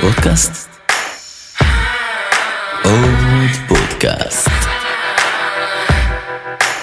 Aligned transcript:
פודקאסט? 0.00 0.68
עוד 2.84 3.50
פודקאסט. 3.68 4.48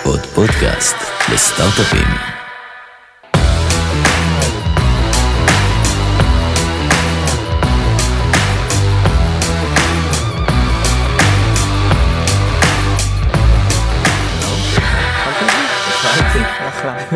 עוד 0.04 0.20
פודקאסט 0.26 0.96
לסטארט-אפים. 1.34 2.08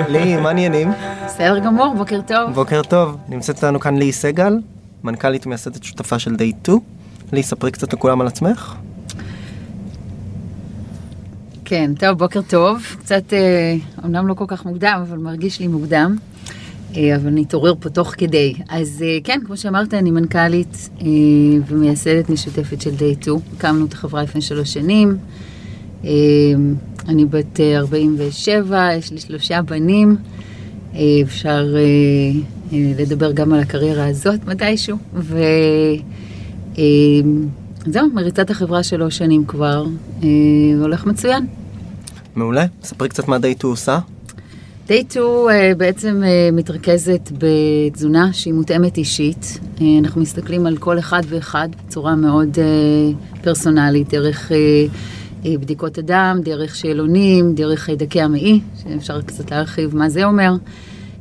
לי, 0.07 0.35
מה 0.35 0.49
העניינים? 0.49 0.91
בסדר 1.25 1.59
גמור, 1.59 1.93
בוקר 1.97 2.21
טוב. 2.27 2.51
בוקר 2.53 2.81
טוב. 2.81 3.17
נמצאת 3.29 3.55
איתנו 3.55 3.79
כאן 3.79 3.97
לי 3.97 4.11
סגל, 4.11 4.57
מנכ"לית 5.03 5.45
ומייסדת 5.45 5.83
שותפה 5.83 6.19
של 6.19 6.31
Day 6.31 6.63
2. 6.63 6.79
לי, 7.33 7.43
ספרי 7.43 7.71
קצת 7.71 7.93
לכולם 7.93 8.21
על 8.21 8.27
עצמך. 8.27 8.75
כן, 11.65 11.91
טוב, 11.99 12.17
בוקר 12.17 12.41
טוב. 12.41 12.83
קצת, 12.99 13.33
אה, 13.33 13.75
אומנם 14.03 14.27
לא 14.27 14.33
כל 14.33 14.45
כך 14.47 14.65
מוקדם, 14.65 15.03
אבל 15.07 15.17
מרגיש 15.17 15.59
לי 15.59 15.67
מוקדם. 15.67 16.15
אה, 16.95 17.15
אבל 17.15 17.29
נתעורר 17.29 17.73
פה 17.79 17.89
תוך 17.89 18.13
כדי. 18.17 18.53
אז 18.69 19.03
אה, 19.05 19.17
כן, 19.23 19.39
כמו 19.45 19.57
שאמרת, 19.57 19.93
אני 19.93 20.11
מנכ"לית 20.11 20.89
אה, 21.01 21.05
ומייסדת 21.67 22.29
משותפת 22.29 22.81
של 22.81 22.89
Day 22.89 23.21
2. 23.21 23.37
הקמנו 23.57 23.85
את 23.85 23.93
החברה 23.93 24.23
לפני 24.23 24.41
שלוש 24.41 24.73
שנים. 24.73 25.17
אה, 26.05 26.09
אני 27.07 27.25
בת 27.25 27.59
אה, 27.59 27.77
47, 27.77 28.95
יש 28.97 29.11
לי 29.11 29.19
שלושה 29.19 29.61
בנים. 29.61 30.15
אה, 30.95 30.99
אפשר 31.23 31.75
אה, 31.75 31.79
אה, 31.79 32.41
לדבר 32.73 33.31
גם 33.31 33.53
על 33.53 33.59
הקריירה 33.59 34.07
הזאת 34.07 34.45
מתישהו. 34.45 34.97
ו... 35.13 35.37
אה, 36.77 36.83
זהו, 37.85 38.09
מריצת 38.13 38.49
החברה 38.49 38.83
שלוש 38.83 39.17
שנים 39.17 39.45
כבר, 39.45 39.85
אה, 40.23 40.27
הולך 40.81 41.05
מצוין. 41.05 41.47
מעולה. 42.35 42.65
ספרי 42.83 43.09
קצת 43.09 43.27
מה 43.27 43.37
Day 43.37 43.57
2 43.57 43.57
עושה. 43.63 43.99
Day 44.87 45.03
2 45.09 45.23
uh, 45.23 45.75
בעצם 45.77 46.21
uh, 46.23 46.55
מתרכזת 46.55 47.31
בתזונה 47.31 48.33
שהיא 48.33 48.53
מותאמת 48.53 48.97
אישית. 48.97 49.59
אנחנו 49.99 50.21
מסתכלים 50.21 50.65
על 50.65 50.77
כל 50.77 50.99
אחד 50.99 51.21
ואחד 51.29 51.69
בצורה 51.87 52.15
מאוד 52.15 52.57
פרסונלית, 53.43 54.09
דרך 54.09 54.51
בדיקות 55.45 55.97
הדם, 55.97 56.39
דרך 56.43 56.75
שאלונים, 56.75 57.55
דרך 57.55 57.79
חיידקי 57.79 58.21
המעי, 58.21 58.59
שאפשר 58.83 59.21
קצת 59.21 59.51
להרחיב 59.51 59.95
מה 59.95 60.09
זה 60.09 60.23
אומר. 60.23 60.53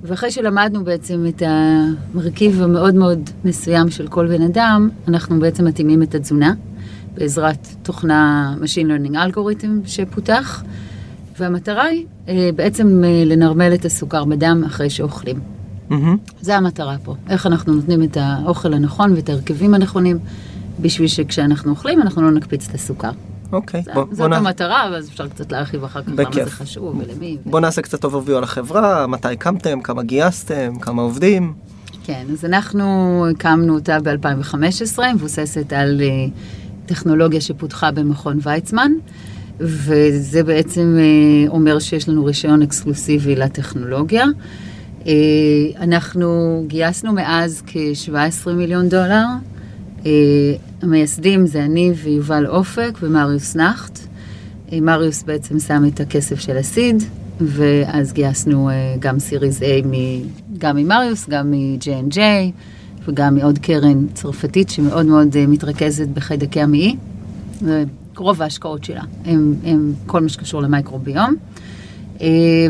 ואחרי 0.02 0.30
שלמדנו 0.30 0.84
בעצם 0.84 1.24
את 1.28 1.42
המרכיב 1.46 2.62
המאוד 2.62 2.94
מאוד 2.94 3.30
מסוים 3.44 3.90
של 3.90 4.08
כל 4.08 4.26
בן 4.26 4.42
אדם, 4.42 4.88
אנחנו 5.08 5.40
בעצם 5.40 5.64
מתאימים 5.64 6.02
את 6.02 6.14
התזונה 6.14 6.54
בעזרת 7.14 7.68
תוכנה 7.82 8.54
Machine 8.60 8.86
Learning 8.86 9.14
Algorithm 9.14 9.86
שפותח. 9.86 10.64
והמטרה 11.38 11.84
היא 11.84 12.06
אה, 12.28 12.50
בעצם 12.56 13.04
אה, 13.04 13.24
לנרמל 13.26 13.74
את 13.74 13.84
הסוכר 13.84 14.24
בדם 14.24 14.62
אחרי 14.66 14.90
שאוכלים. 14.90 15.40
מהמם. 15.90 16.16
זה 16.40 16.56
המטרה 16.56 16.96
פה. 17.04 17.14
איך 17.28 17.46
אנחנו 17.46 17.74
נותנים 17.74 18.02
את 18.02 18.16
האוכל 18.20 18.74
הנכון 18.74 19.12
ואת 19.12 19.28
ההרכבים 19.28 19.74
הנכונים, 19.74 20.18
בשביל 20.80 21.08
שכשאנחנו 21.08 21.70
אוכלים 21.70 22.02
אנחנו 22.02 22.22
לא 22.22 22.30
נקפיץ 22.30 22.68
את 22.68 22.74
הסוכר. 22.74 23.10
אוקיי. 23.52 23.82
בוא 23.94 24.04
זאת 24.12 24.30
נע- 24.30 24.36
המטרה, 24.36 24.88
ואז 24.92 25.08
אפשר 25.08 25.28
קצת 25.28 25.52
להרחיב 25.52 25.84
אחר 25.84 26.02
כך 26.02 26.08
למה 26.08 26.16
בכיף. 26.16 26.44
זה 26.44 26.50
חשוב 26.50 26.96
ולמי. 27.00 27.36
בוא 27.46 27.60
נעשה 27.60 27.82
קצת 27.82 28.04
overview 28.04 28.32
על 28.36 28.42
החברה, 28.44 29.06
מתי 29.06 29.28
הקמתם, 29.28 29.80
כמה 29.80 30.02
גייסתם, 30.02 30.72
כמה 30.80 31.02
עובדים. 31.02 31.52
כן, 32.04 32.26
אז 32.32 32.44
אנחנו 32.44 32.84
הקמנו 33.30 33.74
אותה 33.74 33.98
ב-2015, 34.00 34.54
מבוססת 35.14 35.72
על 35.72 36.00
אה, 36.00 36.06
טכנולוגיה 36.86 37.40
שפותחה 37.40 37.90
במכון 37.90 38.38
ויצמן, 38.42 38.92
וזה 39.60 40.42
בעצם 40.42 40.96
אה, 40.98 41.48
אומר 41.48 41.78
שיש 41.78 42.08
לנו 42.08 42.24
רישיון 42.24 42.62
אקסקלוסיבי 42.62 43.36
לטכנולוגיה. 43.36 44.24
אה, 45.06 45.12
אנחנו 45.80 46.62
גייסנו 46.66 47.12
מאז 47.12 47.62
כ-17 47.66 48.12
מיליון 48.50 48.88
דולר. 48.88 49.24
המייסדים 50.82 51.46
זה 51.46 51.64
אני 51.64 51.92
ויובל 52.02 52.46
אופק 52.46 52.98
ומריוס 53.02 53.56
נכט. 53.56 53.98
אה, 54.72 54.80
מריוס 54.80 55.22
בעצם 55.22 55.58
שם 55.58 55.82
את 55.88 56.00
הכסף 56.00 56.40
של 56.40 56.56
הסיד, 56.56 57.02
ואז 57.40 58.12
גייסנו 58.12 58.70
אה, 58.70 58.74
גם 58.98 59.18
סיריס 59.18 59.60
A 59.60 59.86
מ- 59.86 60.28
גם 60.58 60.76
ממריוס, 60.76 61.28
גם 61.28 61.50
מ-J&J, 61.50 62.18
וגם 63.08 63.34
מעוד 63.34 63.58
קרן 63.58 64.06
צרפתית 64.14 64.70
שמאוד 64.70 65.06
מאוד 65.06 65.36
אה, 65.36 65.46
מתרכזת 65.46 66.08
בחיידקי 66.08 66.60
המעי. 66.60 66.96
רוב 68.16 68.42
ההשקעות 68.42 68.84
שלה 68.84 69.02
הם, 69.24 69.54
הם 69.64 69.92
כל 70.06 70.20
מה 70.20 70.28
שקשור 70.28 70.62
למייקרוביום. 70.62 71.34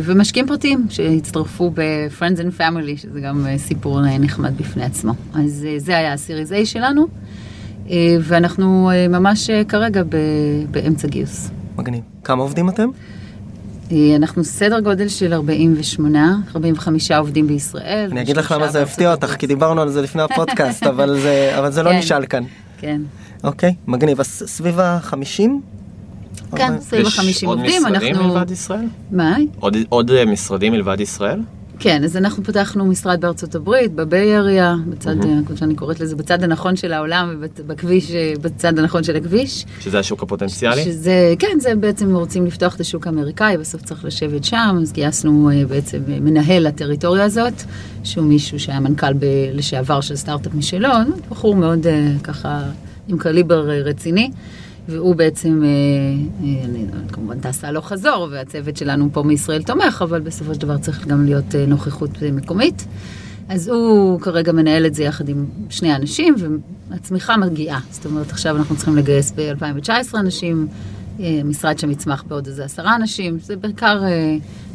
ומשקיעים 0.03 0.47
פרטיים 0.47 0.87
שהצטרפו 0.91 1.71
ב-Friends 1.75 2.39
and 2.39 2.61
Family, 2.61 2.97
שזה 2.97 3.21
גם 3.21 3.47
סיפור 3.57 4.01
נחמד 4.19 4.57
בפני 4.57 4.85
עצמו. 4.85 5.13
אז 5.35 5.67
זה 5.79 5.97
היה 5.97 6.13
הסיריס 6.13 6.53
A 6.53 6.55
שלנו, 6.65 7.07
ואנחנו 8.21 8.91
אה, 8.91 9.09
ממש 9.09 9.51
אה, 9.51 9.65
כרגע 9.65 10.03
ב- 10.03 10.17
באמצע 10.71 11.09
גיוס. 11.09 11.51
מגניב. 11.79 12.01
כמה 12.25 12.43
עובדים 12.43 12.69
אתם? 12.69 12.89
אה, 13.93 14.17
אנחנו 14.17 14.45
סדר 14.45 14.81
גודל 14.81 15.09
של 15.09 15.33
48, 15.33 16.37
45 16.57 17.11
עובדים 17.11 17.47
בישראל. 17.47 18.09
אני 18.13 18.21
אגיד 18.23 18.37
לך 18.37 18.53
למה 18.53 18.69
זה 18.69 18.83
הפתיע 18.83 19.11
אותך. 19.11 19.37
כי 19.37 19.47
דיברנו 19.47 19.81
על 19.81 19.89
זה 19.89 20.03
לפני 20.03 20.23
הפודקאסט, 20.23 20.83
אבל 20.83 21.21
זה 21.21 21.51
אבל 21.59 21.71
זה 21.71 21.83
לא 21.83 21.91
כן. 21.91 21.99
נשאל 21.99 22.27
כאן. 22.27 22.43
כן, 22.79 23.01
אוקיי, 23.45 23.75
מגניב. 23.87 24.21
אז 24.21 24.27
סביב 24.47 24.81
ה-50? 24.81 25.43
כן, 26.57 26.81
סביב 26.81 27.07
יש 27.07 27.19
ה-50 27.19 27.47
עוד 27.47 27.59
עובדים, 27.59 27.83
משרדים 27.83 28.15
אנחנו... 28.15 28.29
מלבד 28.35 28.51
ישראל? 28.51 28.87
מה? 29.11 29.37
עוד, 29.61 29.77
עוד 29.89 30.11
אה, 30.11 30.25
משרדים 30.25 30.73
מלבד 30.73 31.01
ישראל? 31.01 31.41
כן, 31.79 32.05
אז 32.05 32.17
אנחנו 32.17 32.45
פתחנו 32.45 32.87
משרד 32.87 33.21
בארצות 33.21 33.55
הברית, 33.55 33.93
בביי 33.93 34.37
אריה, 34.37 34.75
בצד, 34.89 35.25
אה, 35.25 35.35
כמו 35.47 35.57
שאני 35.57 35.75
קוראת 35.75 36.01
לזה, 36.01 36.17
בצד 36.17 36.45
הנכון 36.45 36.77
של 36.77 36.93
העולם 36.93 37.37
ובכביש, 37.41 38.11
אה, 38.11 38.33
בצד 38.41 38.79
הנכון 38.79 39.05
של 39.05 39.17
הכביש. 39.17 39.67
שזה 39.81 39.99
השוק 39.99 40.23
הפוטנציאלי? 40.23 40.85
שזה, 40.85 41.35
כן, 41.39 41.59
זה 41.61 41.75
בעצם 41.75 42.15
רוצים 42.15 42.47
לפתוח 42.47 42.75
את 42.75 42.81
השוק 42.81 43.07
האמריקאי, 43.07 43.57
בסוף 43.59 43.83
צריך 43.83 44.05
לשבת 44.05 44.45
שם, 44.45 44.79
אז 44.83 44.93
גייסנו 44.93 45.51
אה, 45.51 45.67
בעצם 45.67 45.99
אה, 46.09 46.21
מנהל 46.21 46.67
לטריטוריה 46.69 47.25
הזאת, 47.25 47.63
שהוא 48.05 48.25
מישהו 48.27 48.61
שהיה 48.61 48.81
מנכ"ל 48.81 49.13
ב- 49.13 49.25
לשעבר 49.53 50.01
של 50.01 50.17
סטארט-אפ 50.17 50.55
משלו, 50.55 50.89
בחור 51.31 51.57
מאוד 51.57 51.87
אה, 51.87 52.13
ככה 52.23 52.63
עם 53.09 53.19
קליבר 53.19 53.71
רציני. 53.85 54.31
והוא 54.89 55.15
בעצם, 55.15 55.63
אה, 55.65 55.69
אה, 56.47 56.65
אני 56.65 56.87
כמובן 57.13 57.41
טס 57.41 57.65
הלוך 57.65 57.89
חזור, 57.89 58.29
והצוות 58.31 58.77
שלנו 58.77 59.09
פה 59.13 59.23
מישראל 59.23 59.63
תומך, 59.63 60.03
אבל 60.03 60.21
בסופו 60.21 60.55
של 60.55 60.61
דבר 60.61 60.79
צריך 60.79 61.07
גם 61.07 61.25
להיות 61.25 61.55
אה, 61.55 61.67
נוכחות 61.67 62.11
מקומית. 62.33 62.87
אז 63.49 63.69
הוא 63.69 64.21
כרגע 64.21 64.53
מנהל 64.53 64.87
את 64.87 64.95
זה 64.95 65.05
יחד 65.05 65.29
עם 65.29 65.47
שני 65.71 65.97
אנשים, 65.97 66.35
והצמיחה 66.91 67.37
מגיעה. 67.37 67.81
זאת 67.91 68.07
אומרת, 68.07 68.31
עכשיו 68.31 68.57
אנחנו 68.57 68.77
צריכים 68.77 68.97
לגייס 68.97 69.33
ב-2019 69.37 70.15
אנשים, 70.15 70.69
משרד 71.45 71.79
שם 71.79 71.91
יצמח 71.91 72.25
בעוד 72.29 72.47
איזה 72.47 72.65
עשרה 72.65 72.97
אנשים, 72.97 73.39
זה 73.39 73.57
בעיקר 73.57 74.03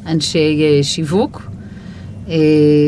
אנשי 0.06 0.80
שיווק. 0.82 1.42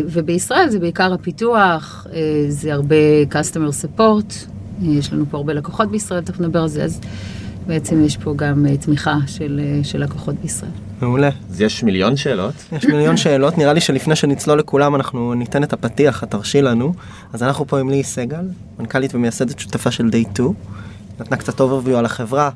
ובישראל 0.05 0.69
זה 0.69 0.79
בעיקר 0.79 1.13
הפיתוח, 1.13 2.07
זה 2.49 2.73
הרבה 2.73 2.95
customer 3.31 3.83
support, 3.83 4.33
יש 4.81 5.13
לנו 5.13 5.25
פה 5.29 5.37
הרבה 5.37 5.53
לקוחות 5.53 5.91
בישראל, 5.91 6.21
תכף 6.21 6.39
נדבר 6.39 6.61
על 6.61 6.67
זה, 6.67 6.83
אז 6.83 7.01
בעצם 7.67 8.05
יש 8.05 8.17
פה 8.17 8.33
גם 8.35 8.65
אה, 8.65 8.77
תמיכה 8.77 9.15
של, 9.27 9.61
אה, 9.63 9.83
של 9.83 10.03
לקוחות 10.03 10.35
בישראל. 10.35 10.71
מעולה. 11.01 11.29
אז 11.49 11.61
יש 11.61 11.83
מיליון 11.83 12.17
שאלות. 12.17 12.53
יש 12.71 12.85
מיליון 12.85 13.17
שאלות, 13.23 13.57
נראה 13.57 13.73
לי 13.73 13.81
שלפני 13.81 14.15
שנצלול 14.15 14.59
לכולם 14.59 14.95
אנחנו 14.95 15.33
ניתן 15.33 15.63
את 15.63 15.73
הפתיח, 15.73 16.23
את 16.23 16.31
תרשי 16.31 16.61
לנו. 16.61 16.93
אז 17.33 17.43
אנחנו 17.43 17.67
פה 17.67 17.79
עם 17.79 17.89
לי 17.89 18.03
סגל, 18.03 18.45
מנכ"לית 18.79 19.15
ומייסדת 19.15 19.59
שותפה 19.59 19.91
של 19.91 20.09
Day 20.11 20.33
2. 20.33 20.49
נתנה 21.19 21.37
קצת 21.37 21.61
overview 21.61 21.95
על 21.95 22.05
החברה. 22.05 22.49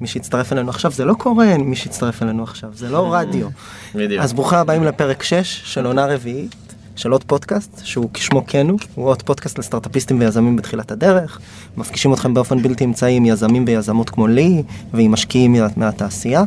מי 0.00 0.06
שהצטרף 0.06 0.52
אלינו 0.52 0.70
עכשיו, 0.70 0.92
זה 0.92 1.04
לא 1.04 1.14
קורה 1.14 1.58
מי 1.58 1.76
שהצטרף 1.76 2.22
אלינו 2.22 2.42
עכשיו, 2.42 2.70
זה 2.74 2.90
לא 2.90 3.14
רדיו. 3.14 3.48
בדיוק. 3.94 4.22
אז 4.22 4.32
ברוכים 4.32 4.58
הבאים 4.58 4.84
לפרק 4.84 5.22
6 5.22 5.60
של 5.64 5.86
עונה 5.86 6.06
רביעית 6.06 6.69
של 7.00 7.10
עוד 7.12 7.24
פודקאסט, 7.24 7.80
שהוא 7.84 8.08
כשמו 8.14 8.44
כן 8.46 8.66
הוא, 8.68 8.78
הוא 8.94 9.06
עוד 9.06 9.22
פודקאסט 9.22 9.58
לסטארט-אפיסטים 9.58 10.20
ויזמים 10.20 10.56
בתחילת 10.56 10.90
הדרך. 10.90 11.40
מפגישים 11.76 12.12
אתכם 12.14 12.34
באופן 12.34 12.62
בלתי 12.62 12.84
אמצעי 12.84 13.16
עם 13.16 13.26
יזמים 13.26 13.64
ויזמות 13.66 14.10
כמו 14.10 14.26
לי, 14.26 14.62
ועם 14.94 15.12
משקיעים 15.12 15.52
מה- 15.52 15.66
מהתעשייה. 15.76 16.44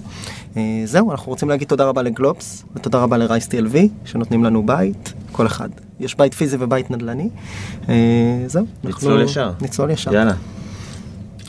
אה, 0.57 0.61
זהו, 0.85 1.11
אנחנו 1.11 1.29
רוצים 1.31 1.49
להגיד 1.49 1.67
תודה 1.67 1.85
רבה 1.85 2.01
לגלובס, 2.01 2.63
ותודה 2.75 2.99
רבה 2.99 3.17
לרייס 3.17 3.47
TLV, 3.47 3.77
שנותנים 4.05 4.43
לנו 4.43 4.65
בית, 4.65 5.13
כל 5.31 5.45
אחד. 5.45 5.69
יש 5.99 6.15
בית 6.17 6.33
פיזי 6.33 6.57
ובית 6.59 6.91
נדל"ני. 6.91 7.29
אה, 7.89 7.93
זהו. 8.47 8.65
נצלול 8.83 9.13
אנחנו- 9.13 9.29
ישר. 9.29 9.51
נצלול 9.61 9.89
ישר. 9.91 10.13
יאללה. 10.13 10.33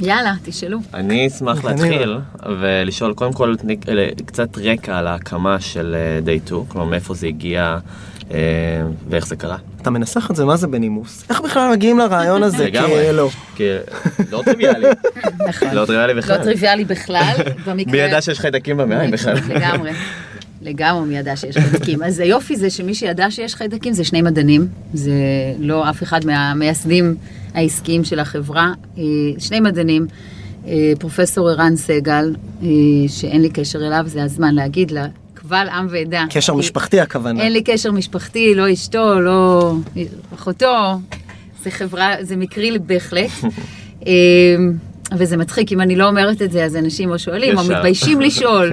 יאללה, 0.00 0.34
תשאלו. 0.44 0.78
אני 0.94 1.26
אשמח 1.26 1.58
קדימה. 1.58 1.88
להתחיל 1.88 2.18
ולשאול 2.60 3.14
קודם 3.14 3.32
כל 3.32 3.54
אלה, 3.88 4.06
קצת 4.26 4.58
רקע 4.58 4.98
על 4.98 5.06
ההקמה 5.06 5.60
של 5.60 5.96
אה, 5.98 6.38
Day 6.38 6.46
2, 6.46 6.64
כלומר 6.68 6.86
מאיפה 6.86 7.14
זה 7.14 7.26
הגיע 7.26 7.78
אה, 8.30 8.38
ואיך 9.08 9.26
זה 9.26 9.36
קרה. 9.36 9.56
אתה 9.82 9.90
מנסח 9.90 10.30
את 10.30 10.36
זה, 10.36 10.44
מה 10.44 10.56
זה 10.56 10.66
בנימוס? 10.66 11.24
איך 11.30 11.40
בכלל 11.40 11.70
מגיעים 11.72 11.98
לרעיון 11.98 12.42
הזה? 12.42 12.64
לגמרי. 12.64 13.04
כאילו, 13.04 13.28
כי 13.56 13.64
לא 14.30 14.42
טריוויאלי, 14.44 14.86
נכון. 15.48 15.68
לא 15.72 15.86
טריוויאלי 15.86 16.14
לא 16.14 16.20
בכלל. 16.20 16.44
טריוויאלי 16.44 16.84
בכלל. 16.84 17.34
מי 17.74 17.84
במקרה... 17.84 18.00
ידע 18.00 18.20
שיש 18.20 18.40
חיידקים 18.40 18.76
במעיים 18.76 19.10
בכלל? 19.10 19.34
לגמרי. 19.48 19.90
לגמרי 20.64 21.08
מי 21.08 21.18
ידע 21.18 21.36
שיש 21.36 21.56
חיידקים. 21.56 22.02
אז 22.02 22.20
היופי 22.20 22.56
זה 22.56 22.70
שמי 22.70 22.94
שידע 22.94 23.30
שיש 23.30 23.54
חיידקים 23.54 23.92
זה 23.92 24.04
שני 24.04 24.22
מדענים. 24.22 24.66
זה 24.94 25.12
לא 25.58 25.90
אף 25.90 26.02
אחד 26.02 26.26
מהמייסדים 26.26 27.14
העסקיים 27.54 28.04
של 28.04 28.18
החברה. 28.18 28.72
אה, 28.98 29.02
שני 29.38 29.60
מדענים, 29.60 30.06
אה, 30.66 30.92
פרופסור 30.98 31.48
ערן 31.48 31.76
סגל, 31.76 32.34
אה, 32.62 32.68
שאין 33.08 33.42
לי 33.42 33.50
קשר 33.50 33.86
אליו, 33.86 34.04
זה 34.06 34.22
הזמן 34.22 34.54
להגיד 34.54 34.90
לה, 34.90 35.06
קבל 35.34 35.68
עם 35.68 35.86
ועדה. 35.90 36.24
קשר 36.30 36.54
משפחתי 36.54 37.00
הכוונה. 37.00 37.42
אין 37.42 37.52
לי 37.52 37.62
קשר 37.62 37.92
משפחתי, 37.92 38.54
לא 38.54 38.72
אשתו, 38.72 39.20
לא 39.20 39.72
אחותו. 40.34 40.76
זה 41.62 41.70
חברה, 41.70 42.14
זה 42.20 42.36
מקרי 42.36 42.78
בהחלט. 42.78 43.30
וזה 45.18 45.36
מצחיק, 45.36 45.72
אם 45.72 45.80
אני 45.80 45.96
לא 45.96 46.08
אומרת 46.08 46.42
את 46.42 46.52
זה, 46.52 46.64
אז 46.64 46.76
אנשים 46.76 47.10
או 47.10 47.18
שואלים, 47.18 47.58
או. 47.58 47.64
מתביישים 47.64 48.20
לשאול. 48.20 48.70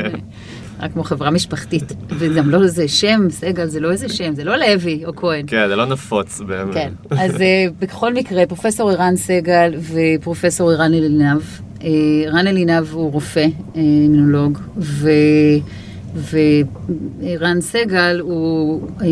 רק 0.81 0.93
כמו 0.93 1.03
חברה 1.03 1.31
משפחתית. 1.31 1.93
וגם 2.09 2.49
לא 2.49 2.63
איזה 2.63 2.87
שם, 2.87 3.27
סגל, 3.29 3.65
זה 3.65 3.79
לא 3.79 3.91
איזה 3.91 4.09
שם, 4.09 4.35
זה 4.35 4.43
לא 4.43 4.55
לוי 4.55 5.05
או 5.05 5.15
כהן. 5.15 5.45
כן, 5.47 5.67
זה 5.67 5.75
לא 5.75 5.85
נפוץ 5.85 6.41
באמת. 6.47 6.73
כן, 6.73 6.91
אז 7.09 7.41
אה, 7.41 7.65
בכל 7.79 8.13
מקרה, 8.13 8.45
פרופסור 8.45 8.91
ערן 8.91 9.15
סגל 9.15 9.73
ופרופסור 9.93 10.71
ערן 10.71 10.93
אלינב. 10.93 11.41
אה, 11.83 11.89
ערן 12.25 12.47
אלינב 12.47 12.85
הוא 12.91 13.11
רופא, 13.11 13.45
אה, 13.75 13.81
אימונולוג, 13.81 14.59
ו... 14.77 15.09
וערן 16.15 17.61
סגל 17.61 18.19
הוא 18.19 18.81
אה, 19.01 19.07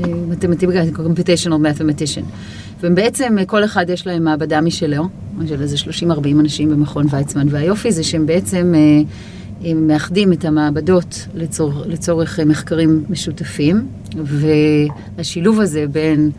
אה, 0.00 0.14
מתמטיקאי, 0.28 0.90
computational 0.90 1.50
mathematician. 1.50 2.24
ובעצם 2.80 3.38
אה, 3.38 3.44
כל 3.44 3.64
אחד 3.64 3.90
יש 3.90 4.06
להם 4.06 4.24
מעבדה 4.24 4.60
משלו, 4.60 5.08
של 5.48 5.62
איזה 5.62 5.76
30-40 5.76 6.10
אנשים 6.40 6.70
במכון 6.70 7.06
ויצמן, 7.10 7.46
והיופי 7.50 7.92
זה 7.92 8.04
שהם 8.04 8.26
בעצם 8.26 8.72
אה, 8.74 8.80
הם 8.80 9.04
מאחדים 9.74 10.32
את 10.32 10.44
המעבדות 10.44 11.26
לצור, 11.34 11.72
לצורך 11.86 12.40
אה, 12.40 12.44
מחקרים 12.44 13.04
משותפים, 13.10 13.88
והשילוב 14.16 15.60
הזה 15.60 15.84
בין 15.92 16.30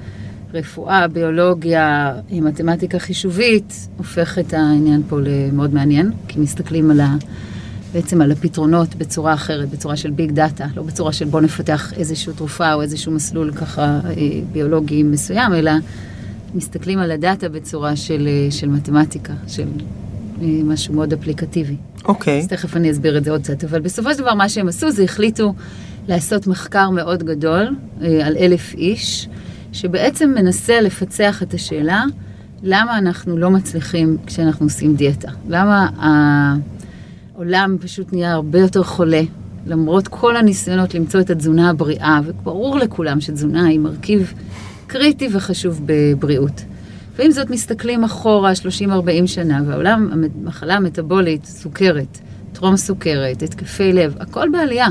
רפואה, 0.53 1.07
ביולוגיה, 1.07 2.13
אה, 2.31 2.41
מתמטיקה 2.41 2.99
חישובית, 2.99 3.87
הופך 3.97 4.39
את 4.39 4.53
העניין 4.53 5.01
פה 5.09 5.19
למאוד 5.19 5.73
מעניין, 5.73 6.11
כי 6.27 6.39
מסתכלים 6.39 6.91
על 6.91 6.99
ה... 6.99 7.15
בעצם 7.93 8.21
על 8.21 8.31
הפתרונות 8.31 8.95
בצורה 8.95 9.33
אחרת, 9.33 9.69
בצורה 9.69 9.95
של 9.95 10.11
ביג 10.11 10.31
דאטה, 10.31 10.65
לא 10.75 10.83
בצורה 10.83 11.13
של 11.13 11.25
בוא 11.25 11.41
נפתח 11.41 11.93
איזושהי 11.93 12.33
תרופה 12.33 12.73
או 12.73 12.81
איזשהו 12.81 13.11
מסלול 13.11 13.51
ככה 13.51 13.83
אה, 13.83 14.11
ביולוגי 14.51 15.03
מסוים, 15.03 15.53
אלא 15.53 15.71
מסתכלים 16.55 16.99
על 16.99 17.11
הדאטה 17.11 17.49
בצורה 17.49 17.95
של, 17.95 18.27
של 18.49 18.69
מתמטיקה, 18.69 19.33
של 19.47 19.67
משהו 20.41 20.93
מאוד 20.93 21.13
אפליקטיבי. 21.13 21.75
אוקיי. 22.05 22.39
אז 22.39 22.47
תכף 22.47 22.75
אני 22.75 22.91
אסביר 22.91 23.17
את 23.17 23.23
זה 23.23 23.31
עוד 23.31 23.41
קצת, 23.41 23.63
אבל 23.63 23.81
בסופו 23.81 24.13
של 24.13 24.19
דבר 24.19 24.33
מה 24.33 24.49
שהם 24.49 24.67
עשו 24.67 24.91
זה 24.91 25.03
החליטו 25.03 25.53
לעשות 26.07 26.47
מחקר 26.47 26.89
מאוד 26.89 27.23
גדול 27.23 27.75
אה, 28.01 28.27
על 28.27 28.37
אלף 28.37 28.73
איש, 28.73 29.29
שבעצם 29.73 30.29
מנסה 30.29 30.81
לפצח 30.81 31.43
את 31.43 31.53
השאלה 31.53 32.03
למה 32.63 32.97
אנחנו 32.97 33.37
לא 33.37 33.49
מצליחים 33.49 34.17
כשאנחנו 34.25 34.65
עושים 34.65 34.95
דיאטה. 34.95 35.31
למה 35.49 35.89
העולם 37.35 37.77
פשוט 37.81 38.13
נהיה 38.13 38.31
הרבה 38.31 38.59
יותר 38.59 38.83
חולה, 38.83 39.21
למרות 39.65 40.07
כל 40.07 40.37
הניסיונות 40.37 40.95
למצוא 40.95 41.19
את 41.19 41.29
התזונה 41.29 41.69
הבריאה, 41.69 42.19
וברור 42.25 42.77
לכולם 42.77 43.21
שתזונה 43.21 43.65
היא 43.65 43.79
מרכיב 43.79 44.33
קריטי 44.87 45.27
וחשוב 45.31 45.81
בבריאות. 45.85 46.61
ועם 47.15 47.31
זאת 47.31 47.49
מסתכלים 47.49 48.03
אחורה 48.03 48.51
30-40 48.51 49.27
שנה, 49.27 49.61
והעולם, 49.67 50.09
המחלה 50.11 50.75
המטבולית, 50.75 51.45
סוכרת, 51.45 52.19
טרום 52.53 52.77
סוכרת, 52.77 53.43
התקפי 53.43 53.93
לב, 53.93 54.15
הכל 54.19 54.49
בעלייה. 54.49 54.87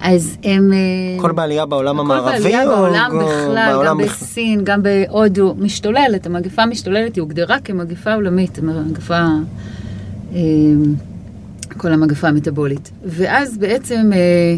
אז 0.00 0.36
הם... 0.44 0.72
אה, 0.72 0.78
הכל 1.18 1.32
בעלייה 1.32 1.66
בעולם 1.66 2.00
הכל 2.00 2.12
המערבי? 2.12 2.38
בעלייה 2.38 2.64
או 2.64 2.68
בעולם 2.68 3.10
או 3.12 3.18
בכלל, 3.18 3.72
בעולם 3.72 3.88
גם 3.88 3.98
בכלל? 3.98 4.08
בסין, 4.08 4.60
גם 4.64 4.82
בהודו, 4.82 5.54
משתוללת, 5.58 6.26
המגפה 6.26 6.66
משתוללת, 6.66 7.16
היא 7.16 7.22
הוגדרה 7.22 7.60
כמגפה 7.60 8.14
עולמית, 8.14 8.58
מגפה, 8.58 9.26
אה, 10.34 10.40
כל 11.76 11.92
המגפה 11.92 12.28
המטבולית. 12.28 12.90
ואז 13.04 13.58
בעצם 13.58 14.10
אה, 14.12 14.56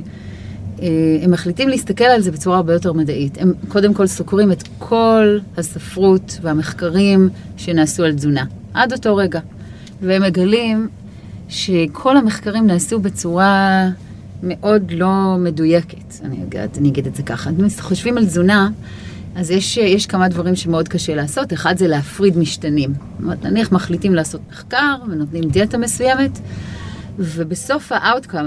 הם 1.22 1.31
מחליטים 1.31 1.69
להסתכל 1.69 2.04
על 2.04 2.20
זה 2.20 2.31
בצורה 2.31 2.56
הרבה 2.56 2.72
יותר 2.72 2.92
מדעית. 2.92 3.38
הם 3.40 3.52
קודם 3.69 3.94
כל 3.94 4.06
סוקרים 4.06 4.52
את 4.52 4.62
כל 4.78 5.38
הספרות 5.56 6.38
והמחקרים 6.42 7.28
שנעשו 7.56 8.04
על 8.04 8.12
תזונה, 8.12 8.44
עד 8.75 8.92
אותו 8.92 9.16
רגע. 9.16 9.40
והם 10.02 10.22
מגלים 10.22 10.88
שכל 11.48 12.16
המחקרים 12.16 12.66
נעשו 12.66 13.00
בצורה 13.00 13.88
מאוד 14.42 14.90
לא 14.90 15.36
מדויקת, 15.38 16.14
אני 16.25 16.36
אגיד, 16.42 16.60
אני 16.78 16.88
אגיד 16.88 17.06
את 17.06 17.14
זה 17.16 17.22
ככה. 17.22 17.50
אם 17.50 17.66
חושבים 17.81 18.19
על 18.19 18.26
תזונה, 18.26 18.70
אז 19.36 19.50
יש, 19.50 19.76
יש 19.76 20.06
כמה 20.06 20.28
דברים 20.28 20.56
שמאוד 20.56 20.88
קשה 20.88 21.14
לעשות. 21.14 21.52
אחד 21.52 21.78
זה 21.78 21.88
להפריד 21.88 22.38
משתנים. 22.38 22.94
נניח 23.42 23.72
מחליטים 23.72 24.14
לעשות 24.14 24.40
מחקר 24.50 24.94
ונותנים 25.10 25.44
דיאטה 25.44 25.78
מסוימת, 25.78 26.38
ובסוף 27.19 27.93
ה 27.92 27.98
outcome, 27.98 28.46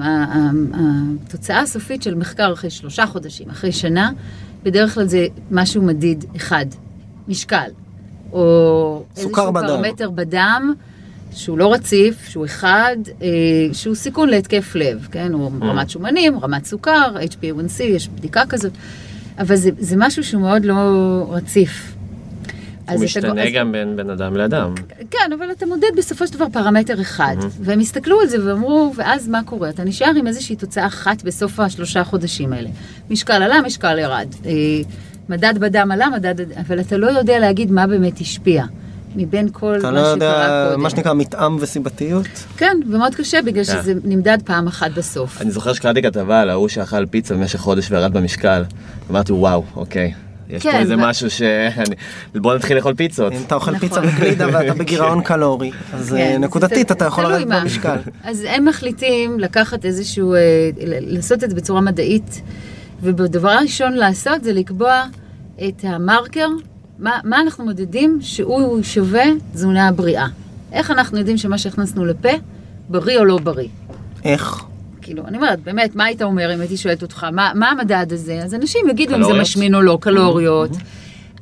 התוצאה 1.24 1.60
הסופית 1.60 2.04
של 2.04 2.16
מחקר 2.16 2.54
אחרי 2.54 2.70
שלושה 2.70 3.06
חודשים, 3.06 3.50
אחרי 3.50 3.72
שנה, 3.72 4.12
בדרך 4.64 4.94
כלל 4.94 5.06
זה 5.06 5.28
משהו 5.52 5.82
מדיד 5.82 6.26
אחד, 6.36 6.66
משקל, 7.28 7.70
או 8.32 9.04
סוכר 9.16 9.42
איזשהו 9.42 9.54
בדם. 9.54 9.68
פרמטר 9.68 10.10
בדם. 10.10 10.74
שהוא 11.32 11.58
לא 11.58 11.74
רציף, 11.74 12.28
שהוא 12.28 12.46
אחד, 12.46 12.96
אה, 13.22 13.28
שהוא 13.74 13.96
סיכון 13.96 14.30
להתקף 14.30 14.76
לב, 14.76 15.08
כן? 15.12 15.34
או 15.34 15.52
רמת 15.62 15.90
שומנים, 15.90 16.40
רמת 16.40 16.66
סוכר, 16.66 17.16
HbA1c, 17.16 17.84
יש 17.84 18.08
בדיקה 18.08 18.46
כזאת, 18.50 18.72
אבל 19.40 19.56
זה, 19.56 19.70
זה 19.80 19.96
משהו 19.98 20.24
שהוא 20.24 20.42
מאוד 20.42 20.66
לא 20.66 20.76
רציף. 21.30 21.97
הוא 22.90 22.96
אתה- 22.96 23.04
משתנה 23.06 23.44
אז- 23.44 23.50
גם 23.54 23.72
בין 23.72 23.96
בן 23.96 24.10
אדם 24.10 24.38
לאדם. 24.38 24.74
כן, 25.12 25.32
אבל 25.38 25.52
אתה 25.52 25.66
מודד 25.66 25.88
בסופו 25.98 26.28
של 26.28 26.34
דבר 26.34 26.46
פרמטר 26.54 27.02
אחד. 27.02 27.36
והם 27.62 27.80
הסתכלו 27.80 28.22
על 28.22 28.28
זה 28.28 28.38
ואמרו, 28.46 28.94
ואז 28.96 29.28
מה 29.28 29.44
קורה? 29.44 29.70
אתה 29.70 29.84
נשאר 29.84 30.12
עם 30.18 30.28
איזושהי 30.28 30.56
תוצאה 30.56 30.86
אחת 30.88 31.24
בסוף 31.24 31.60
השלושה 31.60 32.04
חודשים 32.04 32.54
האלה. 32.54 32.70
משקל 33.10 33.34
עלה, 33.44 33.62
משקל 33.66 34.00
ירד. 34.00 34.28
אה, 34.46 34.52
מדד 35.30 35.54
בדם 35.60 35.90
עלה, 35.92 36.08
מדד... 36.10 36.36
אבל 36.68 36.80
אתה 36.80 36.98
לא 36.98 37.08
יודע 37.08 37.40
להגיד 37.40 37.72
מה 37.72 37.88
באמת 37.88 38.20
השפיע. 38.22 38.66
מבין 39.16 39.50
כל 39.52 39.76
אתה 39.80 39.92
מה 39.92 39.92
לא 39.92 40.00
שקרה 40.00 40.12
יודע, 40.14 40.66
קודם. 40.70 40.82
מה 40.84 40.90
שנקרא 40.90 41.14
מתאם 41.14 41.58
וסיבתיות? 41.60 42.28
כן, 42.58 42.78
ומאוד 42.92 43.16
קשה 43.16 43.42
בגלל 43.42 43.64
כן. 43.64 43.72
שזה 43.82 43.94
נמדד 44.04 44.38
פעם 44.46 44.68
אחת 44.68 44.92
בסוף. 44.92 45.42
אני 45.42 45.52
זוכר 45.52 45.74
שקראתי 45.74 46.02
כתבה 46.02 46.42
על 46.42 46.50
ההוא 46.50 46.68
שאכל 46.68 47.06
פיצה 47.06 47.34
במשך 47.34 47.60
חודש 47.60 47.92
וירד 47.92 48.14
במשקל. 48.14 48.64
אמרתי 49.12 49.32
וואו, 49.34 49.64
אוקיי. 49.76 50.14
יש 50.50 50.64
פה 50.64 50.72
כן, 50.72 50.80
איזה 50.80 50.96
ו- 50.96 50.98
משהו 51.02 51.30
ש... 51.30 51.42
אני- 51.42 51.96
בוא 52.42 52.56
נתחיל 52.56 52.78
לאכול 52.78 52.94
פיצות. 52.96 53.34
אם 53.34 53.42
אתה 53.48 53.56
אוכל 53.56 53.72
נכון. 53.72 53.90
פיצה 53.90 54.02
וגלידה 54.04 54.48
ואתה 54.54 54.74
בגירעון 54.74 55.22
קלורי, 55.30 55.72
אז 55.94 56.14
אה, 56.14 56.18
כן, 56.20 56.44
נקודתית 56.44 56.88
זה 56.88 56.94
אתה 56.94 57.06
יכול 57.06 57.24
לרדת. 57.24 57.48
במשקל. 57.48 57.96
אז 58.24 58.46
הם 58.50 58.66
מחליטים 58.66 59.40
לקחת 59.40 59.86
איזשהו, 59.86 60.34
אה, 60.34 60.40
ל- 60.86 61.16
לעשות 61.16 61.44
את 61.44 61.50
זה 61.50 61.56
בצורה 61.56 61.82
מדעית, 61.82 62.42
ובדבר 63.04 63.50
הראשון 63.50 63.94
לעשות 63.94 64.44
זה 64.44 64.54
לקבוע 64.54 65.04
את 65.68 65.84
המרקר, 65.84 66.48
מה, 67.00 67.20
מה 67.24 67.42
אנחנו 67.42 67.66
מודדים 67.66 68.18
שהוא 68.22 68.84
שווה 68.84 69.24
תזונה 69.54 69.92
בריאה. 69.92 70.28
איך 70.74 70.92
אנחנו 70.92 71.18
יודעים 71.18 71.38
שמה 71.38 71.58
שהכנסנו 71.58 72.06
לפה, 72.06 72.30
בריא 72.90 73.20
או 73.20 73.26
לא 73.26 73.38
בריא. 73.38 73.68
איך? 74.26 74.64
כאילו, 75.08 75.28
אני 75.28 75.38
אומרת, 75.38 75.60
באמת, 75.64 75.96
מה 75.96 76.06
היית 76.06 76.22
אומר 76.22 76.54
אם 76.54 76.60
הייתי 76.60 76.78
שואלת 76.78 77.02
אותך, 77.02 77.26
מה, 77.32 77.52
מה 77.56 77.70
המדד 77.70 78.06
הזה? 78.12 78.40
אז 78.44 78.54
אנשים 78.54 78.90
יגידו 78.90 79.16
אם 79.16 79.22
זה 79.22 79.24
קלוריות? 79.24 79.42
משמין 79.42 79.76
או 79.76 79.82
לא, 79.82 79.98
קלוריות. 80.02 80.72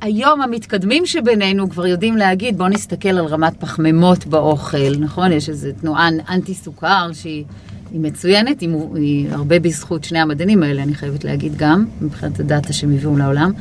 היום 0.00 0.42
המתקדמים 0.42 1.06
שבינינו 1.06 1.70
כבר 1.70 1.86
יודעים 1.86 2.16
להגיד, 2.16 2.58
בואו 2.58 2.68
נסתכל 2.68 3.08
על 3.08 3.24
רמת 3.24 3.52
פחמימות 3.58 4.26
באוכל, 4.26 4.96
נכון? 4.98 5.32
יש 5.32 5.48
איזו 5.48 5.68
תנועה 5.80 6.08
אנטי 6.28 6.54
סוכר 6.54 7.10
שהיא 7.12 7.44
היא 7.92 8.00
מצוינת, 8.00 8.60
היא, 8.60 8.70
היא 8.94 9.28
הרבה 9.32 9.58
בזכות 9.58 10.04
שני 10.04 10.18
המדענים 10.18 10.62
האלה, 10.62 10.82
אני 10.82 10.94
חייבת 10.94 11.24
להגיד 11.24 11.56
גם, 11.56 11.86
מבחינת 12.00 12.40
הדאטה 12.40 12.72
שהם 12.72 12.94
הביאו 12.94 13.16
לעולם. 13.16 13.52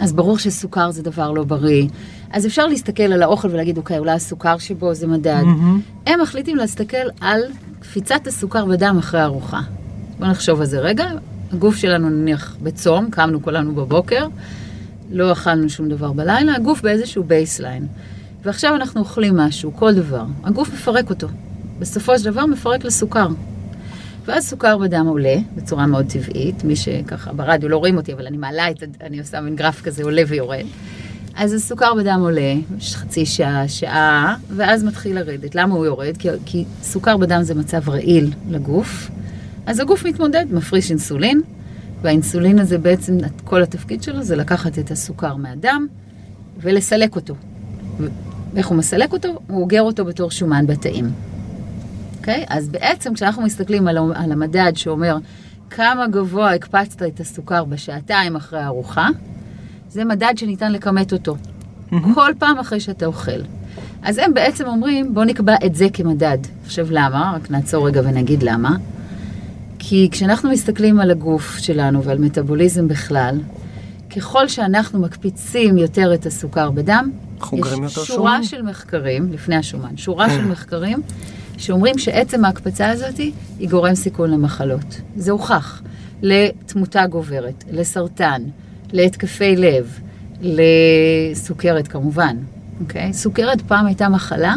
אז 0.00 0.12
ברור 0.12 0.38
שסוכר 0.38 0.90
זה 0.90 1.02
דבר 1.02 1.30
לא 1.30 1.44
בריא. 1.44 1.88
אז 2.30 2.46
אפשר 2.46 2.66
להסתכל 2.66 3.02
על 3.02 3.22
האוכל 3.22 3.48
ולהגיד, 3.50 3.78
אוקיי, 3.78 3.98
אולי 3.98 4.12
הסוכר 4.12 4.58
שבו 4.58 4.94
זה 4.94 5.06
מדד. 5.06 5.42
הם 6.06 6.20
מחליטים 6.20 6.56
להסתכל 6.56 7.06
על 7.20 7.40
קפיצת 7.80 8.26
הסוכר 8.26 8.64
בדם 8.64 8.96
אחרי 8.98 9.22
ארוחה. 9.22 9.60
בואו 10.18 10.30
נחשוב 10.30 10.60
על 10.60 10.66
זה 10.66 10.78
רגע. 10.80 11.06
הגוף 11.52 11.76
שלנו 11.76 12.10
נניח 12.10 12.56
בצום, 12.62 13.10
קמנו 13.10 13.42
כולנו 13.42 13.74
בבוקר, 13.74 14.26
לא 15.10 15.32
אכלנו 15.32 15.68
שום 15.68 15.88
דבר 15.88 16.12
בלילה, 16.12 16.54
הגוף 16.54 16.82
באיזשהו 16.82 17.24
baseline. 17.24 17.86
ועכשיו 18.44 18.74
אנחנו 18.74 19.00
אוכלים 19.00 19.36
משהו, 19.36 19.72
כל 19.76 19.94
דבר. 19.94 20.24
הגוף 20.44 20.72
מפרק 20.72 21.10
אותו. 21.10 21.28
בסופו 21.78 22.18
של 22.18 22.24
דבר 22.24 22.46
מפרק 22.46 22.84
לסוכר. 22.84 23.28
ואז 24.26 24.48
סוכר 24.48 24.78
בדם 24.78 25.06
עולה 25.08 25.36
בצורה 25.56 25.86
מאוד 25.86 26.06
טבעית, 26.08 26.64
מי 26.64 26.76
שככה 26.76 27.32
ברדיו 27.32 27.68
לא 27.68 27.76
רואים 27.76 27.96
אותי, 27.96 28.12
אבל 28.12 28.26
אני 28.26 28.36
מעלה 28.36 28.70
את, 28.70 28.82
אני 29.00 29.18
עושה 29.18 29.40
מין 29.40 29.56
גרף 29.56 29.82
כזה 29.82 30.02
עולה 30.02 30.22
ויורד. 30.26 30.64
אז 31.36 31.52
הסוכר 31.52 31.94
בדם 31.94 32.18
עולה, 32.22 32.54
יש 32.78 32.96
חצי 32.96 33.26
שעה, 33.26 33.68
שעה, 33.68 34.36
ואז 34.56 34.84
מתחיל 34.84 35.16
לרדת. 35.16 35.54
למה 35.54 35.74
הוא 35.74 35.86
יורד? 35.86 36.16
כי, 36.16 36.28
כי 36.46 36.64
סוכר 36.82 37.16
בדם 37.16 37.42
זה 37.42 37.54
מצב 37.54 37.88
רעיל 37.88 38.32
לגוף, 38.50 39.10
אז 39.66 39.80
הגוף 39.80 40.06
מתמודד, 40.06 40.44
מפריש 40.50 40.90
אינסולין, 40.90 41.40
והאינסולין 42.02 42.58
הזה 42.58 42.78
בעצם, 42.78 43.18
כל 43.44 43.62
התפקיד 43.62 44.02
שלו 44.02 44.22
זה 44.22 44.36
לקחת 44.36 44.78
את 44.78 44.90
הסוכר 44.90 45.36
מהדם 45.36 45.86
ולסלק 46.60 47.16
אותו. 47.16 47.34
ואיך 48.54 48.66
הוא 48.66 48.78
מסלק 48.78 49.12
אותו? 49.12 49.28
הוא 49.46 49.60
אוגר 49.60 49.82
אותו 49.82 50.04
בתור 50.04 50.30
שומן 50.30 50.66
בתאים. 50.66 51.33
אוקיי? 52.24 52.44
אז 52.48 52.68
בעצם 52.68 53.14
כשאנחנו 53.14 53.42
מסתכלים 53.42 53.88
על, 53.88 53.98
על 53.98 54.32
המדד 54.32 54.72
שאומר 54.74 55.16
כמה 55.70 56.06
גבוה 56.06 56.54
הקפצת 56.54 57.02
את 57.02 57.20
הסוכר 57.20 57.64
בשעתיים 57.64 58.36
אחרי 58.36 58.60
הארוחה, 58.60 59.08
זה 59.88 60.04
מדד 60.04 60.34
שניתן 60.36 60.72
לכמת 60.72 61.12
אותו. 61.12 61.36
כל 62.14 62.32
פעם 62.38 62.58
אחרי 62.58 62.80
שאתה 62.80 63.06
אוכל. 63.06 63.40
אז 64.02 64.18
הם 64.18 64.34
בעצם 64.34 64.66
אומרים, 64.66 65.14
בוא 65.14 65.24
נקבע 65.24 65.54
את 65.66 65.74
זה 65.74 65.86
כמדד. 65.92 66.38
עכשיו 66.64 66.86
למה? 66.90 67.32
רק 67.36 67.50
נעצור 67.50 67.86
רגע 67.86 68.00
ונגיד 68.04 68.42
למה. 68.42 68.76
כי 69.78 70.08
כשאנחנו 70.12 70.50
מסתכלים 70.50 71.00
על 71.00 71.10
הגוף 71.10 71.58
שלנו 71.58 72.02
ועל 72.02 72.18
מטאבוליזם 72.18 72.88
בכלל, 72.88 73.40
ככל 74.16 74.48
שאנחנו 74.48 75.00
מקפיצים 75.00 75.78
יותר 75.78 76.14
את 76.14 76.26
הסוכר 76.26 76.70
בדם, 76.70 77.10
יש 77.52 77.94
שורה 77.94 78.04
שומן. 78.04 78.42
של 78.42 78.62
מחקרים, 78.62 79.32
לפני 79.32 79.56
השומן, 79.56 79.96
שורה 79.96 80.30
של 80.30 80.44
מחקרים 80.44 81.02
שאומרים 81.58 81.98
שעצם 81.98 82.44
ההקפצה 82.44 82.90
הזאת 82.90 83.18
היא 83.58 83.68
גורם 83.70 83.94
סיכון 83.94 84.30
למחלות. 84.30 85.00
זה 85.16 85.32
הוכח. 85.32 85.82
לתמותה 86.22 87.06
גוברת, 87.06 87.64
לסרטן, 87.70 88.42
להתקפי 88.92 89.56
לב, 89.56 89.98
לסוכרת 90.42 91.88
כמובן, 91.88 92.36
אוקיי? 92.80 93.12
סוכרת 93.12 93.60
פעם 93.60 93.86
הייתה 93.86 94.08
מחלה 94.08 94.54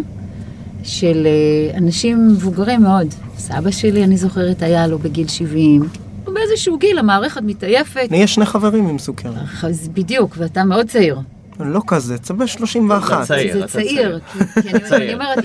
של 0.83 1.27
אה, 1.27 1.77
אנשים 1.77 2.27
מבוגרים 2.27 2.81
מאוד. 2.81 3.07
סבא 3.37 3.71
שלי, 3.71 4.03
אני 4.03 4.17
זוכרת, 4.17 4.61
היה 4.61 4.87
לו 4.87 4.99
בגיל 4.99 5.27
70. 5.27 5.89
באיזשהו 6.33 6.77
גיל 6.77 6.97
המערכת 6.97 7.41
מתעייפת. 7.41 8.07
לי 8.11 8.17
יש 8.17 8.35
שני 8.35 8.45
חברים 8.45 8.87
עם 8.87 8.99
סוכרת. 8.99 9.33
אז 9.63 9.87
בדיוק, 9.87 10.35
ואתה 10.37 10.63
מאוד 10.63 10.87
צעיר. 10.87 11.19
לא 11.59 11.81
כזה, 11.87 12.17
צבא 12.17 12.45
31. 12.45 13.17
אתה 13.17 13.25
צעיר. 13.25 13.53
זה 13.53 13.59
אתה 13.59 13.67
צעיר, 13.67 14.19
כי 14.61 14.69
אני- 14.95 15.13
אומרת, 15.13 15.37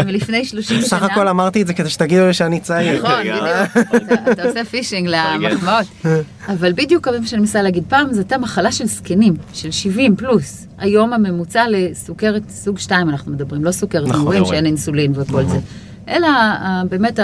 אם 0.00 0.08
לפני 0.08 0.44
30 0.44 0.76
שנה... 0.76 0.86
בסך 0.86 1.02
הכל 1.02 1.28
אמרתי 1.28 1.62
את 1.62 1.66
זה 1.66 1.74
כדי 1.74 1.88
שתגידו 1.90 2.26
לי 2.26 2.32
שאני 2.34 2.60
צעיר. 2.60 2.98
נכון, 2.98 3.20
בדיוק. 3.20 3.36
אתה- 4.04 4.32
אתה 4.32 4.42
עושה 4.48 4.64
פישינג 4.64 5.08
למחמאות. 5.10 5.86
אבל 6.48 6.72
בדיוק 6.72 7.08
מה 7.08 7.26
שאני 7.26 7.40
מנסה 7.40 7.62
להגיד, 7.62 7.84
פעם 7.88 8.12
זו 8.12 8.18
הייתה 8.20 8.38
מחלה 8.38 8.72
של 8.72 8.86
זקנים, 8.86 9.34
של 9.52 9.70
70 9.70 10.16
פלוס. 10.16 10.66
היום 10.78 11.12
הממוצע 11.12 11.64
לסוכרת 11.68 12.42
סוג 12.50 12.78
2 12.78 13.08
אנחנו 13.08 13.32
מדברים, 13.32 13.64
לא 13.64 13.72
סוכרת 13.72 14.02
נכון, 14.08 14.20
נעורים 14.20 14.38
נעורים. 14.38 14.54
שאין 14.54 14.66
אינסולין 14.66 15.12
וכל 15.16 15.44
זה. 15.46 15.58
אלא 16.08 16.26
ה- 16.26 16.82
באמת 16.88 17.18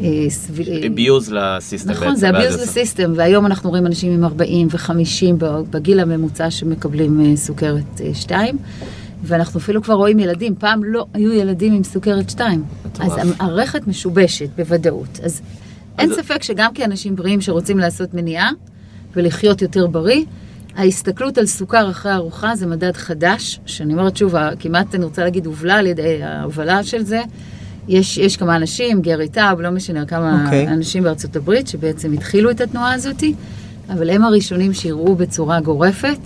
ה- 0.00 0.04
אה, 0.04 0.26
אה, 0.68 0.86
abuse 0.86 1.30
לסיסטם 1.32 1.90
נכון, 1.90 2.16
זה 2.16 2.30
abuse 2.30 2.62
לסיסטם, 2.62 3.12
והיום 3.16 3.46
אנחנו 3.46 3.70
רואים 3.70 3.86
אנשים 3.86 4.12
עם 4.12 4.24
40 4.24 4.68
ו-50 4.70 5.44
בגיל 5.70 6.00
הממוצע 6.00 6.50
שמקבלים 6.50 7.20
אה, 7.20 7.36
סוכרת 7.36 8.00
2, 8.14 8.58
ואנחנו 9.22 9.60
אפילו 9.60 9.82
כבר 9.82 9.94
רואים 9.94 10.18
ילדים, 10.18 10.54
פעם 10.58 10.84
לא 10.84 11.06
היו 11.14 11.32
ילדים 11.32 11.72
עם 11.74 11.84
סוכרת 11.84 12.30
2. 12.30 12.62
אז. 13.00 13.12
המערכת 13.18 13.86
משובשת 13.86 14.48
בוודאות. 14.56 15.20
אז 15.22 15.40
אין 15.98 16.14
ספק 16.14 16.42
שגם 16.42 16.74
כאנשים 16.74 17.16
בריאים 17.16 17.40
שרוצים 17.40 17.78
לעשות 17.78 18.14
מניעה 18.14 18.50
ולחיות 19.16 19.62
יותר 19.62 19.86
בריא, 19.86 20.24
ההסתכלות 20.76 21.38
על 21.38 21.46
סוכר 21.46 21.90
אחרי 21.90 22.12
ארוחה 22.14 22.56
זה 22.56 22.66
מדד 22.66 22.96
חדש, 22.96 23.60
שאני 23.66 23.92
אומרת 23.92 24.16
שוב, 24.16 24.34
כמעט 24.58 24.94
אני 24.94 25.04
רוצה 25.04 25.24
להגיד 25.24 25.46
הובלה 25.46 25.74
על 25.74 25.86
ידי 25.86 26.22
ההובלה 26.22 26.82
של 26.84 27.02
זה. 27.02 27.20
יש, 27.88 28.18
יש 28.18 28.36
כמה 28.36 28.56
אנשים, 28.56 29.02
גרי 29.02 29.28
טאב, 29.28 29.60
לא 29.60 29.70
משנה, 29.70 30.06
כמה 30.06 30.44
אוקיי. 30.44 30.66
okay. 30.66 30.70
אנשים 30.70 31.02
בארצות 31.02 31.36
הברית 31.36 31.68
שבעצם 31.68 32.12
התחילו 32.12 32.50
את 32.50 32.60
התנועה 32.60 32.92
הזאת, 32.94 33.24
אבל 33.88 34.10
הם 34.10 34.24
הראשונים 34.24 34.72
שהראו 34.74 35.14
בצורה 35.16 35.60
גורפת 35.60 36.18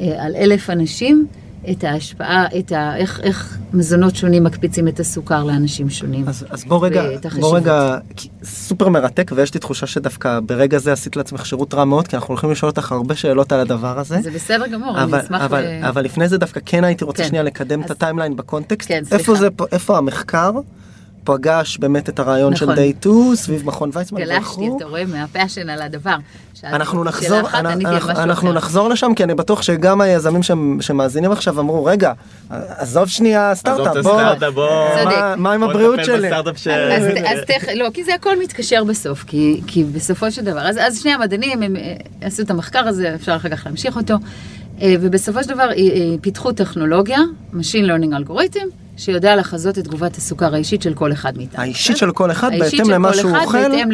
אה, 0.00 0.24
על 0.24 0.36
אלף 0.36 0.70
אנשים 0.70 1.26
את 1.70 1.84
ההשפעה, 1.84 2.44
את 2.58 2.72
ה, 2.72 2.96
איך, 2.96 3.20
איך 3.22 3.58
מזונות 3.72 4.16
שונים 4.16 4.44
מקפיצים 4.44 4.88
את 4.88 5.00
הסוכר 5.00 5.44
לאנשים 5.44 5.90
שונים. 5.90 6.28
אז, 6.28 6.44
אז 6.50 6.64
בוא 6.64 6.86
רגע, 6.86 7.04
בוא. 7.40 7.56
רגע, 7.56 7.98
סופר 8.44 8.88
מרתק 8.88 9.30
ויש 9.34 9.54
לי 9.54 9.60
תחושה 9.60 9.86
שדווקא 9.86 10.40
ברגע 10.40 10.78
זה 10.78 10.92
עשית 10.92 11.16
לעצמך 11.16 11.46
שירות 11.46 11.74
רע 11.74 11.84
מאוד 11.84 12.08
כי 12.08 12.16
אנחנו 12.16 12.28
הולכים 12.32 12.50
לשאול 12.50 12.70
אותך 12.70 12.92
הרבה 12.92 13.14
שאלות 13.14 13.52
על 13.52 13.60
הדבר 13.60 13.98
הזה. 13.98 14.18
זה 14.22 14.30
בסדר 14.30 14.66
גמור, 14.66 15.02
אבל, 15.02 15.14
אני 15.18 15.24
אשמח... 15.26 15.42
אבל, 15.42 15.60
ל- 15.64 15.84
אבל 15.84 16.04
לפני 16.04 16.28
זה 16.28 16.38
דווקא 16.38 16.60
כן 16.66 16.84
הייתי 16.84 17.04
רוצה 17.04 17.22
כן. 17.22 17.28
שנייה 17.28 17.42
לקדם 17.42 17.80
את 17.80 17.84
אז- 17.84 17.90
ה 17.90 17.95
timeline 17.95 18.36
ב 18.36 18.42
context. 18.42 18.88
כן, 18.88 19.02
איפה 19.12 19.24
סליחה. 19.24 19.40
זה, 19.40 19.50
פה- 19.50 19.66
איפה 19.72 19.98
המחקר 19.98 20.52
פגש 21.32 21.78
באמת 21.78 22.08
את 22.08 22.18
הרעיון 22.18 22.56
של 22.56 22.64
נכון. 22.64 22.74
DayTwo 22.76 23.34
סביב 23.34 23.66
מכון 23.66 23.90
ויצמן 23.92 24.20
גלשתי. 24.20 24.68
אתה 24.76 24.84
רואה, 24.84 25.04
מה 25.04 25.18
passion 25.18 25.68
על 25.68 25.82
הדבר. 25.82 26.16
אנחנו 26.64 27.04
נחזור, 27.04 27.40
אחת, 27.40 27.58
אנחנו, 27.58 27.80
משהו 27.96 28.10
אנחנו 28.10 28.48
אחר. 28.50 28.56
נחזור 28.56 28.88
לשם 28.88 29.12
כי 29.16 29.24
אני 29.24 29.34
בטוח 29.34 29.62
שגם 29.62 30.00
היזמים 30.00 30.42
שמ- 30.42 30.52
שמאזינים 30.80 31.32
עכשיו 31.32 31.60
אמרו 31.60 31.84
רגע 31.84 32.12
עזוב 32.50 33.08
שנייה 33.08 33.54
סטארט-אפ 33.54 33.96
בוא, 34.04 34.12
בוא. 34.54 34.68
צודק. 35.04 35.14
מה- 35.16 35.36
מה 35.36 35.52
עם 35.52 35.60
בוא 35.60 35.70
הבריאות 35.70 36.04
שלי? 36.04 36.30
ש- 36.56 36.68
אז, 36.68 37.02
אז 37.24 37.38
תכף, 37.46 37.68
לא, 37.74 37.88
כי 37.94 38.04
זה 38.04 38.14
הכל 38.14 38.38
מתקשר 38.42 38.84
בסוף, 38.84 39.24
כי, 39.26 39.60
כי 39.66 39.84
בסופו 39.84 40.30
של 40.30 40.44
דבר, 40.44 40.60
אז, 40.68 40.76
אז 40.80 40.98
שני 41.00 41.12
המדענים, 41.12 41.62
הם 41.62 41.76
אה, 41.76 41.94
עשו 42.20 42.42
את 42.42 42.50
המחקר 42.50 42.88
הזה, 42.88 43.14
אפשר 43.14 43.36
אחר 43.36 43.48
כך 43.48 43.62
להמשיך 43.66 43.96
אותו, 43.96 44.14
אה, 44.82 44.94
ובסופו 45.00 45.42
של 45.44 45.48
דבר 45.48 45.70
אה, 45.70 45.76
פיתחו 46.20 46.52
טכנולוגיה, 46.52 47.18
Machine 47.54 47.86
Learning 47.88 48.16
אלגוריתם, 48.16 48.66
שיודע 48.98 49.36
לחזות 49.36 49.78
את 49.78 49.84
תגובת 49.84 50.16
הסוכר 50.16 50.54
האישית 50.54 50.82
של 50.82 50.94
כל 50.94 51.12
אחד 51.12 51.36
מאיתנו. 51.36 51.62
האישית 51.62 51.96
של 51.96 52.12
כל 52.12 52.30
אחד 52.30 52.50
האישית 52.52 52.70
בהתאם 52.70 52.84
של 52.84 52.92
למה 52.94 53.08
כל 53.08 53.14
שהוא 53.18 53.30
אחד, 53.30 53.44
אוכל. 53.44 53.68
בהתאם 53.68 53.88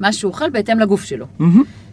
למה 0.00 0.12
שהוא 0.12 0.32
אוכל, 0.32 0.50
בהתאם 0.50 0.80
לגוף 0.80 1.04
שלו. 1.04 1.26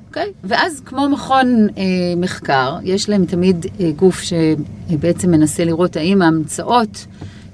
אוקיי? 0.07 0.31
ואז 0.43 0.81
כמו 0.86 1.10
מכון 1.10 1.67
אה, 1.77 1.83
מחקר, 2.17 2.77
יש 2.83 3.10
להם 3.10 3.25
תמיד 3.25 3.65
אה, 3.79 3.91
גוף 3.95 4.22
שבעצם 4.22 5.31
מנסה 5.31 5.65
לראות 5.65 5.95
האם 5.95 6.22
ההמצאות 6.22 7.05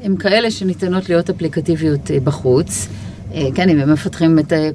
הן 0.04 0.18
כאלה 0.18 0.52
שניתנות 0.52 1.10
להיות 1.10 1.30
אפליקטיביות 1.30 2.12
אה, 2.12 2.20
בחוץ. 2.20 2.88
אה, 3.34 3.48
כן, 3.56 3.70
אם 3.70 3.80
הם 3.80 3.94
מפתחים 3.94 4.40
את 4.40 4.54
אה, 4.54 4.70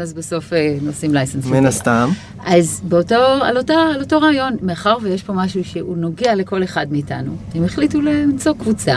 אז 0.00 0.12
בסוף 0.12 0.52
אה, 0.52 0.76
נושאים 0.82 1.14
לייסנס. 1.14 1.46
מן 1.46 1.66
הסתם. 1.66 2.08
אז 2.46 2.82
באותו, 2.84 3.14
על, 3.42 3.58
אותה, 3.58 3.74
על 3.74 4.00
אותו 4.00 4.20
רעיון, 4.20 4.56
מאחר 4.62 4.96
ויש 5.02 5.22
פה 5.22 5.32
משהו 5.32 5.64
שהוא 5.64 5.96
נוגע 5.96 6.34
לכל 6.34 6.64
אחד 6.64 6.86
מאיתנו, 6.90 7.36
הם 7.54 7.64
החליטו 7.64 8.00
למצוא 8.00 8.52
קבוצה 8.58 8.96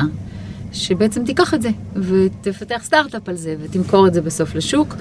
שבעצם 0.78 1.26
תיקח 1.26 1.54
את 1.54 1.62
זה 1.62 1.70
ותפתח 1.96 2.82
סטארט-אפ 2.84 3.30
על 3.30 3.36
זה 3.36 3.56
ותמכור 3.62 4.08
את 4.08 4.14
זה 4.14 4.22
בסוף 4.22 4.56
לשוק. 4.56 4.96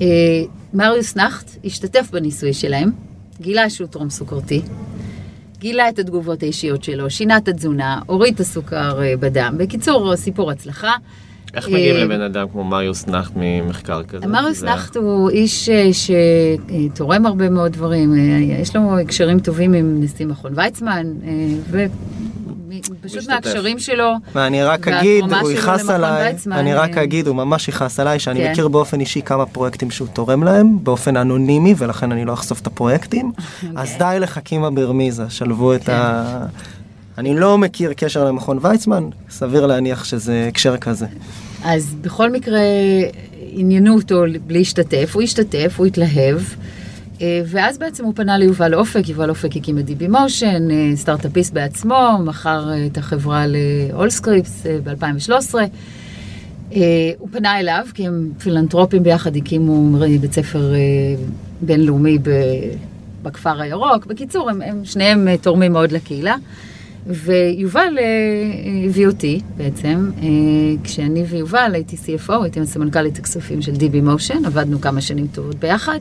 אה, 0.00 0.06
מריוס 0.74 1.16
נכט 1.16 1.50
השתתף 1.64 2.08
בניסוי 2.12 2.52
שלהם, 2.52 2.90
גילה 3.40 3.70
שהוא 3.70 3.88
טרום 3.88 4.10
סוכרתי, 4.10 4.62
גילה 5.58 5.88
את 5.88 5.98
התגובות 5.98 6.42
האישיות 6.42 6.84
שלו, 6.84 7.10
שינה 7.10 7.36
את 7.36 7.48
התזונה, 7.48 8.00
הוריד 8.06 8.34
את 8.34 8.40
הסוכר 8.40 9.02
אה, 9.02 9.14
בדם. 9.20 9.54
בקיצור, 9.58 10.16
סיפור 10.16 10.50
הצלחה. 10.50 10.92
איך 11.54 11.68
מגיעים 11.68 11.96
אה, 11.96 12.04
לבן 12.04 12.20
אדם 12.20 12.48
כמו 12.52 12.64
מריוס 12.64 13.06
נכט 13.06 13.32
ממחקר 13.36 14.02
כזה? 14.02 14.26
מריוס 14.26 14.62
נכט 14.62 14.96
הוא 14.96 15.30
איש 15.30 15.68
שתורם 15.92 17.26
הרבה 17.26 17.50
מאוד 17.50 17.72
דברים, 17.72 18.14
יש 18.60 18.76
לו 18.76 18.98
הקשרים 18.98 19.40
טובים 19.40 19.72
עם 19.72 19.96
נשיא 20.00 20.26
מכון 20.26 20.52
ויצמן, 20.56 21.06
משתתף. 23.04 23.28
מהקשרים 23.28 23.78
שלו. 23.78 24.12
ואני 24.34 24.62
רק 24.64 24.88
אגיד, 24.88 25.24
הוא 25.40 25.50
יכעס 25.50 25.90
עליי, 25.90 26.34
אני 26.52 26.74
רק 26.74 26.96
אגיד, 26.96 27.26
הוא 27.26 27.36
ממש 27.36 27.68
יכעס 27.68 28.00
עליי, 28.00 28.18
שאני 28.18 28.40
כן. 28.40 28.52
מכיר 28.52 28.68
באופן 28.68 29.00
אישי 29.00 29.22
כמה 29.22 29.46
פרויקטים 29.46 29.90
שהוא 29.90 30.08
תורם 30.08 30.42
להם, 30.44 30.78
באופן 30.84 31.16
אנונימי, 31.16 31.74
ולכן 31.78 32.12
אני 32.12 32.24
לא 32.24 32.32
אחשוף 32.32 32.60
את 32.60 32.66
הפרויקטים. 32.66 33.32
אז 33.76 33.94
די 33.98 34.16
לחכימה 34.20 34.70
ברמיזה, 34.70 35.24
שלבו 35.28 35.74
את 35.74 35.84
כן. 35.84 35.92
ה... 35.92 36.46
אני 37.18 37.36
לא 37.36 37.58
מכיר 37.58 37.92
קשר 37.92 38.24
למכון 38.24 38.58
ויצמן, 38.62 39.08
סביר 39.30 39.66
להניח 39.66 40.04
שזה 40.04 40.46
הקשר 40.48 40.76
כזה. 40.76 41.06
אז 41.64 41.94
בכל 42.00 42.30
מקרה 42.30 42.60
עניינו 43.52 43.94
אותו 43.94 44.24
להשתתף, 44.48 45.10
הוא 45.14 45.22
השתתף, 45.22 45.74
הוא 45.76 45.86
התלהב, 45.86 46.38
ואז 47.46 47.78
בעצם 47.78 48.04
הוא 48.04 48.12
פנה 48.16 48.38
ליובל 48.38 48.74
אופק, 48.74 49.08
יובל 49.08 49.30
אופק 49.30 49.56
הקים 49.56 49.78
את 49.78 49.84
דיבי 49.84 50.08
מושן, 50.08 50.70
אה, 50.70 50.96
סטארט-אפיסט 50.96 51.52
בעצמו, 51.52 52.18
מכר 52.24 52.70
אה, 52.70 52.86
את 52.86 52.98
החברה 52.98 53.44
לאולסקריפס 53.46 54.66
ב-2013. 54.84 55.54
הוא 57.18 57.28
פנה 57.32 57.60
אליו, 57.60 57.86
כי 57.94 58.06
הם 58.06 58.30
פילנטרופים 58.38 59.02
ביחד 59.02 59.36
הקימו 59.36 60.02
אה, 60.02 60.18
בית 60.20 60.32
ספר 60.32 60.74
אה, 60.74 60.78
בינלאומי 61.60 62.18
בכפר 63.22 63.60
הירוק. 63.60 64.06
בקיצור, 64.06 64.50
הם, 64.50 64.62
הם 64.62 64.84
שניהם 64.84 65.28
אה, 65.28 65.36
תורמים 65.36 65.72
מאוד 65.72 65.92
לקהילה. 65.92 66.36
ויובל 67.06 67.98
אה, 67.98 68.04
הביא 68.88 69.06
אותי 69.06 69.40
בעצם, 69.56 70.10
אה, 70.22 70.28
כשאני 70.84 71.22
ויובל 71.22 71.70
הייתי 71.74 71.96
CFO, 71.96 72.32
הייתי 72.42 72.66
סמנכ"לית 72.66 73.18
הכספים 73.18 73.62
של 73.62 73.72
DB 73.72 74.06
Motion, 74.06 74.46
עבדנו 74.46 74.80
כמה 74.80 75.00
שנים 75.00 75.26
טובות 75.26 75.54
ביחד, 75.54 75.98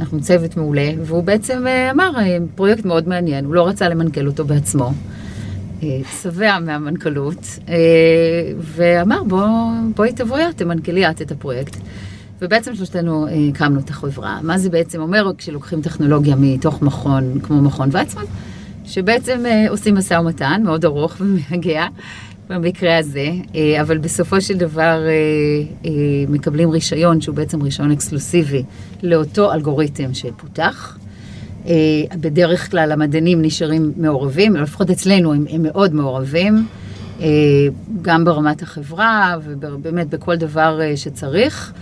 אנחנו 0.00 0.20
צוות 0.20 0.56
מעולה, 0.56 0.90
והוא 1.02 1.22
בעצם 1.22 1.66
אה, 1.66 1.90
אמר, 1.90 2.12
אה, 2.18 2.38
פרויקט 2.54 2.84
מאוד 2.84 3.08
מעניין, 3.08 3.44
הוא 3.44 3.54
לא 3.54 3.68
רצה 3.68 3.88
למנכ"ל 3.88 4.26
אותו 4.26 4.44
בעצמו. 4.44 4.92
שבע 6.22 6.58
מהמנכ"לות, 6.58 7.58
אה, 7.68 7.74
ואמר 8.60 9.22
בוא, 9.22 9.46
בואי 9.96 10.12
תבואי 10.12 10.48
את, 10.48 10.56
תמנכ"לי 10.56 11.10
את 11.10 11.22
את 11.22 11.32
הפרויקט. 11.32 11.76
ובעצם 12.42 12.74
שלושתנו 12.74 13.26
הקמנו 13.48 13.80
את 13.80 13.90
החברה. 13.90 14.38
מה 14.42 14.58
זה 14.58 14.70
בעצם 14.70 15.00
אומר 15.00 15.30
כשלוקחים 15.38 15.82
טכנולוגיה 15.82 16.36
מתוך 16.38 16.82
מכון 16.82 17.40
כמו 17.42 17.62
מכון 17.62 17.88
ויצמן? 17.92 18.24
שבעצם 18.84 19.44
עושים 19.68 19.94
משא 19.94 20.14
ומתן 20.14 20.62
מאוד 20.64 20.84
ארוך 20.84 21.16
ומייגע 21.20 21.86
במקרה 22.48 22.98
הזה, 22.98 23.30
אה, 23.54 23.80
אבל 23.80 23.98
בסופו 23.98 24.40
של 24.40 24.56
דבר 24.56 25.04
אה, 25.06 25.10
אה, 25.84 25.90
מקבלים 26.28 26.70
רישיון 26.70 27.20
שהוא 27.20 27.34
בעצם 27.34 27.62
רישיון 27.62 27.90
אקסקלוסיבי 27.90 28.62
לאותו 29.02 29.52
אלגוריתם 29.52 30.14
שפותח. 30.14 30.98
בדרך 32.20 32.70
כלל 32.70 32.92
המדענים 32.92 33.42
נשארים 33.42 33.92
מעורבים, 33.96 34.56
לפחות 34.56 34.90
אצלנו 34.90 35.34
הם, 35.34 35.44
הם 35.50 35.62
מאוד 35.62 35.94
מעורבים, 35.94 36.66
גם 38.02 38.24
ברמת 38.24 38.62
החברה 38.62 39.36
ובאמת 39.44 40.08
בכל 40.08 40.36
דבר 40.36 40.80
שצריך. 40.96 41.72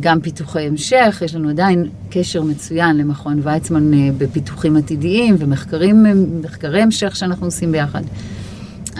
גם 0.00 0.20
פיתוחי 0.20 0.62
המשך, 0.62 1.22
יש 1.24 1.34
לנו 1.34 1.48
עדיין 1.48 1.88
קשר 2.10 2.42
מצוין 2.42 2.96
למכון 2.96 3.40
ויצמן 3.42 3.90
בפיתוחים 4.18 4.76
עתידיים 4.76 5.36
ומחקרים, 5.38 6.06
אה, 6.06 6.12
מחקרי 6.42 6.82
המשך 6.82 7.16
שאנחנו 7.16 7.46
עושים 7.46 7.72
ביחד. 7.72 8.02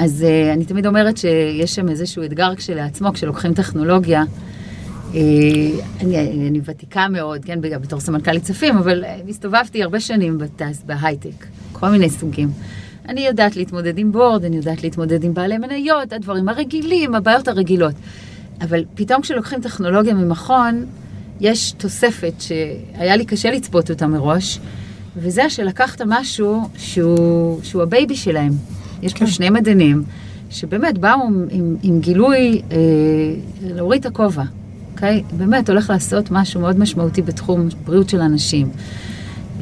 אז 0.02 0.24
אה, 0.28 0.52
אני 0.52 0.64
תמיד 0.64 0.86
אומרת 0.86 1.16
שיש 1.16 1.74
שם 1.74 1.88
איזשהו 1.88 2.24
אתגר 2.24 2.54
כשלעצמו, 2.54 3.12
כשלוקחים 3.12 3.54
טכנולוגיה. 3.54 4.22
אה, 5.14 5.20
אני, 6.00 6.18
אני 6.48 6.60
ותיקה 6.64 7.08
מאוד, 7.08 7.44
כן, 7.44 7.60
בתור 7.60 8.00
סמנכ"לית 8.00 8.42
צפים, 8.42 8.76
אבל 8.76 9.04
אה, 9.04 9.16
הסתובבתי 9.28 9.82
הרבה 9.82 10.00
שנים 10.00 10.38
בתעש, 10.38 10.76
בהייטק, 10.86 11.46
כל 11.72 11.88
מיני 11.88 12.10
סוגים. 12.10 12.48
אני 13.08 13.20
יודעת 13.26 13.56
להתמודד 13.56 13.98
עם 13.98 14.12
board, 14.12 14.44
אני 14.44 14.56
יודעת 14.56 14.82
להתמודד 14.82 15.24
עם 15.24 15.34
בעלי 15.34 15.58
מניות, 15.58 16.12
הדברים 16.12 16.48
הרגילים, 16.48 17.14
הבעיות 17.14 17.48
הרגילות. 17.48 17.94
אבל 18.60 18.84
פתאום 18.94 19.22
כשלוקחים 19.22 19.60
טכנולוגיה 19.60 20.14
ממכון, 20.14 20.86
יש 21.40 21.72
תוספת 21.72 22.32
שהיה 22.38 23.16
לי 23.16 23.24
קשה 23.24 23.50
לצפות 23.50 23.90
אותה 23.90 24.06
מראש, 24.06 24.60
וזה 25.16 25.50
שלקחת 25.50 26.02
משהו 26.06 26.62
שהוא, 26.76 27.60
שהוא 27.62 27.82
ה 27.82 27.89
baby 27.89 28.16
שלהם. 28.16 28.52
יש 29.02 29.14
פה 29.14 29.26
שני 29.26 29.50
מדענים 29.50 30.02
שבאמת 30.50 30.98
באו 30.98 31.24
עם, 31.26 31.46
עם, 31.50 31.76
עם 31.82 32.00
גילוי 32.00 32.62
אה, 32.72 32.76
להוריד 33.62 34.00
את 34.00 34.06
הכובע, 34.06 34.42
אוקיי? 34.94 35.22
באמת 35.36 35.68
הולך 35.70 35.90
לעשות 35.90 36.30
משהו 36.30 36.60
מאוד 36.60 36.78
משמעותי 36.78 37.22
בתחום 37.22 37.68
בריאות 37.84 38.08
של 38.08 38.20
אנשים. 38.20 38.68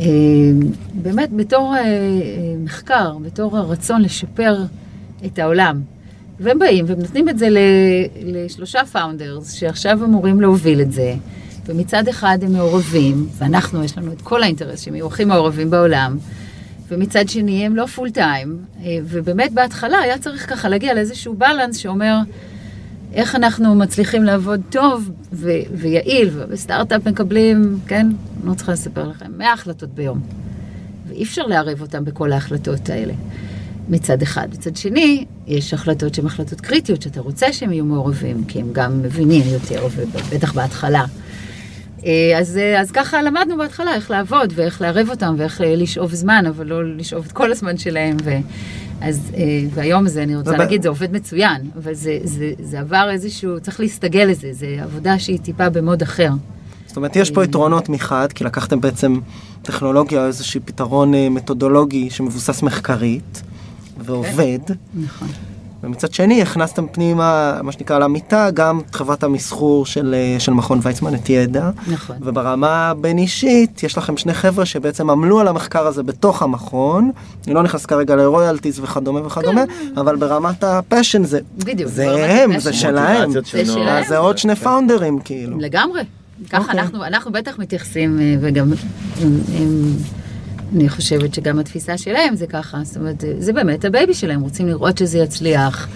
אה, 0.00 0.04
באמת 0.94 1.32
בתור 1.32 1.74
אה, 1.76 1.80
אה, 1.80 1.88
מחקר, 2.64 3.16
בתור 3.22 3.58
הרצון 3.58 4.02
לשפר 4.02 4.56
את 5.26 5.38
העולם. 5.38 5.80
והם 6.40 6.58
באים 6.58 6.84
ונותנים 6.88 7.28
את 7.28 7.38
זה 7.38 7.48
ל- 7.50 7.58
לשלושה 8.22 8.84
founders 8.84 9.52
שעכשיו 9.52 10.04
אמורים 10.04 10.40
להוביל 10.40 10.80
את 10.80 10.92
זה. 10.92 11.14
ומצד 11.66 12.08
אחד 12.08 12.38
הם 12.42 12.52
מעורבים, 12.52 13.26
ואנחנו, 13.38 13.84
יש 13.84 13.98
לנו 13.98 14.12
את 14.12 14.22
כל 14.22 14.42
האינטרס 14.42 14.80
שהם 14.80 14.94
יהיו 14.94 15.06
הכי 15.06 15.24
מעורבים 15.24 15.70
בעולם, 15.70 16.18
ומצד 16.88 17.28
שני 17.28 17.66
הם 17.66 17.76
לא 17.76 17.86
full 17.86 18.10
time, 18.10 18.58
אה, 18.84 18.98
ובאמת 19.04 19.52
בהתחלה 19.52 19.98
היה 19.98 20.18
צריך 20.18 20.50
ככה 20.50 20.68
להגיע 20.68 20.94
לאיזשהו 20.94 21.34
balance 21.34 21.76
שאומר 21.76 22.16
איך 23.12 23.34
אנחנו 23.34 23.74
מצליחים 23.74 24.24
לעבוד 24.24 24.60
טוב 24.70 25.10
ו- 25.32 25.50
ויעיל, 25.72 26.30
ובסטארט-אפ 26.32 27.08
מקבלים, 27.08 27.78
כן, 27.86 28.06
לא 28.44 28.54
צריכה 28.54 28.72
לספר 28.72 29.08
לכם, 29.08 29.32
100 29.38 29.52
החלטות 29.52 29.88
ביום. 29.94 30.20
ואי 31.08 31.22
אפשר 31.22 31.46
לערב 31.46 31.80
אותם 31.80 32.04
בכל 32.04 32.32
ההחלטות 32.32 32.90
האלה. 32.90 33.12
מצד 33.88 34.22
אחד. 34.22 34.48
מצד 34.52 34.76
שני, 34.76 35.24
יש 35.46 35.74
החלטות 35.74 36.14
שהן 36.14 36.26
החלטות 36.26 36.60
קריטיות, 36.60 37.02
שאתה 37.02 37.20
רוצה 37.20 37.52
שהם 37.52 37.72
יהיו 37.72 37.84
מעורבים, 37.84 38.44
כי 38.44 38.60
הם 38.60 38.68
גם 38.72 39.02
מבינים 39.02 39.42
יותר, 39.52 39.86
ובטח 39.96 40.52
בהתחלה. 40.52 41.04
אה, 42.06 42.38
אז, 42.38 42.56
אה, 42.56 42.80
אז 42.80 42.90
ככה 42.90 43.22
למדנו 43.22 43.56
בהתחלה 43.56 43.94
איך 43.94 44.10
לעבוד, 44.10 44.52
ואיך 44.56 44.80
לערב 44.80 45.10
אותם, 45.10 45.34
ואיך 45.38 45.60
לשאוב 45.64 46.14
זמן, 46.14 46.44
אבל 46.48 46.66
לא 46.66 46.96
לשאוב 46.96 47.24
את 47.26 47.32
כל 47.32 47.52
הזמן 47.52 47.78
שלהם. 47.78 48.16
ו... 48.24 48.30
אז, 49.00 49.32
אה, 49.36 49.42
והיום 49.74 50.08
זה, 50.08 50.22
אני 50.22 50.36
רוצה 50.36 50.56
להגיד, 50.56 50.82
זה 50.82 50.88
עובד 50.88 51.12
מצוין, 51.12 51.70
אבל 51.82 51.94
זה, 51.94 52.18
זה, 52.24 52.52
זה 52.62 52.80
עבר 52.80 53.08
איזשהו, 53.10 53.60
צריך 53.60 53.80
להסתגל 53.80 54.24
לזה, 54.24 54.52
זה 54.52 54.78
עבודה 54.82 55.18
שהיא 55.18 55.38
טיפה 55.38 55.68
במוד 55.68 56.02
אחר. 56.02 56.30
זאת 56.86 56.96
אומרת, 56.96 57.16
יש 57.16 57.30
פה 57.30 57.44
יתרונות 57.44 57.88
מחד, 57.88 58.32
כי 58.32 58.44
לקחתם 58.44 58.80
בעצם 58.80 59.20
טכנולוגיה 59.62 60.20
או 60.20 60.26
איזשהו 60.26 60.60
פתרון 60.64 61.14
מתודולוגי 61.30 62.10
שמבוסס 62.10 62.62
מחקרית, 62.62 63.42
ועובד, 64.04 64.58
נכון. 64.94 65.28
ומצד 65.82 66.12
שני 66.12 66.42
הכנסתם 66.42 66.86
פנימה, 66.86 67.60
מה 67.62 67.72
שנקרא, 67.72 67.98
למיטה, 67.98 68.50
גם 68.50 68.80
את 68.90 68.94
חברת 68.94 69.22
המסחור 69.22 69.86
של, 69.86 70.14
אה, 70.14 70.40
של 70.40 70.52
מכון 70.52 70.80
ויצמן, 70.82 71.14
את 71.14 71.28
ידע. 71.28 71.70
נכון. 71.86 72.16
וברמה 72.20 72.88
הבין 72.88 73.18
אישית, 73.18 73.82
יש 73.82 73.98
לכם 73.98 74.16
שני 74.16 74.34
חבר'ה 74.34 74.66
שבעצם 74.66 75.10
עמלו 75.10 75.40
על 75.40 75.48
המחקר 75.48 75.86
הזה 75.86 76.02
בתוך 76.02 76.42
המכון. 76.42 77.10
אני 77.46 77.54
לא 77.54 77.62
נכנס 77.62 77.86
כרגע 77.86 78.16
ל 78.16 78.23
royalties 78.23 78.80
וכדומה 78.80 79.26
וכדומה, 79.26 79.62
אבל 79.96 80.16
ברמת 80.16 80.64
ה 80.64 80.72
passion 80.72 81.24
זה, 81.24 81.40
בדיוק, 81.58 81.90
זה 81.90 82.06
ברמת 82.06 82.54
הם. 82.54 82.58
זה 82.60 82.72
שלהם. 82.72 83.30
זה. 83.30 83.40
שלהם. 83.44 83.88
אז 83.88 84.08
זה 84.08 84.18
עוד 84.18 84.38
שני 84.38 84.56
כן. 84.56 84.64
פאונדרים, 84.64 85.18
כאילו. 85.18 85.58
לגמרי. 85.58 86.02
ככה 86.50 86.62
אוקיי. 86.62 86.80
אנחנו, 86.80 87.04
אנחנו 87.04 87.32
בטח 87.32 87.58
מתייחסים, 87.58 88.20
אה, 88.20 88.34
וגם 88.40 88.72
הם, 89.20 89.40
אני 90.76 90.88
חושבת 90.88 91.34
שגם 91.34 91.58
התפיסה 91.58 91.98
שלהם 91.98 92.36
זה 92.36 92.46
ככה, 92.46 92.78
זאת 92.84 92.96
אומרת, 92.96 93.24
זה- 93.38 93.52
באמת 93.52 93.84
ה 93.84 93.90
baby 93.90 94.14
שלהם, 94.14 94.40
רוצים 94.40 94.68
לראות 94.68 94.98
שזה 94.98 95.18
יצליח, 95.18 95.88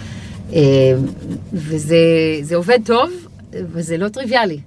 אה, 0.52 0.58
וזה 1.52 1.96
זה 2.42 2.56
עובד 2.56 2.78
טוב, 2.84 3.10
וזה 3.52 3.96
לא 3.96 4.08
טריוויאלי. 4.08 4.58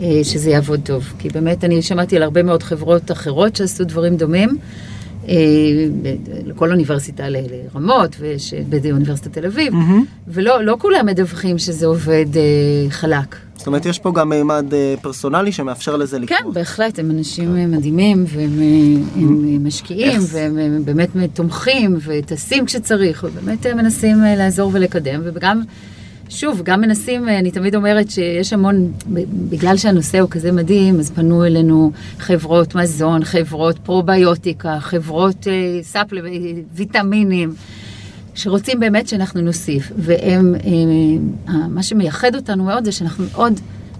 אה, 0.00 0.20
שזה 0.22 0.50
יעבוד 0.50 0.80
טוב, 0.84 1.12
כי 1.18 1.28
באמת 1.28 1.64
אני 1.64 1.82
שמעתי 1.82 2.16
על 2.16 2.22
הרבה 2.22 2.42
מאוד 2.42 2.62
חברות 2.62 3.10
אחרות 3.10 3.56
שעשו 3.56 3.84
דברים 3.84 4.16
דומים, 4.16 4.58
לכל 6.46 6.70
אוניברסיטה 6.70 7.28
ל- 7.28 7.36
לרמות, 7.74 8.16
ויש 8.18 8.54
באוניברסיטת 8.54 9.32
תל 9.32 9.46
אביב, 9.46 9.72
ולא 10.28 10.64
לא 10.64 10.76
כולם 10.80 11.06
מדווחים 11.06 11.58
שזה 11.58 11.86
עובד 11.86 12.26
אה, 12.36 12.42
חלק. 12.90 13.36
זאת 13.56 13.66
אומרת, 13.66 13.86
יש 13.86 13.98
פה 13.98 14.12
גם 14.12 14.28
מימד 14.28 14.74
אה, 14.74 14.94
פרסונלי 15.02 15.52
שמאפשר 15.52 15.96
לזה 15.96 16.18
לקרות. 16.18 16.38
כן, 16.40 16.52
בהחלט, 16.52 16.98
הם 16.98 17.10
אנשים 17.10 17.56
אה, 17.56 17.66
מדהימים, 17.66 18.24
והם 18.28 18.58
אה, 18.62 19.20
הם 19.22 19.44
אה, 19.48 19.58
משקיעים? 19.58 20.20
והם 20.32 20.58
אה, 20.58 20.68
באמת 20.84 21.08
תומכים, 21.34 21.98
וטסים 22.06 22.66
כשצריך, 22.66 23.24
ובאמת 23.28 23.66
אה, 23.66 23.74
מנסים 23.74 24.24
אה, 24.24 24.36
לעזור 24.36 24.70
ולקדם, 24.74 25.20
וגם, 25.24 25.62
שוב, 26.30 26.62
גם 26.64 26.80
מנסים, 26.80 27.28
אה, 27.28 27.38
אני 27.38 27.50
תמיד 27.50 27.74
אומרת 27.74 28.10
שיש 28.10 28.52
המון, 28.52 28.92
בגלל 29.50 29.76
שהנושא 29.76 30.20
הוא 30.20 30.30
כזה 30.30 30.52
מדהים, 30.52 31.00
אז 31.00 31.10
פנו 31.10 31.44
אלינו 31.44 31.92
חברות 32.18 32.74
מזון, 32.74 33.24
חברות 33.24 33.78
פרוביוטיקה, 33.78 34.80
חברות 34.80 35.48
אה, 35.48 35.82
ספל, 35.82 36.18
אה, 36.18 36.32
ויטמינים. 36.74 37.54
שרוצים 38.34 38.80
באמת 38.80 39.08
שאנחנו 39.08 39.40
נוסיף, 39.40 39.92
והם, 39.96 40.54
אה, 40.54 41.54
מה 41.68 41.82
שמייחד 41.82 42.34
אותנו 42.34 42.64
מאוד 42.64 42.84
זה 42.84 42.92
שאנחנו 42.92 43.24
מאוד 43.32 43.52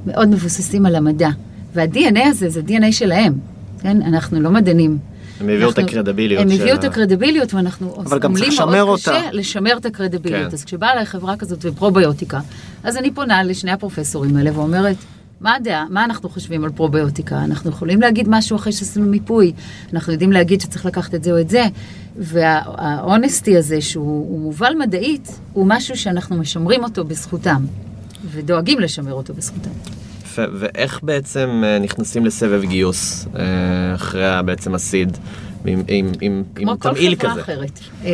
מאוד 0.07 0.29
מבוססים 0.29 0.87
על 0.87 0.95
המדע, 0.95 1.29
וה-DNA 1.75 2.21
הזה 2.27 2.49
זה 2.49 2.61
DNA 2.67 2.93
שלהם, 2.93 3.33
כן? 3.81 4.03
אנחנו 4.03 4.41
לא 4.41 4.51
מדענים. 4.51 4.99
הם 5.41 5.49
הביאו 5.49 5.71
את 5.71 5.79
הקרדיביליות 5.79 6.43
הם 6.43 6.51
הביאו 6.51 6.75
את 6.75 6.85
הקרדיביליות 6.85 7.55
ואנחנו 7.55 7.95
עמלים 8.25 8.51
צריך 8.51 8.61
מאוד 8.61 8.99
קשה. 8.99 9.29
לשמר 9.33 9.77
את 9.77 9.87
הקרדיביליות. 9.87 10.49
כן. 10.49 10.55
אז 10.55 10.65
כשבאה 10.65 10.93
אליי 10.93 11.07
חברה 11.07 11.37
כזאת 11.37 11.59
ופרוביוטיקה, 11.63 12.41
אז 12.85 12.97
אני 12.97 13.11
פונה 13.11 13.43
לשני 13.43 13.71
הפרופסורים 13.71 14.37
האלה 14.37 14.51
ואומרת, 14.59 14.97
מה 15.41 15.55
הדעה? 15.55 15.87
מה 15.91 16.05
אנחנו 16.05 16.29
חושבים 16.29 16.65
על 16.65 16.71
פרוביוטיקה? 16.71 17.45
אנחנו 17.45 17.71
יכולים 17.71 18.01
להגיד 18.01 18.27
משהו 18.29 18.57
אחרי 18.57 18.73
שעשינו 18.73 19.07
מיפוי, 19.07 19.53
אנחנו 19.93 20.13
יודעים 20.13 20.33
להגיד 20.33 20.61
שצריך 20.61 20.87
לקחת 20.87 21.15
את 21.15 21.25
זה 21.25 21.33
או 21.33 21.41
את 21.41 21.51
זה, 21.51 21.65
והאונסטי 22.17 23.57
הזה 23.57 23.81
שהוא 23.81 24.29
הוא 24.29 24.41
מובל 24.41 24.75
מדעית, 24.79 25.41
הוא 25.53 25.67
משהו 25.69 25.97
שאנחנו 25.97 26.37
משמרים 26.37 26.85
אותו 26.85 27.05
בזכותם, 27.05 27.65
ודואגים 28.31 28.81
לשמר 28.81 29.13
אותו 29.13 29.35
בזכותם. 29.35 29.71
יפה, 30.31 30.43
ואיך 30.53 31.01
בעצם 31.03 31.63
אה, 31.65 31.79
נכנסים 31.79 32.27
לסבב 32.27 32.63
גיוס 32.65 33.29
אה, 33.39 33.43
אחרי 33.95 34.23
בעצם 34.45 34.75
הסיד, 34.75 35.17
עם, 35.65 35.83
עם, 35.89 36.13
עם, 36.21 36.43
עם 36.59 36.65
כמו 36.65 36.79
כל 36.81 36.95
חברה 36.95 37.17
כזה? 37.33 37.41
אחרת. 37.41 37.81
אה, 38.05 38.11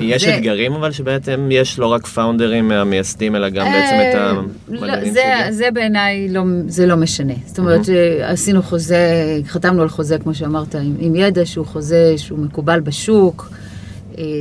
יש 0.00 0.24
זה- 0.24 0.36
אתגרים 0.36 0.72
אבל 0.72 0.92
שבעצם 0.92 1.48
יש 1.52 1.78
לא 1.78 1.86
רק 1.86 2.06
פאונדרים 2.06 2.68
מהמייסדים 2.68 3.36
אלא 3.36 3.48
גם 3.48 3.66
בעצם 3.72 3.94
את 4.10 4.14
המדענים 4.14 5.04
לא, 5.06 5.10
זה? 5.12 5.22
זה 5.50 5.68
בעיניי 5.74 6.28
לא, 6.28 6.42
זה 6.66 6.86
לא 6.86 6.96
משנה. 6.96 7.34
זאת 7.46 7.58
אומרת, 7.58 7.80
עשינו 8.22 8.62
חוזה, 8.62 8.98
חתמנו 9.46 9.82
על 9.82 9.88
חוזה, 9.88 10.18
כמו 10.18 10.34
שאמרת, 10.34 10.74
עם, 10.74 10.94
עם 10.98 11.14
ידע 11.16 11.46
שהוא 11.46 11.66
חוזה 11.66 12.14
שהוא 12.16 12.38
מקובל 12.38 12.80
בשוק. 12.80 13.50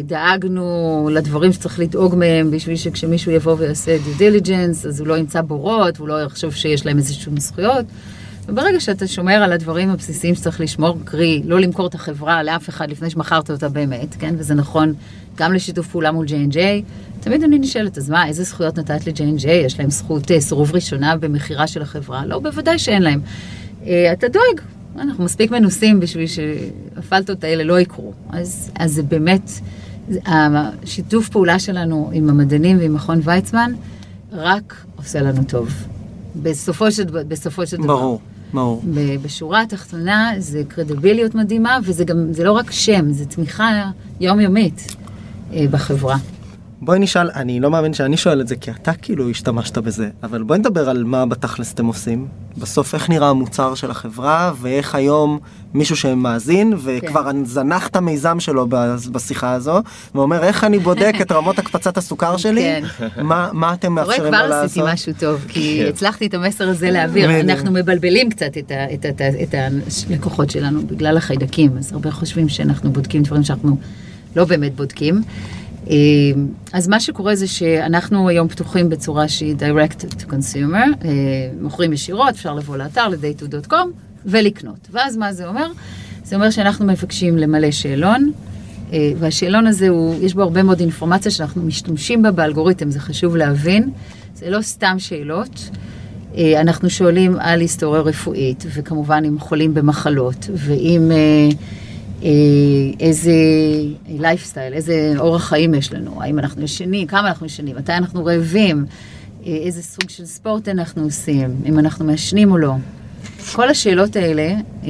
דאגנו 0.04 1.10
לדברים 1.12 1.54
שצריך 1.54 1.80
לדאוג 1.80 2.16
מהם 2.16 2.52
בשביל 2.52 2.76
שכשמישהו 2.76 3.32
יבוא 3.32 3.56
ויעשה 3.58 3.98
due 3.98 4.20
diligence, 4.20 4.88
אז 4.88 5.00
הוא 5.00 5.08
לא 5.08 5.18
ימצא 5.18 5.42
בורות, 5.42 5.98
הוא 5.98 6.08
לא 6.08 6.24
יחשוב 6.24 6.54
שיש 6.54 6.86
להם 6.86 6.98
איזשהם 6.98 7.40
זכויות. 7.40 7.86
וברגע 8.50 8.80
שאתה 8.80 9.08
שומר 9.08 9.34
על 9.34 9.52
הדברים 9.52 9.90
הבסיסיים 9.90 10.36
שצריך 10.36 10.62
לשמור, 10.62 10.98
קרי, 11.06 11.42
לא 11.46 11.60
למכור 11.60 11.88
את 11.88 11.96
החברה 11.96 12.44
לאף 12.44 12.70
אחד 12.70 12.92
לפני 12.92 13.10
שמכרת 13.10 13.52
אותה 13.52 13.70
באמת, 13.70 14.16
כן? 14.20 14.36
וזה 14.38 14.54
נכון 14.54 14.94
גם 15.36 15.54
לשיתוף 15.54 15.88
פעולה 15.88 16.12
מול 16.12 16.26
J&J. 16.26 16.58
תמיד 17.20 17.44
אני 17.44 17.60
נשאלת, 17.60 17.98
אז 17.98 18.10
מה, 18.10 18.28
איזה 18.28 18.44
זכויות 18.44 18.80
נתת 18.80 19.08
ל-J&J? 19.08 19.48
יש 19.48 19.80
להם 19.80 19.90
זכות 19.90 20.32
אה, 20.32 20.42
סירוב 20.42 20.72
ראשונה 20.76 21.18
במכירה 21.18 21.68
של 21.68 21.82
החברה? 21.82 22.26
לא, 22.26 22.40
בוודאי 22.40 22.80
שאין 22.80 23.02
להם. 23.02 23.22
אה, 23.88 24.14
אתה 24.14 24.28
דואג, 24.28 24.62
אנחנו 24.98 25.24
מספיק 25.24 25.52
מנוסים 25.52 26.00
בשביל 26.00 26.28
שהפלטות 26.28 27.44
האלה 27.44 27.64
לא 27.64 27.80
יקרו. 27.80 28.14
אז, 28.30 28.72
אז 28.76 28.94
זה 28.94 29.04
באמת, 29.04 29.52
השיתוף 30.26 31.30
פעולה 31.30 31.60
שלנו 31.60 32.10
עם 32.14 32.30
המדענים 32.30 32.78
ועם 32.78 32.94
מכון 32.94 33.20
ויצמן 33.24 33.72
רק 34.32 34.76
עושה 34.96 35.22
לנו 35.22 35.44
טוב. 35.44 35.70
בסופו 36.36 36.92
של, 36.92 37.04
בסופו 37.04 37.68
של 37.68 37.78
דבר. 37.78 37.88
ברור, 37.88 38.22
ברור. 38.54 38.84
בשורה 39.22 39.62
התחתונה 39.62 40.32
זה 40.38 40.64
קרדיביליות 40.68 41.36
מדהימה, 41.36 41.78
וזה 41.84 42.04
גם, 42.04 42.34
זה 42.34 42.44
לא 42.44 42.52
רק 42.52 42.72
שם, 42.72 43.12
זה 43.12 43.26
תמיכה 43.26 43.92
יומיומית 44.20 44.96
אה, 45.54 45.66
בחברה. 45.72 46.18
בואי 46.82 47.00
נשאל, 47.00 47.30
אני 47.32 47.60
לא 47.60 47.72
מאמין 47.72 47.94
שאני 47.94 48.18
שואל 48.18 48.42
את 48.42 48.48
זה 48.48 48.56
כי 48.56 48.72
אתה 48.72 48.94
כאילו 48.94 49.30
השתמשת 49.30 49.78
בזה, 49.78 50.10
אבל 50.24 50.44
בואי 50.44 50.60
נדבר 50.60 50.90
על 50.90 51.04
מה 51.04 51.26
בתכלס 51.26 51.74
אתם 51.74 51.86
עושים. 51.86 52.28
בסוף 52.60 52.94
איך 52.94 53.10
נראה 53.10 53.30
המוצר 53.30 53.76
של 53.76 53.92
החברה 53.92 54.52
ואיך 54.62 54.96
היום 54.96 55.40
מישהו 55.74 55.96
שמאזין 55.96 56.74
וכבר 56.84 57.32
כן. 57.32 57.46
זנח 57.46 57.88
את 57.88 57.96
המיזם 57.96 58.40
שלו 58.40 58.68
בשיחה 59.12 59.52
הזו 59.52 59.82
ואומר 60.16 60.44
איך 60.44 60.64
אני 60.64 60.80
בודק 60.80 61.14
את 61.22 61.32
רמות 61.32 61.60
הקפצת 61.60 61.98
הסוכר 61.98 62.38
שלי, 62.38 62.82
כן. 62.98 63.08
מה, 63.24 63.50
מה 63.54 63.74
אתם 63.74 63.94
מאפשרים 63.94 64.24
לו 64.24 64.32
לעשות? 64.32 64.50
כבר 64.50 64.56
עשיתי 64.56 64.82
משהו 64.94 65.14
טוב 65.20 65.46
כי 65.48 65.80
כן. 65.84 65.90
הצלחתי 65.90 66.28
את 66.28 66.34
המסר 66.34 66.70
הזה 66.70 66.92
להעביר, 66.92 67.40
אנחנו 67.40 67.72
מבלבלים 67.72 68.30
קצת 68.30 68.58
את, 68.58 68.72
ה, 68.72 68.94
את, 68.94 69.22
ה, 69.22 69.28
את 69.44 69.56
הלקוחות 70.10 70.50
שלנו 70.50 70.88
בגלל 70.88 71.18
החיידקים, 71.18 71.78
אז 71.78 71.94
הרבה 71.94 72.12
חושבים 72.12 72.50
שאנחנו 72.50 72.92
בודקים 72.92 73.24
דברים 73.24 73.44
שאנחנו 73.44 73.78
לא 74.36 74.46
באמת 74.46 74.76
בודקים. 74.76 75.22
אה, 75.90 75.96
אז 76.74 76.88
מה 76.88 77.00
שקורה 77.00 77.36
זה 77.36 77.48
שאנחנו 77.48 78.30
היום 78.30 78.48
פתוחים 78.48 78.90
בצורה 78.90 79.28
שהיא 79.28 79.56
direct 79.56 80.02
to 80.02 80.26
consumer, 80.30 81.06
אה, 81.06 81.10
מוכרים 81.62 81.94
ישירות, 81.94 82.30
אפשר 82.30 82.54
לבוא 82.54 82.78
לאתר 82.78 83.08
ל-day2.com 83.08 83.88
ולקנות. 84.26 84.88
ואז 84.92 85.18
מה 85.18 85.34
זה 85.34 85.48
אומר? 85.48 85.72
זה 86.24 86.36
אומר 86.36 86.50
שאנחנו 86.50 86.86
מבקשים 86.86 87.38
למלא 87.38 87.72
שאלון, 87.72 88.32
אה, 88.94 89.12
והשאלון 89.20 89.68
הזה, 89.68 89.90
הוא, 89.90 90.16
יש 90.22 90.34
בו 90.34 90.42
הרבה 90.42 90.64
מאוד 90.64 90.80
אינפורמציה 90.80 91.32
שאנחנו 91.32 91.64
משתמשים 91.64 92.22
בה 92.22 92.32
באלגוריתם, 92.32 92.92
זה 92.92 93.00
חשוב 93.00 93.36
להבין. 93.36 93.90
זה 94.36 94.50
לא 94.50 94.62
סתם 94.62 94.96
שאלות. 95.00 95.70
אנחנו 96.60 96.90
שואלים 96.90 97.36
על 97.40 97.62
היסטוריה 97.62 98.02
רפואית, 98.02 98.66
וכמובן 98.74 99.24
אם 99.28 99.40
חולים 99.40 99.74
במחלות, 99.74 100.50
ואם... 100.54 101.12
אה, 102.24 102.30
איזה 103.00 103.34
לייפסטייל, 104.08 104.74
איזה 104.74 105.14
אורח 105.18 105.44
חיים 105.44 105.74
יש 105.74 105.94
לנו, 105.94 106.22
האם 106.22 106.40
אנחנו 106.40 106.64
ישנים, 106.64 107.08
כמה 107.08 107.28
אנחנו 107.28 107.46
ישנים, 107.46 107.76
מתי 107.76 107.94
אנחנו 107.94 108.26
רעבים, 108.26 108.86
אה, 109.46 109.52
איזה 109.52 109.84
סוג 109.84 110.10
של 110.10 110.26
ספורט 110.26 110.68
אנחנו 110.68 111.04
עושים, 111.04 111.56
אם 111.66 111.80
אנחנו 111.80 112.06
מעשנים 112.06 112.52
או 112.52 112.58
לא. 112.58 112.74
כל 113.52 113.70
השאלות 113.70 114.16
האלה 114.16 114.56
אה, 114.84 114.90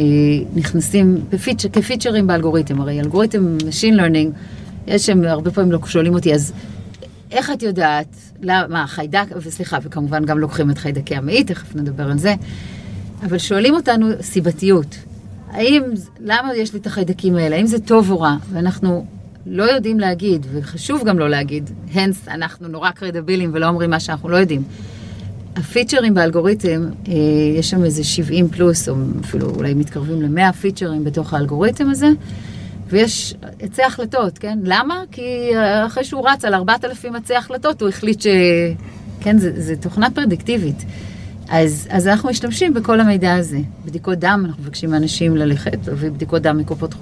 נכנסים 0.56 1.18
ב 1.30 1.34
feature, 1.34 1.70
כפיצ'רים 1.70 2.28
באלגוריתם, 2.28 2.82
הרי 2.82 3.00
אלגוריתם 3.00 3.58
Machine 3.60 4.00
Learning, 4.00 4.38
יש 4.88 5.06
שם 5.06 5.24
הרבה 5.24 5.52
פעמים 5.52 5.80
שואלים 5.86 6.14
אותי, 6.14 6.34
אז 6.34 6.54
איך 7.32 7.52
את 7.52 7.64
יודעת, 7.64 8.16
מה, 8.44 8.86
חיידק, 8.88 9.26
וסליחה, 9.36 9.78
וכמובן 9.84 10.26
גם 10.26 10.40
לוקחים 10.40 10.72
את 10.72 10.78
חיידקי 10.78 11.16
המעי, 11.16 11.44
תכף 11.44 11.76
נדבר 11.76 12.12
על 12.12 12.18
זה, 12.18 12.36
אבל 13.24 13.38
שואלים 13.38 13.74
אותנו 13.74 14.08
סיבתיות. 14.22 15.09
האם, 15.52 15.84
למה 16.20 16.56
יש 16.56 16.74
לי 16.74 16.80
את 16.80 16.88
החיידקים 16.88 17.36
האלה? 17.36 17.56
האם 17.56 17.66
זה 17.66 17.80
טוב 17.80 18.12
או 18.12 18.22
רע? 18.22 18.36
ואנחנו 18.52 19.06
לא 19.46 19.64
יודעים 19.64 20.00
להגיד, 20.00 20.48
וחשוב 20.54 21.04
גם 21.06 21.20
לא 21.20 21.30
להגיד, 21.30 21.70
הנס, 21.94 22.28
אנחנו 22.28 22.68
נורא 22.68 22.92
קרדיבילים 22.92 23.52
ולא 23.54 23.68
אומרים 23.68 23.90
מה 23.90 24.00
שאנחנו 24.00 24.30
לא 24.30 24.38
יודעים. 24.38 24.64
הפיצ'רים 25.56 26.14
באלגוריתם, 26.14 26.90
אה, 27.08 27.14
יש 27.56 27.70
שם 27.70 27.84
איזה 27.84 28.04
70 28.04 28.50
פלוס, 28.50 28.90
או 28.90 28.96
אפילו 29.22 29.50
אולי 29.50 29.74
מתקרבים 29.74 30.22
ל-100 30.22 30.52
פיצ'רים 30.52 31.04
בתוך 31.04 31.34
האלגוריתם 31.34 31.90
הזה, 31.90 32.08
ויש 32.88 33.36
עצי 33.60 33.84
החלטות, 33.84 34.38
כן? 34.38 34.60
למה? 34.64 35.04
כי 35.12 35.52
אחרי 35.86 36.04
שהוא 36.04 36.30
רץ 36.30 36.46
על 36.46 36.54
4,000 36.54 37.16
עצי 37.16 37.36
החלטות, 37.36 37.82
הוא 37.82 37.90
החליט 37.90 38.22
ש... 38.22 38.28
כן, 39.22 39.38
זה 39.38 39.76
תוכנה 39.76 40.12
פרדיקטיבית. 40.12 40.86
אז, 41.50 41.88
אז 41.90 42.08
אנחנו 42.08 42.30
משתמשים 42.30 42.74
בכל 42.74 43.00
המידע 43.00 43.34
הזה. 43.34 43.60
בדיקות 43.86 44.20
דם, 44.20 44.44
אנחנו 44.46 44.64
מבקשים 44.64 44.90
מאנשים 44.90 45.38
ללכת, 45.38 45.88
להביא 45.88 46.10
בדיקות 46.10 46.42
דם 46.42 46.58
מקופות 46.58 46.96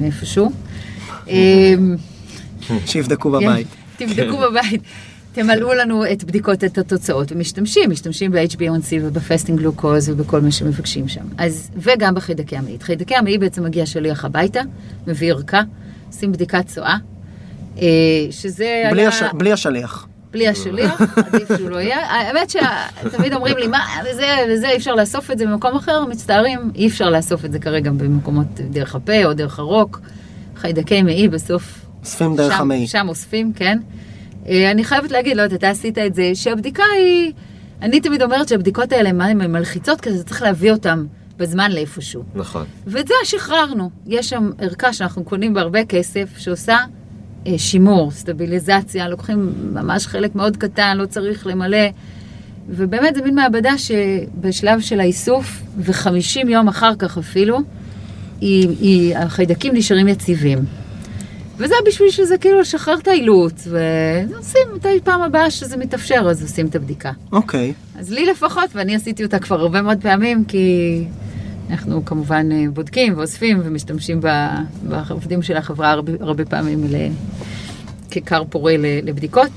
מאיפשהו. 0.00 0.52
אמ, 1.28 1.96
שיבדקו 2.86 3.32
כן, 3.32 3.46
בבית. 3.46 3.66
תבדקו 3.96 4.38
בבית. 4.38 4.82
תמלאו 5.32 5.74
לנו 5.74 6.12
את 6.12 6.24
בדיקות, 6.24 6.64
את 6.64 6.78
התוצאות, 6.78 7.32
ומשתמשים, 7.32 7.90
משתמשים 7.90 8.30
ב-HbA1c 8.30 8.92
ובפסטינג 9.02 9.58
גלוקוז 9.58 10.08
ובכל 10.08 10.40
מה 10.40 10.50
שמבקשים 10.50 11.08
שם. 11.08 11.24
אז, 11.38 11.70
וגם 11.76 12.14
בחיידקי 12.14 12.56
המעי. 12.56 12.76
חיידקי 12.80 13.16
המעי 13.16 13.38
בעצם 13.38 13.64
מגיע 13.64 13.86
שליח 13.86 14.24
הביתה, 14.24 14.60
מביא 15.06 15.32
ערכה, 15.32 15.62
עושים 16.06 16.32
בדיקת 16.32 16.66
צואה, 16.66 16.96
אה, 17.78 17.86
שזה 18.30 18.82
בלי 18.90 19.00
היה... 19.00 19.08
הש... 19.08 19.22
בלי 19.34 19.52
השליח. 19.52 20.06
בלי 20.32 20.48
השליח, 20.48 21.00
עדיף 21.16 21.56
שהוא 21.56 21.70
לא 21.70 21.76
יהיה. 21.76 22.06
האמת 22.06 22.50
שתמיד 22.50 23.34
אומרים 23.34 23.56
לי, 23.56 23.66
מה, 23.66 23.86
וזה, 24.10 24.36
וזה, 24.50 24.68
אי 24.68 24.76
אפשר 24.76 24.94
לאסוף 24.94 25.30
את 25.30 25.38
זה 25.38 25.46
במקום 25.46 25.76
אחר, 25.76 26.04
מצטערים, 26.04 26.70
אי 26.74 26.86
אפשר 26.86 27.10
לאסוף 27.10 27.44
את 27.44 27.52
זה 27.52 27.58
כרגע 27.58 27.90
במקומות 27.90 28.46
דרך 28.70 28.94
הפה 28.94 29.24
או 29.24 29.32
דרך 29.32 29.58
הרוק. 29.58 30.00
חיידקי 30.56 31.02
מעי 31.02 31.28
בסוף... 31.28 31.78
אוספים 32.00 32.36
דרך 32.36 32.60
המעי. 32.60 32.86
שם 32.86 33.06
אוספים, 33.08 33.52
כן. 33.52 33.78
אה, 34.48 34.70
אני 34.70 34.84
חייבת 34.84 35.10
להגיד, 35.10 35.36
לא 35.36 35.42
יודעת, 35.42 35.58
אתה 35.58 35.70
עשית 35.70 35.98
את 35.98 36.14
זה, 36.14 36.30
שהבדיקה 36.34 36.82
היא... 36.98 37.32
אני 37.82 38.00
תמיד 38.00 38.22
אומרת 38.22 38.48
שהבדיקות 38.48 38.92
האלה 38.92 39.08
הן 39.08 39.52
מלחיצות, 39.52 40.00
כי 40.00 40.10
אתה 40.10 40.24
צריך 40.24 40.42
להביא 40.42 40.72
אותן 40.72 41.04
בזמן 41.36 41.72
לאיפשהו. 41.72 42.22
נכון. 42.34 42.64
ואת 42.86 43.08
זה 43.08 43.14
שחררנו. 43.24 43.90
יש 44.06 44.28
שם 44.28 44.50
ערכה 44.58 44.92
שאנחנו 44.92 45.24
קונים 45.24 45.54
בהרבה 45.54 45.84
כסף, 45.84 46.28
שעושה 46.38 46.76
שימור, 47.56 48.10
סטביליזציה, 48.10 49.08
לוקחים 49.08 49.52
ממש 49.72 50.06
חלק 50.06 50.34
מאוד 50.34 50.56
קטן, 50.56 50.96
לא 50.96 51.06
צריך 51.06 51.46
למלא. 51.46 51.88
ובאמת 52.68 53.14
זה 53.14 53.22
מין 53.22 53.34
מעבדה 53.34 53.78
שבשלב 53.78 54.80
של 54.80 55.00
האיסוף, 55.00 55.62
וחמישים 55.78 56.48
יום 56.48 56.68
אחר 56.68 56.92
כך 56.98 57.18
אפילו, 57.18 57.58
היא, 58.40 58.68
היא, 58.80 59.16
החיידקים 59.16 59.74
נשארים 59.76 60.08
יציבים. 60.08 60.58
וזה 61.56 61.74
בשביל 61.86 62.10
שזה 62.10 62.38
כאילו 62.38 62.60
לשחרר 62.60 62.98
את 62.98 63.08
האילוץ, 63.08 63.68
ועושים 63.70 64.62
מתי 64.74 65.00
פעם 65.04 65.22
הבאה 65.22 65.50
שזה 65.50 65.76
מתאפשר, 65.76 66.26
אז 66.30 66.42
עושים 66.42 66.66
את 66.66 66.74
הבדיקה. 66.74 67.12
אוקיי. 67.32 67.72
Okay. 67.72 68.00
אז 68.00 68.10
לי 68.10 68.26
לפחות, 68.26 68.70
ואני 68.74 68.94
עשיתי 68.94 69.24
אותה 69.24 69.38
כבר 69.38 69.60
הרבה 69.60 69.82
מאוד 69.82 69.98
פעמים, 70.02 70.44
כי 70.44 71.04
אנחנו 71.72 72.04
כמובן 72.04 72.52
אה, 72.52 72.64
בודקים 72.72 73.18
ואוספים 73.18 73.60
ומשתמשים 73.64 74.20
בעובדים 74.82 75.42
של 75.42 75.56
החברה 75.56 75.90
הרבה, 75.90 76.12
הרבה 76.20 76.44
פעמים 76.44 76.84
ככר 78.10 78.42
פורה 78.50 78.74
לבדיקות. 78.78 79.50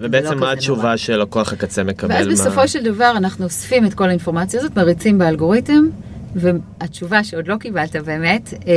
ובעצם 0.00 0.38
מה 0.38 0.52
התשובה 0.52 0.96
שלקוח 0.96 1.52
הקצה 1.52 1.84
מקבל? 1.84 2.14
ואז 2.14 2.26
מה... 2.26 2.32
בסופו 2.32 2.68
של 2.68 2.82
דבר 2.82 3.12
אנחנו 3.16 3.44
אוספים 3.44 3.86
את 3.86 3.94
כל 3.94 4.08
האינפורמציה 4.08 4.60
הזאת, 4.60 4.76
מריצים 4.76 5.18
באלגוריתם, 5.18 5.88
והתשובה 6.34 7.24
שעוד 7.24 7.48
לא 7.48 7.56
קיבלת 7.56 7.96
באמת, 7.96 8.54
אה, 8.66 8.72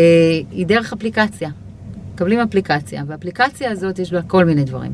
היא 0.52 0.66
דרך 0.66 0.94
אפליקציה. 0.94 1.50
מקבלים 2.14 2.40
אפליקציה, 2.40 3.04
והאפליקציה 3.08 3.72
הזאת 3.72 4.00
יש 4.00 4.14
בה 4.14 4.22
כל 4.22 4.46
מיני 4.46 4.64
דברים. 4.64 4.92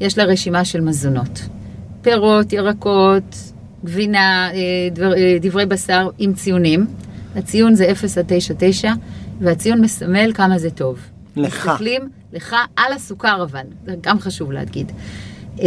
יש 0.00 0.18
לה 0.18 0.24
רשימה 0.24 0.64
של 0.64 0.80
מזונות, 0.80 1.48
פירות, 2.02 2.52
ירקות, 2.52 3.36
גבינה, 3.84 4.50
אה, 4.54 4.58
דבר, 4.92 5.14
אה, 5.14 5.36
דברי 5.40 5.66
בשר 5.66 6.08
עם 6.18 6.32
ציונים. 6.32 6.86
הציון 7.36 7.74
זה 7.74 7.92
0 7.92 8.18
עד 8.18 8.24
9, 8.28 8.54
9, 8.58 8.92
והציון 9.40 9.80
מסמל 9.80 10.32
כמה 10.34 10.58
זה 10.58 10.70
טוב. 10.70 10.98
לך. 11.36 11.66
מסתכלים 11.66 12.08
לך 12.32 12.56
על 12.76 12.92
הסוכר 12.92 13.42
אבל, 13.42 13.64
זה 13.86 13.94
גם 14.00 14.20
חשוב 14.20 14.52
להגיד. 14.52 14.92
אה, 15.60 15.66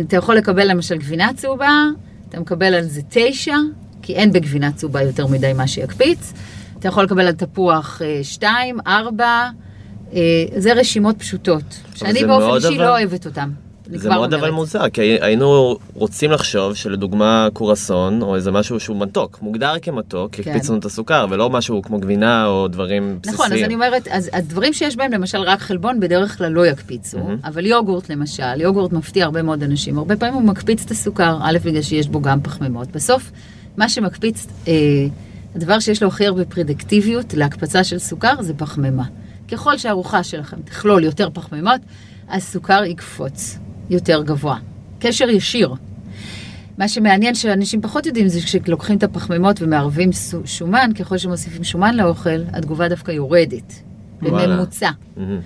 אתה 0.00 0.16
יכול 0.16 0.34
לקבל 0.34 0.70
למשל 0.70 0.96
גבינה 0.96 1.30
צהובה, 1.36 1.84
אתה 2.28 2.40
מקבל 2.40 2.74
על 2.74 2.82
זה 2.82 3.00
9, 3.08 3.54
כי 4.02 4.14
אין 4.14 4.32
בגבינה 4.32 4.72
צהובה 4.72 5.02
יותר 5.02 5.26
מדי 5.26 5.52
מה 5.52 5.66
שיקפיץ. 5.66 6.32
אתה 6.78 6.88
יכול 6.88 7.04
לקבל 7.04 7.26
על 7.26 7.32
תפוח 7.32 8.02
2, 8.22 8.78
4, 8.86 9.50
זה 10.56 10.72
רשימות 10.72 11.18
פשוטות, 11.18 11.80
שאני 11.94 12.24
באופן 12.24 12.66
אישי 12.66 12.78
לא 12.78 12.98
אוהבת 12.98 13.26
אותן. 13.26 13.50
זה 13.94 14.08
מאוד 14.08 14.34
אבל. 14.34 14.50
מוזר, 14.50 14.88
כי 14.88 15.00
היינו 15.00 15.78
רוצים 15.94 16.30
לחשוב 16.30 16.74
שלדוגמה 16.74 17.48
קורסון, 17.52 18.22
או 18.22 18.34
איזה 18.36 18.50
משהו 18.50 18.80
שהוא 18.80 19.00
מתוק, 19.00 19.38
מוגדר 19.42 19.74
כמתוק, 19.82 20.32
כי 20.32 20.42
כן. 20.42 20.50
הקפיצו 20.50 20.76
את 20.76 20.84
הסוכר, 20.84 21.26
ולא 21.30 21.50
משהו 21.50 21.82
כמו 21.82 21.98
גבינה 21.98 22.46
או 22.46 22.68
דברים 22.68 23.18
בסיסיים. 23.22 23.34
נכון, 23.34 23.52
אז 23.52 23.62
אני 23.64 23.74
אומרת, 23.74 24.08
אז 24.08 24.30
הדברים 24.32 24.72
שיש 24.72 24.96
בהם, 24.96 25.12
למשל 25.12 25.38
רק 25.38 25.60
חלבון, 25.60 26.00
בדרך 26.00 26.38
כלל 26.38 26.52
לא 26.52 26.66
יקפיצו, 26.66 27.18
מהמם. 27.18 27.36
אבל 27.44 27.66
יוגורט 27.66 28.10
למשל, 28.10 28.60
יוגורט 28.60 28.92
מפתיע 28.92 29.24
הרבה 29.24 29.42
מאוד 29.42 29.62
אנשים, 29.62 29.98
הרבה 29.98 30.16
פעמים 30.16 30.34
הוא 30.34 30.42
מקפיץ 30.42 30.84
את 30.84 30.90
הסוכר, 30.90 31.38
א', 31.42 31.58
בגלל 31.64 31.82
שיש 31.82 32.08
בו 32.08 32.20
גם 32.20 32.40
פחמימות. 32.40 32.88
בסוף, 32.92 33.30
מה 33.76 33.88
שמקפיץ, 33.88 34.46
אה, 34.68 34.72
הדבר 35.54 35.78
שיש 35.78 36.02
לו 36.02 36.08
הכי 36.08 36.26
הרבה 36.26 36.44
פרדקטיביות 36.44 37.34
להקפצה 37.34 37.84
של 37.84 37.98
סוכר 37.98 38.42
זה 38.42 38.54
פחמימה. 38.54 39.04
ככל 39.48 39.78
שהארוחה 39.78 40.24
שלכם 40.24 40.56
תכלול 40.64 41.04
יותר 41.04 41.28
פחמימות, 41.32 41.80
הסוכר 42.28 42.84
יקפוץ 42.84 43.58
יותר 43.90 44.22
גבוה. 44.22 44.56
קשר 44.98 45.28
ישיר. 45.30 45.74
מה 46.78 46.88
שמעניין 46.88 47.34
שאנשים 47.34 47.80
פחות 47.82 48.06
יודעים 48.06 48.28
זה 48.28 48.40
כשלוקחים 48.40 48.96
את 48.98 49.02
הפחמימות 49.02 49.62
ומערבים 49.62 50.10
שומן, 50.44 50.90
ככל 50.98 51.18
שמוסיפים 51.18 51.64
שומן 51.64 51.94
לאוכל, 51.96 52.40
התגובה 52.52 52.88
דווקא 52.88 53.10
יורדת. 53.12 53.72
בממוצע. 54.22 54.90
מהמם. 55.16 55.38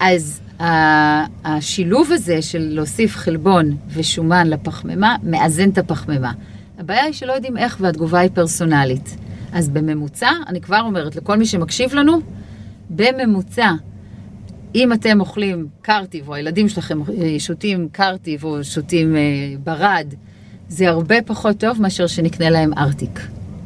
אז 0.00 0.40
ה- 0.60 1.24
השילוב 1.44 2.12
הזה 2.12 2.42
של 2.42 2.58
להוסיף 2.70 3.16
חלבון 3.16 3.76
ושומן 3.88 4.46
לפחמימה, 4.46 5.16
מאזן 5.22 5.68
את 5.70 5.78
הפחמימה. 5.78 6.32
הבעיה 6.78 7.04
היא 7.04 7.12
שלא 7.12 7.32
יודעים 7.32 7.56
איך 7.56 7.76
והתגובה 7.80 8.18
היא 8.18 8.30
פרסונלית. 8.34 9.16
אז 9.52 9.68
בממוצע, 9.68 10.30
אני 10.46 10.60
כבר 10.60 10.80
אומרת 10.80 11.16
לכל 11.16 11.36
מי 11.36 11.46
שמקשיב 11.46 11.94
לנו, 11.94 12.18
בממוצע, 12.90 13.70
אם 14.74 14.92
אתם 14.92 15.20
אוכלים 15.20 15.66
קרטיב, 15.82 16.28
או 16.28 16.34
הילדים 16.34 16.68
שלכם 16.68 16.98
אה, 17.02 17.34
שותים 17.38 17.88
קרטיב 17.92 18.44
או 18.44 18.64
שותים 18.64 19.16
אה, 19.16 19.20
ברד, 19.64 20.06
זה 20.68 20.88
הרבה 20.88 21.22
פחות 21.22 21.56
טוב 21.58 21.82
מאשר 21.82 22.06
שנקנה 22.06 22.50
להם 22.50 22.72
ארטיק. 22.78 23.20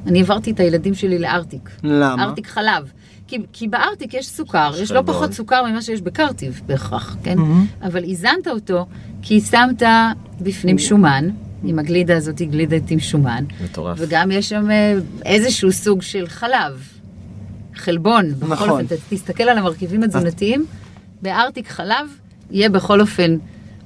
אני 0.07 0.19
העברתי 0.19 0.51
את 0.51 0.61
הילדים 0.61 0.95
שלי 0.95 1.19
לארטיק. 1.19 1.71
למה? 1.85 2.23
ארטיק 2.25 2.47
חלב. 2.47 2.93
כי, 3.27 3.39
כי 3.53 3.69
בארטיק 3.69 4.15
יש 4.15 4.27
סוכר, 4.29 4.73
יש 4.83 4.91
לא. 4.91 5.03
פחות 5.07 5.33
סוכר 5.33 5.63
ממה 5.65 5.83
שיש 5.83 6.01
בקרטיב 6.01 6.61
בהכרח, 6.67 7.17
כן? 7.23 7.39
מהמם. 7.39 7.67
אבל 7.83 8.05
איזנת 8.05 8.49
אותו 8.51 8.87
כי 9.23 9.41
שמת 9.41 9.83
בפנים 10.41 10.79
שומן, 10.79 11.29
עם 11.65 11.79
הגלידה 11.79 12.17
הזאת 12.17 12.39
היא 12.39 12.49
גלידת 12.49 12.91
עם 12.91 12.99
שומן, 13.01 13.45
מטורף. 13.65 13.99
וגם 14.01 14.31
יש 14.31 14.49
שם 14.49 14.71
אה, 14.71 14.95
איזשהו 15.25 15.73
סוג 15.73 16.03
של 16.03 16.29
חלב, 16.29 16.89
חלבון. 17.75 18.31
בכל 18.35 18.47
נכון. 18.53 18.71
אופן, 18.71 18.87
ת- 18.87 18.99
תסתכל 19.09 19.45
על 19.45 19.59
המרכיבים 19.59 20.03
התזונתיים, 20.03 20.65
בארטיק 21.23 21.69
חלב 21.69 22.07
יהיה 22.51 22.69
בכל 22.69 23.01
אופן 23.01 23.37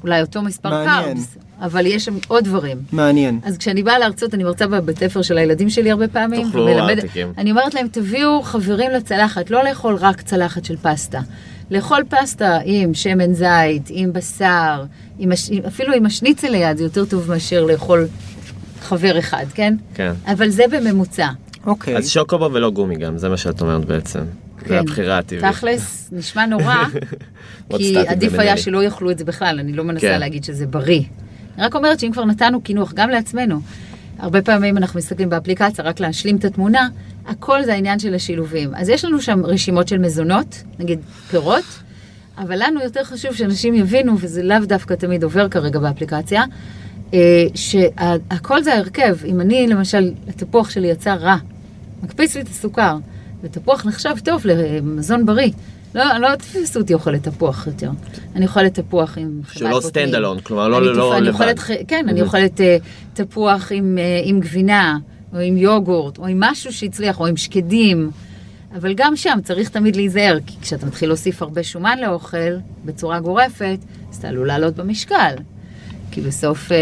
אולי 0.02 0.20
אותו 0.20 0.42
מספר 0.42 0.70
מעניין. 0.70 1.04
קארבס, 1.04 1.36
אבל 1.60 1.86
יש 1.86 2.04
שם 2.04 2.14
עוד 2.28 2.44
דברים. 2.44 2.78
מעניין. 2.92 3.40
אז 3.44 3.58
כשאני 3.58 3.82
באה 3.82 3.98
להרצות, 3.98 4.34
אני 4.34 4.44
מרצה 4.44 4.66
בבית 4.66 4.98
ספר 4.98 5.22
של 5.22 5.38
הילדים 5.38 5.70
שלי 5.70 5.90
הרבה 5.90 6.08
פעמים. 6.08 6.46
תאכלו 6.46 6.68
ארטיקים. 6.68 7.32
אני 7.38 7.50
אומרת 7.50 7.74
להם, 7.74 7.88
תביאו 7.88 8.42
חברים 8.42 8.90
לצלחת, 8.90 9.50
לא 9.50 9.64
לאכול 9.64 9.94
רק 9.94 10.22
צלחת 10.22 10.64
של 10.64 10.76
פסטה. 10.76 11.20
לאכול 11.70 12.02
פסטה 12.08 12.58
עם 12.64 12.94
שמן 12.94 13.34
זית, 13.34 13.82
עם 13.88 14.12
בשר, 14.12 14.84
עם 15.18 15.32
הש... 15.32 15.50
אפילו 15.50 15.94
עם 15.94 16.06
השניצל 16.06 16.48
ליד, 16.48 16.76
זה 16.76 16.84
יותר 16.84 17.04
טוב 17.04 17.30
מאשר 17.30 17.64
לאכול 17.64 18.06
חבר 18.80 19.18
אחד, 19.18 19.46
כן? 19.54 19.74
כן. 19.94 20.12
אבל 20.26 20.48
זה 20.48 20.64
בממוצע. 20.70 21.28
אוקיי. 21.66 21.96
אז 21.96 22.08
שוקובו 22.08 22.52
ולא 22.52 22.70
גומי 22.70 22.96
גם, 22.96 23.18
זה 23.18 23.28
מה 23.28 23.36
שאת 23.36 23.60
אומרת 23.60 23.84
בעצם. 23.84 24.20
כן. 24.68 24.74
זה 24.74 24.80
הבחירה 24.80 25.18
הטבעית. 25.18 25.44
תכלס, 25.44 26.08
נשמע 26.12 26.46
נורא, 26.46 26.74
כי 27.76 27.98
עדיף. 27.98 28.32
היה 28.38 28.56
שלא 28.56 28.84
יאכלו 28.84 29.10
את 29.10 29.18
זה 29.18 29.24
בכלל, 29.24 29.58
אני 29.58 29.72
לא 29.72 29.84
מנסה 29.84 30.00
כן. 30.00 30.20
להגיד 30.20 30.44
שזה 30.44 30.66
בריא. 30.66 31.02
אני 31.56 31.66
רק 31.66 31.74
אומרת 31.74 32.00
שאם 32.00 32.12
כבר 32.12 32.24
נתנו 32.24 32.60
קינוח 32.60 32.92
גם 32.92 33.10
לעצמנו, 33.10 33.60
הרבה 34.18 34.42
פעמים 34.42 34.76
אנחנו 34.76 34.98
מסתכלים 34.98 35.30
באפליקציה 35.30 35.84
רק 35.84 36.00
להשלים 36.00 36.36
את 36.36 36.44
התמונה, 36.44 36.88
הכל 37.26 37.64
זה 37.64 37.72
העניין 37.72 37.98
של 37.98 38.14
השילובים. 38.14 38.74
אז 38.74 38.88
יש 38.88 39.04
לנו 39.04 39.20
שם 39.20 39.40
רשימות 39.44 39.88
של 39.88 39.98
מזונות, 39.98 40.62
נגיד 40.78 40.98
פירות, 41.30 41.64
אבל 42.38 42.62
לנו 42.66 42.80
יותר 42.80 43.04
חשוב 43.04 43.34
שאנשים 43.34 43.74
יבינו, 43.74 44.16
וזה 44.20 44.42
לאו 44.42 44.58
דווקא 44.58 44.94
תמיד 44.94 45.22
עובר 45.24 45.48
כרגע 45.48 45.78
באפליקציה, 45.78 46.44
אה, 47.14 47.44
שהכל 47.54 48.62
זה 48.62 48.74
ההרכב. 48.74 49.16
אם 49.24 49.40
אני, 49.40 49.66
למשל, 49.66 50.12
התפוח 50.28 50.70
שלי 50.70 50.88
יצא 50.88 51.14
רע, 51.14 51.36
מקפיץ 52.02 52.34
לי 52.34 52.40
את 52.40 52.48
הסוכר, 52.48 52.96
ותפוח 53.46 53.86
נחשב 53.86 54.14
טוב 54.24 54.42
למזון 54.46 55.26
בריא. 55.26 55.50
לא, 55.94 56.18
לא 56.18 56.36
תפסו 56.36 56.80
אותי 56.80 56.94
אוכלת 56.94 57.22
תפוח 57.22 57.66
יותר. 57.66 57.90
אני 58.34 58.46
אוכלת 58.46 58.74
תפוח 58.80 59.18
עם 59.18 59.40
שהוא 59.52 59.68
לא 59.68 59.80
פרוטאין. 59.80 60.14
stand 60.14 60.18
alone, 60.18 60.42
כלומר, 60.42 60.68
לא- 60.68 60.94
לא 60.96 61.16
אני 61.18 61.26
לבד. 61.26 61.32
אוכלת, 61.34 61.60
כן, 61.88 62.06
אני. 62.08 62.22
אוכלת 62.22 62.60
אה, 62.60 62.76
תפוח 63.14 63.72
עם, 63.72 63.98
אה, 63.98 64.20
עם 64.24 64.40
גבינה, 64.40 64.98
או 65.34 65.38
עם 65.38 65.56
יוגורט, 65.56 66.18
או 66.18 66.26
עם 66.26 66.40
משהו 66.40 66.72
שהצליח, 66.72 67.20
או 67.20 67.26
עם 67.26 67.36
שקדים. 67.36 68.10
אבל 68.76 68.92
גם 68.96 69.16
שם 69.16 69.38
צריך 69.44 69.68
תמיד 69.68 69.96
להיזהר, 69.96 70.38
כי 70.46 70.54
כשאתה 70.60 70.86
מתחיל 70.86 71.08
להוסיף 71.08 71.42
הרבה 71.42 71.62
שומן 71.62 71.98
לאוכל 71.98 72.52
בצורה 72.84 73.20
גורפת, 73.20 73.78
אז 74.10 74.16
אתה 74.16 74.28
עלול 74.28 74.46
לעלות 74.46 74.74
במשקל. 74.76 75.34
כי 76.16 76.22
בסוף 76.22 76.72
אה, 76.72 76.76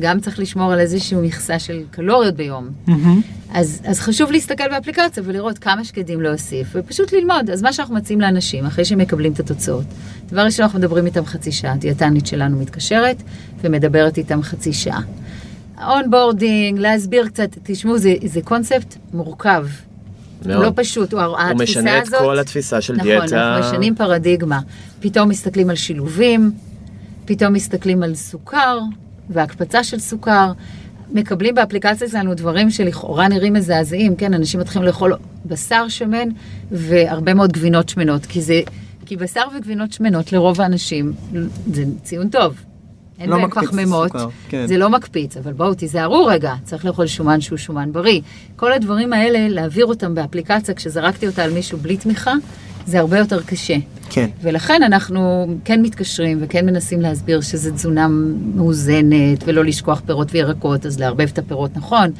גם 0.00 0.20
צריך 0.20 0.38
לשמור 0.38 0.72
על 0.72 0.80
איזושהי 0.80 1.16
מכסה 1.22 1.58
של 1.58 1.82
קלוריות 1.90 2.34
ביום. 2.34 2.68
מהמם. 2.86 3.20
אז, 3.54 3.80
אז 3.84 4.00
חשוב 4.00 4.32
להסתכל 4.32 4.68
באפליקציה 4.70 5.22
ולראות 5.26 5.58
כמה 5.58 5.84
שקדים 5.84 6.20
להוסיף, 6.20 6.68
ופשוט 6.74 7.12
ללמוד. 7.12 7.50
אז 7.50 7.62
מה 7.62 7.72
שאנחנו 7.72 7.94
מציעים 7.94 8.20
לאנשים, 8.20 8.66
אחרי 8.66 8.84
שהם 8.84 8.98
מקבלים 8.98 9.32
את 9.32 9.40
התוצאות, 9.40 9.84
דבר 10.28 10.40
ראשון, 10.40 10.62
אנחנו 10.62 10.78
מדברים 10.78 11.06
איתם 11.06 11.24
חצי 11.24 11.52
שעה, 11.52 11.72
הדיאטנית 11.72 12.26
שלנו 12.26 12.58
מתקשרת 12.58 13.22
ומדברת 13.60 14.18
איתם 14.18 14.42
חצי 14.42 14.72
שעה. 14.72 15.00
onboarding, 15.82 16.78
להסביר 16.78 17.26
קצת, 17.26 17.48
תשמעו, 17.62 17.98
זה, 17.98 18.14
זה 18.24 18.40
קונספט 18.42 18.96
מורכב. 19.12 19.66
מאוד. 20.46 20.62
לא 20.62 20.72
פשוט, 20.74 21.12
הוא, 21.12 21.20
הוא 21.20 21.62
משנה 21.62 21.98
את 21.98 22.06
הזאת... 22.06 22.20
כל 22.20 22.38
התפיסה 22.38 22.80
של 22.80 22.92
נכון, 22.92 23.06
דיאטה. 23.06 23.56
אנחנו 23.56 23.68
משנים 23.70 23.94
פרדיגמה. 23.94 24.60
פתאום 25.00 25.28
מסתכלים 25.28 25.70
על 25.70 25.76
שילובים, 25.76 26.50
פתאום 27.28 27.52
מסתכלים 27.52 28.02
על 28.02 28.14
סוכר 28.14 28.78
והקפצה 29.30 29.84
של 29.84 29.98
סוכר. 29.98 30.52
מקבלים 31.12 31.54
באפליקציה 31.54 32.08
שלנו 32.08 32.34
דברים 32.34 32.70
שלכאורה 32.70 33.28
נראים 33.28 33.52
מזעזעים, 33.52 34.16
כן, 34.16 34.34
אנשים 34.34 34.60
מתחילים 34.60 34.86
לאכול 34.86 35.12
בשר 35.46 35.88
שמן 35.88 36.28
והרבה 36.70 37.34
מאוד 37.34 37.52
גבינות 37.52 37.88
שמנות, 37.88 38.26
כי 38.26 38.42
זה, 38.42 38.60
כי 39.06 39.16
בשר 39.16 39.42
וגבינות 39.56 39.92
שמנות 39.92 40.32
לרוב 40.32 40.60
האנשים 40.60 41.12
זה 41.72 41.84
ציון 42.02 42.28
טוב. 42.28 42.54
אין 43.18 43.30
לא 43.30 43.36
בהם 43.36 43.50
פחמימות, 43.50 44.12
כן. 44.48 44.66
זה 44.66 44.78
לא 44.78 44.90
מקפיץ, 44.90 45.36
אבל 45.36 45.52
בואו 45.52 45.74
תיזהרו 45.74 46.26
רגע, 46.26 46.54
צריך 46.64 46.84
לאכול 46.84 47.06
שומן 47.06 47.40
שהוא 47.40 47.58
שומן 47.58 47.92
בריא. 47.92 48.20
כל 48.56 48.72
הדברים 48.72 49.12
האלה, 49.12 49.48
להעביר 49.48 49.86
אותם 49.86 50.14
באפליקציה, 50.14 50.74
כשזרקתי 50.74 51.26
אותה 51.26 51.44
על 51.44 51.52
מישהו 51.52 51.78
בלי 51.78 51.96
תמיכה, 51.96 52.32
זה 52.86 53.00
הרבה 53.00 53.18
יותר 53.18 53.42
קשה. 53.42 53.76
כן. 54.10 54.26
ולכן 54.42 54.82
אנחנו 54.82 55.46
כן 55.64 55.82
מתקשרים 55.82 56.38
וכן 56.40 56.66
מנסים 56.66 57.00
להסביר 57.00 57.40
שזו 57.40 57.70
תזונה 57.70 58.08
מאוזנת, 58.54 59.44
ולא 59.44 59.64
לשכוח 59.64 60.02
פירות 60.06 60.28
וירקות, 60.32 60.86
אז 60.86 61.00
לערבב 61.00 61.28
את 61.32 61.38
הפירות 61.38 61.76
נכון. 61.76 62.10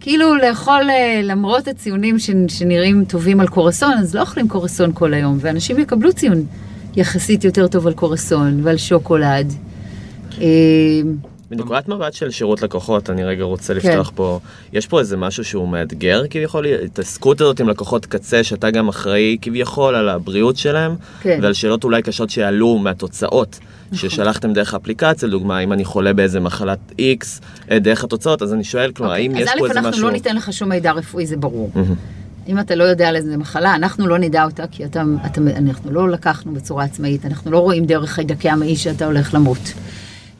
כאילו 0.00 0.34
לאכול, 0.36 0.90
אה, 0.90 1.20
למרות 1.22 1.68
הציונים 1.68 2.16
שנראים 2.48 3.04
טובים 3.04 3.40
על 3.40 3.48
קורסון, 3.48 3.92
אז 3.92 4.14
לא 4.14 4.20
אוכלים 4.20 4.48
קורסון 4.48 4.90
כל 4.94 5.14
היום, 5.14 5.38
ואנשים 5.40 5.78
יקבלו 5.78 6.12
ציון 6.12 6.44
יחסית 6.96 7.44
יותר 7.44 7.68
טוב 7.68 7.86
על 7.86 7.92
קורסון 7.92 8.60
ועל 8.62 8.76
שוקולד. 8.76 9.52
מנקודת 11.54 11.88
מבט 11.88 12.12
של 12.12 12.30
שירות 12.30 12.62
לקוחות, 12.62 13.10
אני 13.10 13.24
רגע 13.24 13.44
רוצה 13.44 13.74
כן. 13.74 13.88
לפתוח 13.88 14.12
פה, 14.14 14.40
יש 14.72 14.86
פה 14.86 15.00
איזה 15.00 15.16
משהו 15.16 15.44
שהוא 15.44 15.68
מאתגר 15.68 16.22
כביכול, 16.30 16.66
התעסקות 16.66 17.40
הזאת 17.40 17.60
עם 17.60 17.68
לקוחות 17.68 18.06
קצה, 18.06 18.44
שאתה 18.44 18.70
גם 18.70 18.88
אחראי 18.88 19.38
כביכול 19.42 19.94
על 19.94 20.08
הבריאות 20.08 20.56
שלהם, 20.56 20.96
כן. 21.22 21.38
ועל 21.42 21.52
שאלות 21.52 21.84
אולי 21.84 22.02
קשות 22.02 22.30
שיעלו 22.30 22.78
מהתוצאות. 22.78 23.58
ששלחתם 23.92 24.52
דרך 24.52 24.74
אפליקציה, 24.74 25.28
לדוגמה, 25.28 25.60
אם 25.60 25.72
אני 25.72 25.84
חולה 25.84 26.12
באיזה 26.12 26.40
מחלת 26.40 26.78
X, 26.92 27.26
אה, 27.70 27.78
דרך 27.78 28.04
התוצאות, 28.04 28.42
אז 28.42 28.54
אני 28.54 28.64
שואל, 28.64 28.92
כלומר, 28.92 29.12
האם 29.12 29.30
יש 29.30 29.36
אוקיי, 29.36 29.52
אז 29.52 29.58
פה 29.58 29.64
א', 29.64 29.68
איזה 29.68 29.78
אנחנו 29.78 29.90
משהו... 29.90 30.02
לא 30.02 30.12
ניתן 30.12 30.36
לך 30.36 30.52
שום 30.52 30.68
מידע 30.68 30.92
רפואי, 30.92 31.26
זה 31.26 31.36
ברור. 31.36 31.70
אם 32.48 32.58
אתה 32.60 32.74
לא 32.74 32.84
יודע 32.84 33.08
על 33.08 33.16
איזה 33.16 33.36
מחלה, 33.36 33.74
אנחנו 33.74 34.06
לא 34.06 34.18
נדע 34.18 34.44
אותה, 34.44 34.66
כי 34.66 34.84
אתה, 34.84 35.02
אתה, 35.26 35.40
אנחנו 35.56 35.90
לא 35.90 36.08
לקחנו 36.08 36.54
בצורה 36.54 36.84
עצמאית, 36.84 37.26
אנחנו 37.26 37.50
לא 37.50 37.58
רואים 37.58 37.86
דרך 37.86 38.10
חיידקי 38.10 38.48
המעי 38.48 38.76
שאתה 38.76 39.06
הולך 39.06 39.34
למות. 39.34 39.72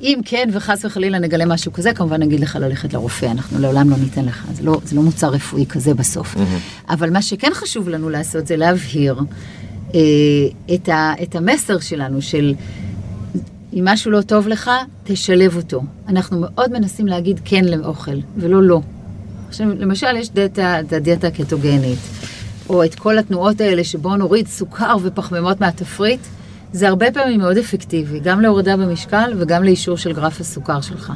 אם 0.04 0.20
כן, 0.24 0.48
וחס 0.52 0.84
וחלילה 0.84 1.18
נגלה 1.18 1.46
משהו 1.46 1.72
כזה, 1.72 1.94
כמובן 1.94 2.22
נגיד 2.22 2.40
לך 2.40 2.56
ללכת 2.56 2.92
לרופא, 2.92 3.26
אנחנו 3.26 3.58
לעולם 3.58 3.90
לא 3.90 3.96
ניתן 3.96 4.24
לך, 4.24 4.46
זה 4.52 4.62
לא, 4.62 4.80
זה 4.84 4.96
לא 4.96 5.02
מוצר 5.02 5.28
רפואי 5.28 5.66
כזה 5.66 5.94
בסוף. 5.94 6.36
אבל 6.88 7.10
מה 7.10 7.22
שכן 7.22 7.50
חשוב 7.54 7.88
לנו 7.88 8.10
לעשות 8.10 8.46
זה 8.46 8.56
להבהיר 8.56 9.20
אה, 9.94 10.00
את, 10.74 10.88
ה, 10.88 11.12
את 11.22 11.34
המסר 11.34 11.78
שלנו 11.78 12.22
של 12.22 12.54
אם 13.74 13.84
משהו 13.84 14.10
לא 14.10 14.20
טוב 14.22 14.48
לך, 14.48 14.70
תשלב 15.04 15.56
אותו. 15.56 15.82
אנחנו 16.08 16.40
מאוד 16.40 16.72
מנסים 16.72 17.06
להגיד 17.06 17.40
כן 17.44 17.64
לאוכל, 17.64 18.16
ולא 18.36 18.62
לא. 18.62 18.80
עכשיו, 19.48 19.66
למשל, 19.78 20.16
יש 20.16 20.30
דיאטה, 20.30 20.80
את 20.80 20.92
הדיאטה 20.92 21.26
הקטוגנית, 21.26 21.98
או 22.68 22.84
את 22.84 22.94
כל 22.94 23.18
התנועות 23.18 23.60
האלה 23.60 23.84
שבואו 23.84 24.16
נוריד 24.16 24.48
סוכר 24.48 24.96
ופחמימות 25.02 25.60
מהתפריט, 25.60 26.20
זה 26.74 26.88
הרבה 26.88 27.12
פעמים 27.12 27.40
מאוד 27.40 27.58
אפקטיבי, 27.58 28.20
גם 28.20 28.40
להורדה 28.40 28.76
במשקל 28.76 29.32
וגם 29.36 29.64
לאישור 29.64 29.96
של 29.96 30.12
גרף 30.12 30.40
הסוכר 30.40 30.80
שלך. 30.80 31.12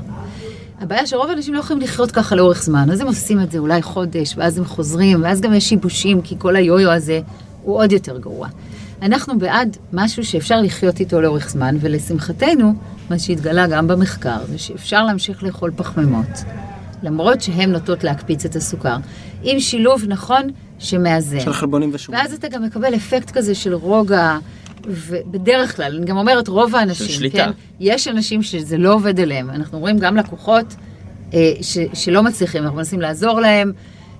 הבעיה 0.81 1.07
שרוב 1.07 1.31
האנשים 1.31 1.55
לא 1.55 1.61
יכולים 1.61 1.83
לחיות 1.83 2.11
ככה 2.11 2.35
לאורך 2.35 2.62
זמן, 2.62 2.90
אז 2.90 3.01
הם 3.01 3.07
עושים 3.07 3.40
את 3.40 3.53
זה 3.53 3.59
אולי 3.59 3.83
חודש, 3.83 4.35
ואז 4.37 4.59
הם 4.59 4.64
חוזרים, 4.64 5.23
ואז 5.23 5.40
גם 5.40 5.55
יש 5.55 5.68
שיבושים, 5.68 6.23
כי 6.23 6.35
כל 6.38 6.57
היו-יו 6.57 6.90
הזה 6.90 7.21
הוא 7.62 7.77
עוד 7.77 7.92
יותר 7.92 8.18
גרוע. 8.18 8.49
אנחנו 9.03 9.38
בעד 9.38 9.77
משהו 9.92 10.25
שאפשר 10.25 10.61
לחיות 10.61 11.01
איתו 11.01 11.21
לאורך 11.21 11.51
זמן, 11.51 11.77
ולשמחתנו, 11.81 12.75
מה 13.11 13.18
שהתגלה 13.18 13.66
גם 13.66 13.88
במחקר, 13.88 14.38
זה 14.49 14.59
שאפשר 14.59 15.05
להמשיך 15.05 15.42
לאכול 15.42 15.71
פחמימות, 15.77 16.44
למרות 17.03 17.40
שהן 17.40 17.73
נוטות 17.73 18.05
להקפיץ 18.05 18.44
את 18.44 18.57
הסוכר, 18.57 18.97
עם 19.42 19.61
שילוב 19.61 20.05
נכון 20.09 20.42
שמאזן. 20.79 21.40
של 21.40 21.53
חלבונים 21.53 21.90
ושומן. 21.92 22.18
ואז 22.18 22.33
אתה 22.33 22.49
גם 22.49 22.64
מקבל 22.64 22.94
אפקט 22.94 23.31
כזה 23.31 23.55
של 23.55 23.75
רוגע, 23.75 24.38
ובדרך 24.88 25.77
כלל, 25.77 25.96
אני 25.96 26.07
גם 26.07 26.16
אומרת, 26.16 26.48
רוב 26.48 26.74
האנשים. 26.77 27.31
כן? 27.31 27.51
יש 27.81 28.09
אנשים 28.09 28.42
שזה 28.42 28.77
לא 28.79 28.94
עובד 28.94 29.20
אליהם. 29.20 29.51
אנחנו 29.51 29.79
רואים 29.79 29.98
גם 29.98 30.16
לקוחות 30.16 30.74
אה, 31.35 31.53
ש, 31.62 31.79
שלא 31.94 32.22
מצליחים, 32.22 32.62
אנחנו 32.62 32.77
מנסים 32.77 33.01
לעזור 33.01 33.40
להם. 33.40 33.72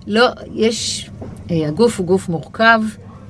לא, 0.07 0.27
יש, 0.55 1.11
אה, 1.51 1.69
הגוף 1.69 1.99
הוא 1.99 2.07
גוף 2.07 2.29
מורכב, 2.29 2.81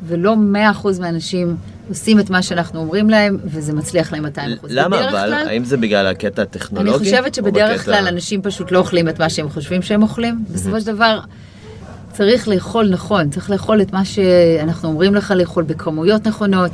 ולא 0.06 0.34
100% 0.82 1.00
מהאנשים 1.00 1.56
עושים 1.88 2.20
את 2.20 2.30
מה 2.30 2.42
שאנחנו 2.42 2.80
אומרים 2.80 3.10
להם, 3.10 3.38
וזה 3.44 3.72
מצליח 3.72 4.12
להם 4.12 4.24
200%. 4.26 4.38
למה 4.68 5.00
אבל? 5.00 5.10
כלל- 5.10 5.32
האם 5.48 5.64
זה 5.64 5.76
בגלל 5.76 6.06
הקטע 6.06 6.42
אני 6.42 6.48
הטכנולוגי? 6.50 6.98
חושבת 6.98 7.38
או 7.38 7.44
שבדרך 7.44 7.80
בקטע- 7.80 7.84
כלל 7.84 8.06
אנשים 8.08 8.42
פשוט 8.42 8.72
לא 8.72 8.78
אוכלים 8.78 9.08
את 9.08 9.18
מה 9.20 9.30
שהם 9.30 9.48
חושבים 9.48 9.82
שהם 9.82 10.02
אוכלים. 10.02 10.44
בסופו 10.50 10.80
של 10.80 10.86
דבר, 10.86 11.20
צריך 12.12 12.48
לאכול 12.48 12.88
נכון, 12.88 13.30
צריך 13.30 13.50
לאכול 13.50 13.82
את 13.82 13.92
מה 13.92 14.04
שאנחנו 14.04 14.88
אומרים 14.88 15.14
לך 15.14 15.30
לאכול 15.36 15.64
בכמויות 15.64 16.26
נכונות, 16.26 16.72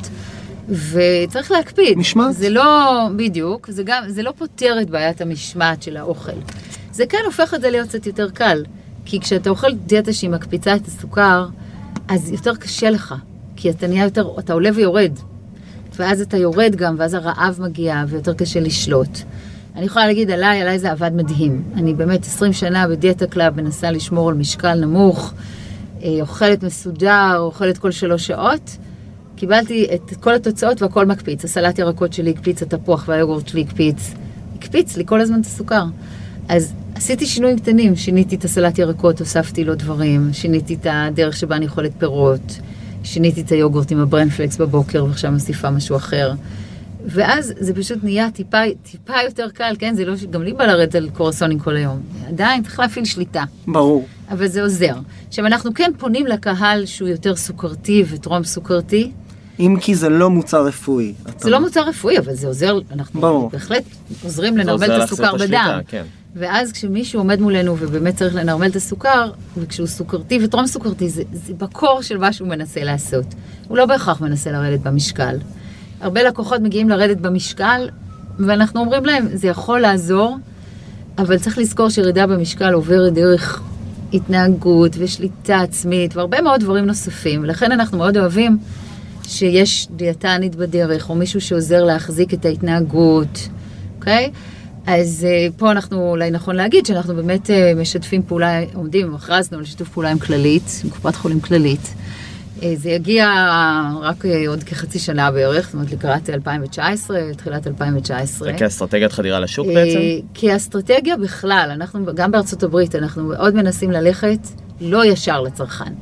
וצריך 0.69 1.51
להקפיד. 1.51 1.97
משמעת. 1.97 2.35
זה 2.35 2.49
לא, 2.49 3.07
בדיוק, 3.15 3.71
זה 3.71 3.83
גם, 3.85 4.03
זה 4.07 4.23
לא 4.23 4.33
פותר 4.37 4.77
את 4.81 4.89
בעיית 4.89 5.21
המשמעת 5.21 5.83
של 5.83 5.97
האוכל. 5.97 6.31
זה 6.91 7.05
כן 7.05 7.17
הופך 7.25 7.53
את 7.53 7.61
זה 7.61 7.69
להיות 7.69 7.89
קצת 7.89 8.07
יותר 8.07 8.29
קל, 8.29 8.63
כי 9.05 9.19
כשאתה 9.19 9.49
אוכל 9.49 9.73
דיאטה 9.73 10.13
שהיא 10.13 10.29
מקפיצה 10.29 10.75
את 10.75 10.87
הסוכר, 10.87 11.47
אז 12.07 12.31
יותר 12.31 12.55
קשה 12.55 12.89
לך, 12.89 13.15
כי 13.55 13.69
אתה 13.69 13.87
נהיה 13.87 14.03
יותר, 14.03 14.29
אתה 14.39 14.53
עולה 14.53 14.69
ויורד. 14.73 15.11
ואז 15.95 16.21
אתה 16.21 16.37
יורד 16.37 16.75
גם, 16.75 16.95
ואז 16.97 17.13
הרעב 17.13 17.57
מגיע, 17.61 18.03
ויותר 18.07 18.33
קשה 18.33 18.59
לשלוט. 18.59 19.19
אני 19.75 19.85
יכולה 19.85 20.07
להגיד 20.07 20.31
עליי, 20.31 20.61
עליי 20.61 20.79
זה 20.79 20.91
עבד 20.91 21.11
מדהים. 21.13 21.63
אני 21.75 21.93
באמת 21.93 22.25
20 22.25 22.53
שנה 22.53 22.87
בדיאטה 22.87 23.27
club 23.27 23.61
מנסה 23.61 23.91
לשמור 23.91 24.29
על 24.29 24.35
משקל 24.35 24.73
נמוך, 24.73 25.33
אה, 26.03 26.17
אוכלת 26.21 26.63
מסודר, 26.63 27.35
אוכלת 27.37 27.77
כל 27.77 27.91
שלוש 27.91 28.27
שעות. 28.27 28.77
קיבלתי 29.35 29.87
את 29.93 30.13
כל 30.19 30.35
התוצאות 30.35 30.81
והכל 30.81 31.05
מקפיץ. 31.05 31.45
הסלט 31.45 31.79
ירקות 31.79 32.13
שלי 32.13 32.29
הקפיץ, 32.29 32.61
התפוח 32.61 33.05
והיוגורט 33.07 33.47
שלי 33.47 33.61
הקפיץ. 33.61 34.13
הקפיץ 34.55 34.97
לי 34.97 35.03
כל 35.05 35.21
הזמן 35.21 35.41
את 35.41 35.45
הסוכר. 35.45 35.83
אז 36.49 36.73
עשיתי 36.95 37.25
שינויים 37.25 37.59
קטנים, 37.59 37.95
שיניתי 37.95 38.35
את 38.35 38.43
הסלט 38.43 38.79
ירקות, 38.79 39.19
הוספתי 39.19 39.63
לו 39.63 39.75
דברים, 39.75 40.29
שיניתי 40.33 40.73
את 40.73 40.87
הדרך 40.89 41.37
שבה 41.37 41.55
אני 41.55 41.65
אוכלת 41.65 41.91
פירות, 41.97 42.59
שיניתי 43.03 43.41
את 43.41 43.51
היוגורט 43.51 43.91
עם 43.91 43.99
הברנפלקס 43.99 44.57
בבוקר 44.57 45.05
ועכשיו 45.05 45.31
מוסיפה 45.31 45.69
משהו 45.69 45.95
אחר. 45.95 46.33
ואז 47.05 47.53
זה 47.59 47.73
פשוט 47.73 48.03
נהיה 48.03 48.31
טיפה, 48.31 48.57
טיפה 48.91 49.13
יותר 49.25 49.49
קל, 49.53 49.75
כן? 49.79 49.95
זה 49.95 50.05
לא, 50.05 50.13
גם 50.29 50.43
לי 50.43 50.53
בא 50.53 50.65
לרדת 50.65 50.95
על 50.95 51.09
קורסונים 51.09 51.59
כל 51.59 51.75
היום. 51.75 52.01
עדיין 52.27 52.63
צריך 52.63 52.79
להפעיל 52.79 53.05
שליטה, 53.05 53.43
ברור. 53.67 54.05
אבל 54.29 54.47
זה 54.47 54.61
עוזר. 54.61 54.95
עכשיו, 55.27 55.45
אנחנו 55.45 55.73
כן 55.73 55.91
פונים 55.97 56.27
לקהל 56.27 56.85
שהוא 56.85 57.09
יותר 57.09 57.35
סוכרתי 57.35 58.03
וטרום 58.09 58.43
סוכרתי. 58.43 59.11
אם 59.59 59.77
כי 59.81 59.95
זה 59.95 60.09
לא 60.09 60.29
מוצר 60.29 60.65
רפואי. 60.65 61.13
אתה 61.23 61.31
זה 61.37 61.49
לא. 61.49 61.59
מוצר 61.59 61.81
רפואי, 61.81 62.19
אבל 62.19 62.33
זה 62.33 62.47
עוזר, 62.47 62.79
אנחנו 62.91 63.21
ברור. 63.21 63.49
בהחלט 63.49 63.83
עוזרים 64.23 64.57
לנרמל 64.57 64.85
את 64.85 65.01
הסוכר 65.01 65.35
השליטה, 65.35 65.63
בדם. 65.67 65.79
כן. 65.87 66.03
ואז 66.35 66.71
כשמישהו 66.71 67.19
עומד 67.19 67.41
מולנו 67.41 67.75
ובאמת 67.79 68.15
צריך 68.15 68.35
לנרמל 68.35 68.67
את 68.67 68.75
הסוכר, 68.75 69.31
וכשהוא 69.57 69.87
סוכרתי 69.87 70.39
וטרום 70.43 70.67
סוכרתי, 70.67 71.09
זה, 71.09 71.23
זה 71.33 71.53
בקור 71.53 72.01
של 72.01 72.17
מה 72.17 72.33
שהוא 72.33 72.47
מנסה 72.47 72.83
לעשות. 72.83 73.25
הוא 73.67 73.77
לא 73.77 73.85
בהכרח 73.85 74.21
מנסה 74.21 74.51
לרדת 74.51 74.79
במשקל. 74.79 75.37
הרבה 76.01 76.23
לקוחות 76.23 76.61
מגיעים 76.61 76.89
לרדת 76.89 77.17
במשקל, 77.17 77.89
ואנחנו 78.39 78.79
אומרים 78.79 79.05
להם, 79.05 79.27
זה 79.33 79.47
יכול 79.47 79.79
לעזור, 79.79 80.37
אבל 81.17 81.37
צריך 81.37 81.57
לזכור 81.57 81.89
שירידה 81.89 82.27
במשקל 82.27 82.73
עוברת 82.73 83.13
דרך 83.13 83.61
התנהגות 84.13 84.95
ושליטה 84.97 85.59
עצמית 85.59 86.15
והרבה 86.15 86.41
מאוד 86.41 86.59
דברים 86.59 86.85
נוספים. 86.85 87.43
ולכן 87.43 87.71
אנחנו 87.71 87.97
מאוד 87.97 88.17
אוהבים 88.17 88.57
שיש 89.29 89.87
דיאטנית 89.91 90.55
בדרך, 90.55 91.09
או 91.09 91.15
מישהו 91.15 91.41
שעוזר 91.41 91.83
להחזיק 91.83 92.33
את 92.33 92.45
ההתנהגות, 92.45 93.49
אוקיי? 93.95 94.31
אז 94.87 95.27
אה, 95.29 95.47
פה 95.57 95.71
אנחנו, 95.71 96.09
אולי 96.09 96.31
נכון 96.31 96.55
להגיד 96.55 96.85
שאנחנו 96.85 97.15
באמת 97.15 97.49
אה, 97.49 97.73
משתפים 97.75 98.23
פעולה, 98.23 98.59
עומדים, 98.73 99.15
הכרזנו 99.15 99.57
על 99.57 99.65
שיתוף 99.65 99.89
פעולה 99.89 100.11
עם 100.11 100.19
כללית, 100.19 100.81
עם 100.83 100.89
קופת 100.89 101.15
חולים 101.15 101.39
כללית. 101.39 101.93
אה, 102.63 102.73
זה 102.75 102.89
יגיע 102.89 103.29
רק 104.01 104.25
עוד 104.47 104.63
כחצי 104.63 104.99
שנה 104.99 105.31
בערך, 105.31 105.65
זאת 105.65 105.73
אומרת 105.73 105.91
לקראת 105.91 106.29
2019, 106.29 107.19
תחילת 107.37 107.67
2019. 107.67 108.51
זה 108.51 108.57
כאסטרטגיית 108.57 109.11
חדירה 109.11 109.39
לשוק 109.39 109.67
בעצם? 109.67 109.99
כאסטרטגיה 110.33 111.17
בכלל, 111.17 111.69
אנחנו 111.73 112.05
גם 112.15 112.31
בארצות 112.31 112.63
הברית, 112.63 112.95
אנחנו 112.95 113.23
מאוד 113.23 113.55
מנסים 113.55 113.91
ללכת 113.91 114.39
לא 114.81 115.05
ישר 115.05 115.41
לצרכן. 115.41 115.93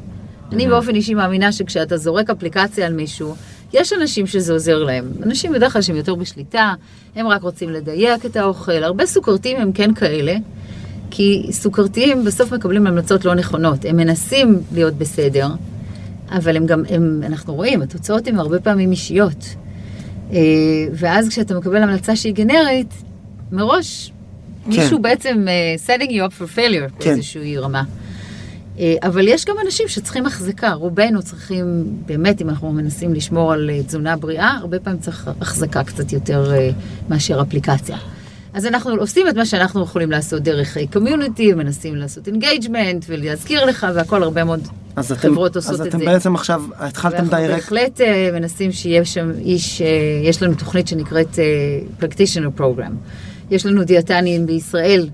אני 0.53 0.67
באופן 0.67 0.95
אישי 0.95 1.13
מאמינה 1.13 1.51
שכשאתה 1.51 1.97
זורק 1.97 2.29
אפליקציה 2.29 2.85
על 2.87 2.93
מישהו, 2.93 3.35
יש 3.73 3.93
אנשים 3.93 4.27
שזה 4.27 4.53
עוזר 4.53 4.83
להם. 4.83 5.11
אנשים 5.23 5.53
בדרך 5.53 5.73
כלל 5.73 5.81
שהם 5.81 5.95
יותר 5.95 6.15
בשליטה, 6.15 6.73
הם 7.15 7.27
רק 7.27 7.41
רוצים 7.41 7.69
לדייק 7.69 8.25
את 8.25 8.35
האוכל. 8.35 8.83
הרבה 8.83 9.05
סוכרתיים 9.05 9.57
הם 9.57 9.71
כן 9.71 9.93
כאלה, 9.93 10.35
כי 11.11 11.47
סוכרתיים 11.51 12.25
בסוף 12.25 12.53
מקבלים 12.53 12.87
המלצות 12.87 13.25
לא 13.25 13.35
נכונות. 13.35 13.85
הם 13.85 13.97
מנסים 13.97 14.61
להיות 14.73 14.93
בסדר, 14.93 15.47
אבל 16.31 16.57
הם 16.57 16.65
גם, 16.65 16.83
הם, 16.89 17.21
אנחנו 17.25 17.53
רואים, 17.53 17.81
התוצאות 17.81 18.27
הן 18.27 18.39
הרבה 18.39 18.59
פעמים 18.59 18.91
אישיות. 18.91 19.55
אה, 20.31 20.39
ואז 20.93 21.29
כשאתה 21.29 21.57
מקבל 21.57 21.83
המלצה 21.83 22.15
שהיא 22.15 22.33
גנרית, 22.33 22.93
מראש 23.51 24.11
מישהו 24.65 24.99
בעצם 24.99 25.45
אה, 25.45 25.89
setting 25.89 26.09
you 26.09 26.29
up 26.29 26.41
for 26.41 26.57
failure 26.57 26.99
כן. 26.99 27.09
באיזושהי 27.09 27.57
רמה. 27.57 27.83
אה, 28.75 28.79
אבל 29.03 29.27
יש 29.27 29.45
גם 29.45 29.55
אנשים 29.65 29.87
שצריכים 29.87 30.25
החזקה, 30.25 30.73
רובנו 30.73 31.21
צריכים, 31.21 31.83
באמת, 32.05 32.41
אם 32.41 32.49
אנחנו 32.49 32.73
מנסים 32.73 33.13
לשמור 33.13 33.53
על 33.53 33.69
אה, 33.69 33.87
תזונה 33.87 34.17
בריאה, 34.17 34.51
הרבה 34.51 34.79
פעמים 34.79 34.99
צריך 34.99 35.29
החזקה 35.41 35.83
קצת 35.83 36.13
יותר 36.13 36.51
אה, 36.51 37.09
מאשר 37.09 37.41
אפליקציה. 37.41 37.97
אז 38.53 38.65
אנחנו 38.65 38.95
עושים 38.95 39.27
את 39.27 39.35
מה 39.35 39.45
שאנחנו 39.45 39.83
יכולים 39.83 40.11
לעשות 40.11 40.41
דרך 40.41 40.77
community, 40.93 41.53
מנסים 41.53 41.95
לעשות 41.95 42.27
engagement 42.27 43.05
ולהזכיר 43.07 43.65
לך, 43.65 43.87
והכל 43.95 44.23
הרבה 44.23 44.43
מאוד 44.43 44.67
אז 44.95 45.11
אתם, 45.11 45.21
חברות 45.21 45.55
עושות 45.55 45.73
אז 45.73 45.81
את 45.81 45.87
אתם 45.87 45.99
זה. 45.99 46.05
בעצם 46.05 46.35
עכשיו 46.35 46.63
התחלתם 46.77 47.27
דיירקט, 47.27 47.55
בהחלט 47.55 48.01
אה, 48.01 48.29
מנסים 48.33 48.71
שיהיה 48.71 49.05
שם 49.05 49.31
איש, 49.39 49.81
אה, 49.81 49.87
יש 50.23 50.43
לנו 50.43 50.55
תוכנית 50.55 50.87
שנקראת 50.87 51.39
אה, 51.39 51.79
Practitioner 52.01 52.59
Program. 52.59 52.91
יש 53.51 53.65
לנו 53.65 53.83
דיאטנים 53.83 54.45
בישראל 54.45 55.09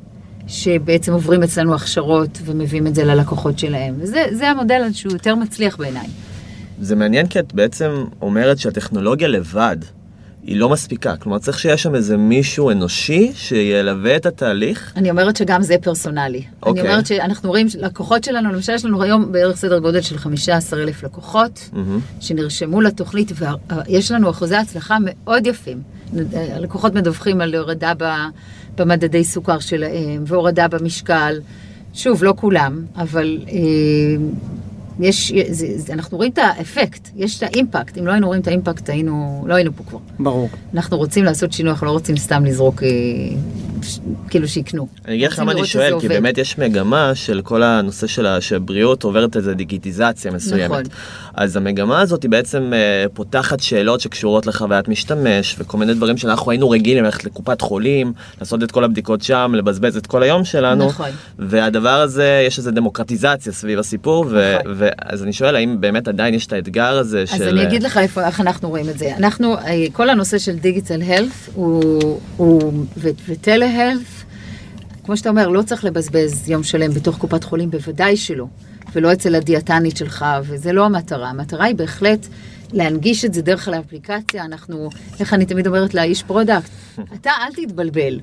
שבעצם 0.49 1.13
עוברים 1.13 1.43
אצלנו 1.43 1.75
הכשרות 1.75 2.39
ומביאים 2.45 2.87
את 2.87 2.95
זה 2.95 3.03
ללקוחות 3.03 3.59
שלהם. 3.59 3.95
וזה 3.97 4.23
זה 4.31 4.49
המודל 4.49 4.81
שהוא 4.93 5.13
יותר 5.13 5.35
מצליח 5.35 5.77
בעיניי. 5.77 6.07
זה 6.81 6.95
מעניין 6.95 7.27
כי 7.27 7.39
את 7.39 7.53
בעצם 7.53 8.05
אומרת 8.21 8.57
שהטכנולוגיה 8.57 9.27
לבד 9.27 9.77
היא 10.49 10.57
לא 10.57 10.69
מספיקה. 10.69 11.15
כלומר, 11.15 11.39
צריך 11.39 11.59
שיהיה 11.59 11.77
שם 11.77 11.95
איזה 11.95 12.17
מישהו 12.17 12.71
אנושי 12.71 13.31
שילווה 13.35 14.15
את 14.15 14.25
התהליך. 14.25 14.93
אני 14.95 15.09
אומרת 15.09 15.35
שגם 15.35 15.61
זה 15.61 15.75
פרסונלי. 15.81 16.43
אוקיי. 16.63 16.81
אני 16.81 16.89
אומרת 16.89 17.05
שאנחנו 17.05 17.49
רואים, 17.49 17.67
לקוחות 17.79 18.23
שלנו, 18.23 18.53
למשל 18.53 18.73
יש 18.73 18.85
לנו 18.85 19.03
היום 19.03 19.31
בערך 19.31 19.57
סדר 19.57 19.79
גודל 19.79 20.01
של 20.01 20.17
15 20.17 20.81
אלף 20.83 21.03
לקוחות 21.03 21.69
מהמם. 21.73 21.99
שנרשמו 22.19 22.81
לתוכנית, 22.81 23.31
ויש 23.39 24.11
לנו 24.11 24.29
אחוזי 24.29 24.55
הצלחה 24.55 24.97
מאוד 25.01 25.47
יפים. 25.47 25.81
הלקוחות 26.33 26.93
מדווחים 26.93 27.41
על 27.41 27.55
הורדה 27.55 27.93
במדדי 28.77 29.23
סוכר 29.23 29.59
שלהם, 29.59 30.23
והורדה 30.27 30.67
במשקל. 30.67 31.39
שוב, 31.93 32.23
לא 32.23 32.33
כולם, 32.37 32.85
אבל 32.95 33.39
אה, 33.47 33.57
יש, 34.99 35.33
זה, 35.49 35.67
זה, 35.75 35.93
אנחנו 35.93 36.17
רואים 36.17 36.31
את 36.31 36.37
האפקט, 36.37 37.09
יש 37.15 37.37
את 37.37 37.43
האימפקט. 37.43 37.97
אם 37.97 38.07
לא 38.07 38.11
היינו 38.11 38.27
רואים 38.27 38.41
את 38.41 38.47
האימפקט, 38.47 38.89
היינו, 38.89 39.43
לא 39.47 39.53
היינו 39.55 39.71
פה 39.75 39.83
כבר. 39.89 39.99
ברור. 40.19 40.49
אנחנו 40.73 40.97
רוצים 40.97 41.23
לעשות 41.23 41.53
שינוי, 41.53 41.71
אנחנו 41.71 41.87
לא 41.87 41.91
רוצים 41.91 42.17
סתם 42.17 42.45
לזרוק 42.45 42.83
אה, 42.83 42.87
ש- 43.83 43.99
כאילו 44.29 44.47
שיקנו. 44.47 44.87
אני 45.07 45.15
אגיד 45.15 45.27
לך 45.27 45.39
למה 45.39 45.51
אני 45.51 45.65
שואל, 45.65 45.87
כי 45.87 45.93
עובד. 45.93 46.07
באמת 46.09 46.37
יש 46.37 46.57
מגמה 46.57 47.11
של 47.15 47.41
כל 47.43 47.63
הנושא 47.63 48.07
של 48.07 48.25
ה- 48.25 48.41
שבריאות 48.41 49.03
עוברת 49.03 49.37
איזה 49.37 49.53
דיגיטיזציה 49.53 50.31
מסוימת. 50.31 50.71
נכון. 50.71 50.83
אז 51.33 51.55
המגמה 51.55 52.01
הזאת 52.01 52.23
היא 52.23 52.31
בעצם 52.31 52.71
אה, 52.73 53.05
פותחת 53.13 53.59
שאלות 53.59 53.99
שקשורות 54.01 54.45
לחוויית 54.47 54.87
משתמש 54.87 55.55
וכל 55.59 55.77
מיני 55.77 55.93
דברים 55.93 56.17
שאנחנו 56.17 56.51
היינו 56.51 56.69
רגילים 56.69 57.03
ללכת 57.03 57.23
לקופת 57.25 57.61
חולים, 57.61 58.13
לעשות 58.39 58.63
את 58.63 58.71
כל 58.71 58.83
הבדיקות 58.83 59.21
שם, 59.21 59.51
לבזבז 59.55 59.97
את 59.97 60.07
כל 60.07 60.23
היום 60.23 60.45
שלנו. 60.45 60.87
נכון. 60.87 61.09
והדבר 61.39 61.89
הזה, 62.01 62.43
יש 62.47 62.57
איזו 62.57 62.71
דמוקרטיזציה 62.71 63.53
סביב 63.53 63.79
הסיפור, 63.79 64.25
ו- 64.29 64.55
ואז 64.97 65.23
אני 65.23 65.33
שואל 65.33 65.55
האם 65.55 65.81
באמת 65.81 66.07
עדיין 66.07 66.33
יש 66.33 66.45
את 66.45 66.53
האתגר 66.53 66.97
הזה 66.97 67.27
של... 67.27 67.35
אז 67.35 67.41
אני 67.41 67.63
אגיד 67.63 67.83
לך 67.83 67.97
איפה, 67.97 68.27
איך 68.27 68.41
אנחנו 68.41 68.69
רואים 68.69 68.89
את 68.89 68.97
זה. 68.97 69.15
אנחנו, 69.17 69.57
אה, 69.57 69.85
כל 69.93 70.09
הנושא 70.09 70.37
של 70.37 70.55
דיגיטל 70.55 71.01
הלף 71.01 71.49
הוא, 71.53 72.19
הוא, 72.37 72.85
ו 73.27 73.35
telehealth, 73.35 74.25
כמו 75.03 75.17
שאתה 75.17 75.29
אומר, 75.29 75.47
לא 75.47 75.61
צריך 75.61 75.85
לבזבז 75.85 76.49
יום 76.49 76.63
שלם 76.63 76.91
בתוך 76.91 77.17
קופת 77.17 77.43
חולים, 77.43 77.71
בוודאי 77.71 78.17
שלא. 78.17 78.45
ולא 78.95 79.13
אצל 79.13 79.35
הדיאטנית 79.35 79.97
שלך, 79.97 80.25
וזה 80.43 80.73
לא 80.73 80.85
המטרה. 80.85 81.29
המטרה 81.29 81.65
היא 81.65 81.75
בהחלט 81.75 82.27
להנגיש 82.73 83.25
את 83.25 83.33
זה 83.33 83.41
דרך 83.41 83.67
האפליקציה. 83.67 84.45
אנחנו, 84.45 84.89
איך 85.19 85.33
אני 85.33 85.45
תמיד 85.45 85.67
אומרת 85.67 85.93
לאיש 85.93 86.23
product, 86.23 86.69
אתה 87.13 87.31
אל 87.31 87.65
תתבלבל. 87.65 88.19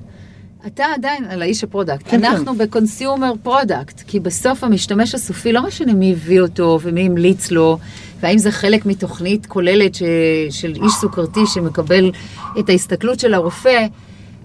אתה 0.67 0.85
עדיין 0.95 1.25
על 1.25 1.41
האיש 1.41 1.63
ה 1.63 1.68
product, 1.68 2.05
כן, 2.05 2.23
אנחנו 2.23 2.55
ב 2.55 2.64
consumer 2.64 3.33
product, 3.43 4.01
כי 4.07 4.19
בסוף 4.19 4.63
המשתמש 4.63 5.15
הסופי, 5.15 5.53
לא 5.53 5.67
משנה 5.67 5.93
מי 5.93 6.11
הביא 6.11 6.41
אותו 6.41 6.79
ומי 6.81 7.05
המליץ 7.05 7.51
לו, 7.51 7.77
והאם 8.19 8.37
זה 8.37 8.51
חלק 8.51 8.85
מתוכנית 8.85 9.45
כוללת 9.45 9.95
ש... 9.95 10.03
של 10.49 10.73
איש 10.83 10.93
סוכרתי 10.93 11.39
שמקבל 11.45 12.11
את 12.59 12.69
ההסתכלות 12.69 13.19
של 13.19 13.33
הרופא, 13.33 13.85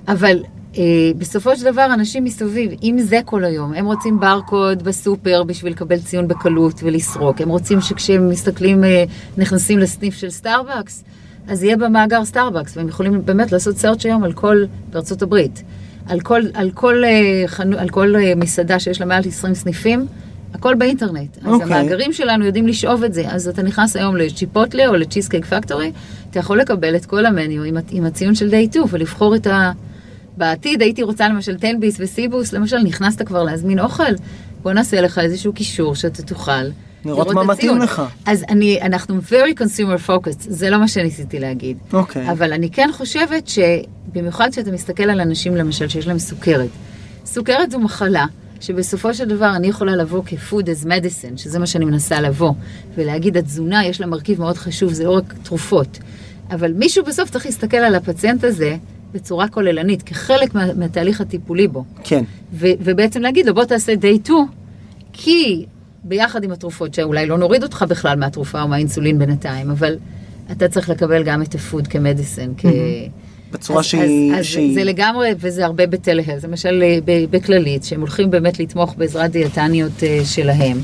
אבל 0.08 0.42
אה, 0.76 0.82
בסופו 1.18 1.56
של 1.56 1.64
דבר 1.64 1.86
אנשים 1.94 2.24
מסביב, 2.24 2.70
אם 2.82 2.96
זה 3.00 3.20
כל 3.24 3.44
היום, 3.44 3.74
הם 3.74 3.86
רוצים 3.86 4.20
ברקוד 4.20 4.82
בסופר 4.82 5.42
בשביל 5.42 5.72
לקבל 5.72 5.98
ציון 5.98 6.28
בקלות 6.28 6.80
ולסרוק, 6.82 7.40
הם 7.40 7.48
רוצים 7.48 7.80
שכשהם 7.80 8.28
מסתכלים, 8.28 8.84
אה, 8.84 9.04
נכנסים 9.38 9.78
לסניף 9.78 10.14
של 10.14 10.30
Starbucks, 10.30 11.04
אז 11.48 11.62
יהיה 11.62 11.76
במאגר 11.76 12.24
Starbucks, 12.24 12.76
והם 12.76 12.88
יכולים 12.88 13.24
באמת 13.24 13.52
לעשות 13.52 13.76
search 13.76 14.04
היום 14.04 14.24
על 14.24 14.32
כל, 14.32 14.64
בארצות 14.90 15.22
הברית, 15.22 15.62
על 16.08 16.20
כל, 16.20 16.42
על 16.54 16.70
כל, 16.70 17.04
אה, 17.04 17.42
חנו, 17.46 17.78
על 17.78 17.88
כל 17.88 18.16
אה, 18.16 18.34
מסעדה 18.36 18.80
שיש 18.80 19.00
לה 19.00 19.06
מעל 19.06 19.22
20 19.26 19.54
סניפים, 19.54 20.06
הכל 20.54 20.74
באינטרנט. 20.74 21.38
אז 21.38 21.46
אוקיי. 21.46 21.66
המאגרים 21.66 22.12
שלנו 22.12 22.44
יודעים 22.44 22.66
לשאוב 22.66 23.04
את 23.04 23.14
זה. 23.14 23.24
אז 23.28 23.48
אתה 23.48 23.62
נכנס 23.62 23.96
היום 23.96 24.16
ל 24.16 24.24
Chipotle 24.24 24.88
או 24.88 24.94
ל 24.94 24.99
Cheesecake 24.99 25.44
Factory, 25.44 25.92
אתה 26.30 26.38
יכול 26.38 26.60
לקבל 26.60 26.96
את 26.96 27.06
כל 27.06 27.26
המניו 27.26 27.62
עם, 27.62 27.76
עם 27.90 28.06
הציון 28.06 28.34
של 28.34 28.50
די 28.50 28.68
2 28.70 28.84
ולבחור 28.90 29.34
את 29.34 29.46
ה... 29.46 29.72
בעתיד 30.36 30.82
הייתי 30.82 31.02
רוצה 31.02 31.28
למשל 31.28 31.58
טנביס 31.58 31.96
וסיבוס, 32.00 32.52
למשל 32.52 32.78
נכנסת 32.78 33.22
כבר 33.26 33.42
להזמין 33.42 33.78
אוכל, 33.78 34.12
בוא 34.62 34.72
נעשה 34.72 35.00
לך 35.00 35.18
איזשהו 35.18 35.52
קישור 35.52 35.94
שאתה 35.94 36.22
תוכל. 36.22 36.64
לראות 37.04 37.34
מה 37.34 37.44
מתאים. 37.44 37.78
לך. 37.78 38.02
אז 38.26 38.44
אני, 38.48 38.80
אנחנו 38.82 39.20
very 39.28 39.60
consumer 39.60 40.08
focused, 40.08 40.38
זה 40.38 40.70
לא 40.70 40.78
מה 40.78 40.88
שניסיתי 40.88 41.38
להגיד. 41.38 41.76
אוקיי. 41.92 42.30
אבל 42.30 42.52
אני 42.52 42.70
כן 42.70 42.90
חושבת 42.92 43.48
שבמיוחד 43.48 44.48
כשאתה 44.52 44.72
מסתכל 44.72 45.02
על 45.02 45.20
אנשים 45.20 45.56
למשל 45.56 45.88
שיש 45.88 46.06
להם 46.06 46.18
סוכרת, 46.18 46.68
סוכרת 47.24 47.70
זו 47.70 47.78
מחלה 47.78 48.26
שבסופו 48.60 49.14
של 49.14 49.24
דבר 49.24 49.56
אני 49.56 49.66
יכולה 49.66 49.96
לבוא 49.96 50.22
כ-food 50.26 50.64
as 50.64 50.86
medicine, 50.86 51.36
שזה 51.36 51.58
מה 51.58 51.66
שאני 51.66 51.84
מנסה 51.84 52.20
לבוא, 52.20 52.52
ולהגיד 52.94 53.36
התזונה 53.36 53.86
יש 53.86 54.00
לה 54.00 54.06
מרכיב 54.06 54.40
מאוד 54.40 54.56
חשוב, 54.56 54.92
זה 54.92 55.04
לא 55.04 55.10
רק 55.10 55.34
תרופות. 55.42 55.98
אבל 56.50 56.72
מישהו 56.72 57.04
בסוף 57.04 57.30
צריך 57.30 57.46
להסתכל 57.46 57.76
על 57.76 57.94
הפציינט 57.94 58.44
הזה 58.44 58.76
בצורה 59.12 59.48
כוללנית, 59.48 60.02
כחלק 60.02 60.54
מה, 60.54 60.74
מהתהליך 60.74 61.20
הטיפולי 61.20 61.68
בו. 61.68 61.84
כן. 62.04 62.24
ו- 62.52 62.66
ובעצם 62.80 63.22
להגיד 63.22 63.46
לו 63.46 63.54
בוא 63.54 63.64
תעשה 63.64 63.92
day 63.92 64.24
2, 64.24 64.38
כי 65.12 65.66
ביחד 66.04 66.44
עם 66.44 66.52
התרופות, 66.52 66.94
שאולי 66.94 67.26
לא 67.26 67.38
נוריד 67.38 67.62
אותך 67.62 67.84
בכלל 67.88 68.18
מהתרופה 68.18 68.62
או 68.62 68.68
מהאינסולין 68.68 69.18
בינתיים, 69.18 69.70
אבל 69.70 69.96
אתה 70.52 70.68
צריך 70.68 70.88
לקבל 70.90 71.22
גם 71.22 71.42
את 71.42 71.54
הפוד 71.54 71.86
כמדיסן, 71.88 72.50
כ... 72.58 72.66
בצורה 73.52 73.78
אז, 73.80 73.84
שהיא... 73.84 74.32
אז, 74.32 74.38
אז 74.40 74.44
שהיא- 74.46 74.74
זה 74.74 74.84
לגמרי, 74.84 75.30
וזה 75.38 75.64
הרבה 75.64 75.86
בטלהלט, 75.86 76.44
למשל 76.44 76.82
אה, 76.82 76.98
בכללית, 77.30 77.84
שהם 77.84 78.00
הולכים 78.00 78.30
באמת 78.30 78.58
לתמוך 78.60 78.94
בעזרת 78.98 79.30
דיאטניות 79.30 80.02
אה, 80.02 80.20
שלהם. 80.24 80.78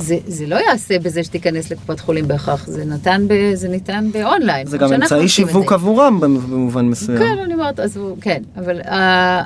זה, 0.00 0.16
זה 0.26 0.46
לא 0.46 0.56
יעשה 0.56 0.98
בזה 0.98 1.24
שתיכנס 1.24 1.70
לקופת 1.70 2.00
חולים 2.00 2.28
בהכרח, 2.28 2.66
זה, 2.66 2.84
נתן 2.84 3.24
ב, 3.28 3.54
זה 3.54 3.68
ניתן 3.68 4.08
באונליין. 4.12 4.66
זה 4.66 4.78
גם 4.78 4.92
אמצעי 4.92 5.28
שיווק. 5.28 5.72
עבורם 5.72 6.20
במובן 6.20 6.86
מסוים. 6.86 7.18
כן, 7.18 7.38
אני 7.44 7.54
אומרת, 7.54 7.80
אז 7.80 8.00
כן, 8.20 8.42
אבל 8.56 8.80
אה, 8.80 8.92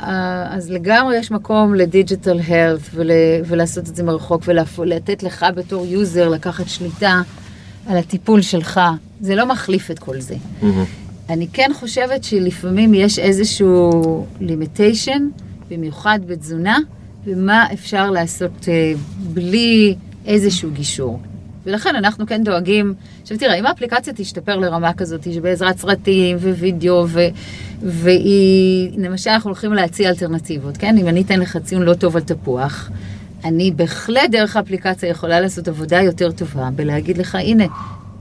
אה, 0.03 0.57
אז 0.57 0.71
לגמרי 0.71 1.17
יש 1.17 1.31
מקום 1.31 1.75
ל 1.75 1.83
digital 1.83 2.41
health 2.49 2.81
ולעשות 3.47 3.89
את 3.89 3.97
זה 3.97 4.03
מרחוק 4.03 4.43
ולתת 4.79 5.23
לך 5.23 5.47
בתור 5.57 5.87
user 5.87 6.29
לקחת 6.29 6.69
שליטה 6.69 7.21
על 7.87 7.97
הטיפול 7.97 8.43
שלך. 8.43 8.81
זה 9.21 9.35
לא 9.35 9.47
מחליף 9.47 9.91
את 9.91 9.99
כל 9.99 10.21
זה. 10.21 10.35
אני 11.29 11.47
כן 11.53 11.71
חושבת 11.75 12.25
שלפעמים 12.25 12.95
יש 12.95 13.19
איזשהו 13.19 14.27
limitation, 14.41 15.29
במיוחד 15.71 16.19
בתזונה, 16.27 16.79
ומה 17.27 17.67
אפשר 17.73 18.11
לעשות 18.11 18.69
אה, 18.69 18.93
בלי 19.19 19.95
איזשהו 20.27 20.71
גישור. 20.71 21.21
ולכן 21.67 21.97
אנחנו 21.97 22.27
כן 22.27 22.45
דואגים, 22.45 22.95
עכשיו 23.23 23.39
תראה, 23.39 23.55
אם 23.55 23.67
האפליקציה 23.67 24.13
תשתפר 24.17 24.57
לרמה 24.57 24.93
כזאת, 24.93 25.33
שבעזרת 25.33 25.79
סרטים 25.79 26.37
ווידאו, 26.37 27.05
ו, 27.09 27.21
והיא, 27.83 28.91
למשל 28.99 29.31
אנחנו 29.31 29.51
הולכים 29.51 29.73
להציע 29.73 30.11
אלטרנטיבות, 30.11 30.77
כן? 30.77 30.99
אם 30.99 31.09
אני 31.09 31.23
אתן 31.23 31.41
לך 31.41 31.57
ציון 31.57 31.83
לא 31.83 31.95
טוב 31.95 32.17
על 32.17 32.23
תפוח, 32.23 32.91
אני 33.45 33.71
בהחלט 33.71 34.31
דרך 34.31 34.57
האפליקציה 34.57 35.09
יכולה 35.09 35.41
לעשות 35.41 35.69
עבודה 35.69 36.03
יותר 36.03 36.33
טובה 36.33 36.69
בלהגיד 36.77 37.19
לך, 37.19 37.35
הנה, 37.35 37.65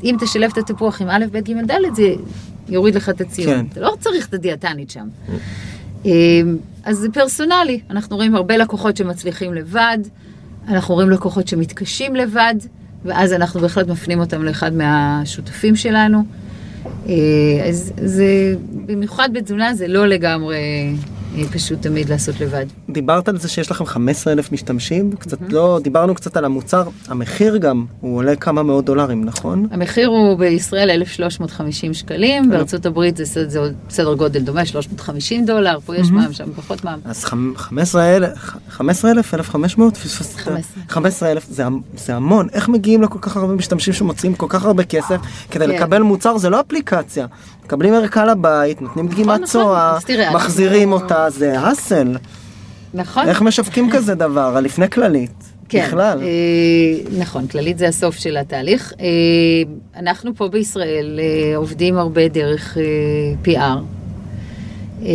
אם 0.04 0.16
תשלב 0.20 0.52
את 0.54 0.58
התפוח 0.58 1.02
עם 1.02 1.10
א', 1.10 1.26
ב', 1.32 1.38
ג', 1.38 1.72
ד', 1.72 1.96
זה 1.96 2.14
יוריד 2.70 2.96
לך 2.96 3.10
את 3.10 3.22
הציון. 3.22 3.56
כן. 3.56 3.66
אתה 3.72 3.80
לא 3.80 3.94
צריך 4.00 4.28
את 4.28 4.34
הדיאטנית 4.34 4.90
שם. 4.90 5.08
אמ, 6.06 6.58
אז 6.84 6.98
זה 6.98 7.08
פרסונלי, 7.12 7.80
אנחנו 7.90 8.16
רואים 8.16 8.36
הרבה 8.36 8.58
לקוחות 8.58 8.98
שמצליחים 8.98 9.54
לבד, 9.54 9.98
אנחנו 10.68 10.94
רואים 10.94 11.10
לקוחות 11.10 11.48
שמתקשים 11.48 12.16
לבד, 12.16 12.56
ואז 13.06 13.34
אנחנו 13.34 13.60
בהחלט 13.60 13.88
מפנים 13.88 14.20
אותם 14.20 14.44
לאחד 14.44 14.74
מהשותפים 14.74 15.76
שלנו. 15.76 16.24
אה, 17.08 17.14
אז 17.70 17.94
זה, 18.04 18.56
במיוחד 18.86 19.30
בתזונה 19.34 19.74
זה 19.74 19.88
לא 19.88 20.08
לגמרי 20.08 20.58
פשוט 21.52 21.82
תמיד 21.82 22.10
לעשות 22.10 22.40
לבד. 22.40 22.66
דיברת 22.90 23.30
על 23.30 23.38
זה 23.38 23.48
שיש 23.50 23.72
לכם 23.72 23.86
15 23.86 24.34
אלף 24.34 24.52
משתמשים, 24.52 25.12
קצת 25.20 25.38
לא, 25.50 25.80
דיברנו 25.84 26.16
קצת 26.16 26.38
על 26.38 26.46
המוצר, 26.46 26.84
המחיר 27.08 27.58
גם, 27.58 27.86
הוא 28.02 28.18
עולה 28.18 28.36
כמה 28.36 28.64
מאות 28.64 28.86
דולרים, 28.86 29.26
נכון? 29.26 29.68
המחיר 29.72 30.08
הוא 30.08 30.38
בישראל 30.38 30.90
1,350 30.90 31.94
שקלים, 31.94 32.50
בארצות 32.50 32.86
הברית 32.86 33.18
זה 33.18 33.26
סדר, 33.26 33.48
זה 33.50 33.60
סדר 33.90 34.14
גודל 34.14 34.40
דומה, 34.40 34.66
350 34.66 35.46
דולר, 35.46 35.80
פה 35.86 35.96
יש 35.98 36.10
מע"מ, 36.12 36.34
שם 36.34 36.54
פחות 36.56 36.84
מע"מ. 36.86 37.00
אז 37.06 37.26
חמ- 37.26 37.54
15 37.58 38.16
אלף, 38.16 38.38
15 38.70 39.12
אלף, 39.12 39.34
1,500? 39.34 39.98
פספסת. 39.98 40.36
15. 40.38 40.84
15 40.90 41.32
אלף, 41.32 41.46
זה, 41.50 41.66
המ- 41.66 41.82
זה 41.98 42.16
המון, 42.16 42.48
איך 42.54 42.70
מגיעים 42.70 43.02
לכל 43.02 43.20
כך 43.22 43.38
הרבה 43.38 43.54
משתמשים 43.54 43.94
שמוציאים 43.94 44.36
כל 44.36 44.48
כך 44.50 44.66
הרבה 44.66 44.84
כסף 44.84 45.16
כדי 45.52 45.66
כן. 45.68 45.72
לקבל 45.72 46.02
מוצר, 46.02 46.38
זה 46.38 46.50
לא 46.50 46.60
אפליקציה. 46.62 47.26
מקבלים 47.66 47.94
ערכה 47.94 48.26
לבית, 48.26 48.82
נותנים 48.82 49.08
דגימת 49.08 49.30
נכון. 49.30 49.46
צואה, 49.46 49.96
אז 49.98 50.06
תראה, 50.06 50.34
מחזירים 50.34 50.92
אותה, 50.92 51.30
זה 51.30 51.60
האסל. 51.60 52.18
נכון? 52.94 53.28
איך 53.28 53.42
משווקים 53.42 53.92
כזה 53.92 54.16
דבר, 54.26 54.54
על 54.58 54.64
לפני 54.64 54.90
כללית? 54.90 55.54
כן, 55.70 55.86
בכלל. 55.88 56.22
אה, 56.22 57.20
נכון, 57.20 57.48
כללית 57.48 57.78
זה 57.78 57.88
הסוף 57.88 58.16
של 58.16 58.38
התהליך. 58.38 58.94
אה, 59.00 59.06
אנחנו 60.00 60.36
פה 60.36 60.48
בישראל 60.48 61.20
אה, 61.20 61.58
עובדים 61.58 61.98
הרבה 61.98 62.28
דרך 62.28 62.78
אה, 62.78 62.84
PR. 63.46 63.82
אה, 65.06 65.10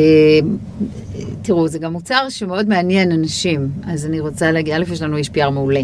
תראו, 1.43 1.69
זה 1.69 1.79
גם 1.79 1.93
מוצר 1.93 2.29
שמאוד 2.29 2.69
מעניין 2.69 3.13
אנשים, 3.13 3.69
אז 3.87 4.07
אני 4.07 4.21
רוצה 4.21 4.53
להגיד, 4.53 4.75
א', 4.75 4.83
יש 4.93 5.03
לנו 5.03 5.17
איש 5.17 5.29
PR 5.29 5.51
מעולה. 5.51 5.83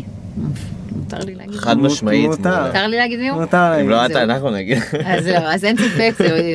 מותר 1.14 1.26
לי 1.26 1.34
להגיד? 1.34 1.54
חד? 1.54 1.78
משמעית. 1.78 2.26
מותר. 2.26 2.86
לי 2.86 2.96
להגיד 2.96 3.20
מי 3.20 3.28
הוא? 3.28 3.40
מותר 3.40 3.80
אם 3.80 3.88
לא. 3.88 4.06
אתה, 4.06 4.22
אנחנו 4.22 4.50
נגיד. 4.50 4.78
אז 5.04 5.24
זהו, 5.24 5.42
אז 5.44 5.64
אין 5.64 5.76
ספק, 5.76 6.14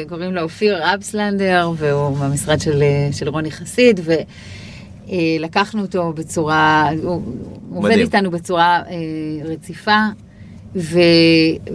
קוראים 0.10 0.34
לו 0.34 0.41
אופיר 0.41 0.93
אבסלנדר, 0.93 1.72
והוא 1.76 2.18
מהמשרד 2.18 2.62
של, 2.62 2.84
של 3.12 3.30
רוני 3.30 3.51
חסיד, 3.51 3.99
ולקחנו 5.07 5.82
אותו 5.82 6.14
בצורה, 6.14 6.89
הוא 7.03 7.22
עובד. 7.74 7.91
איתנו 7.91 8.32
בצורה 8.32 8.82
אה, 8.89 8.95
רציפה, 9.45 9.99
ו, 10.76 10.99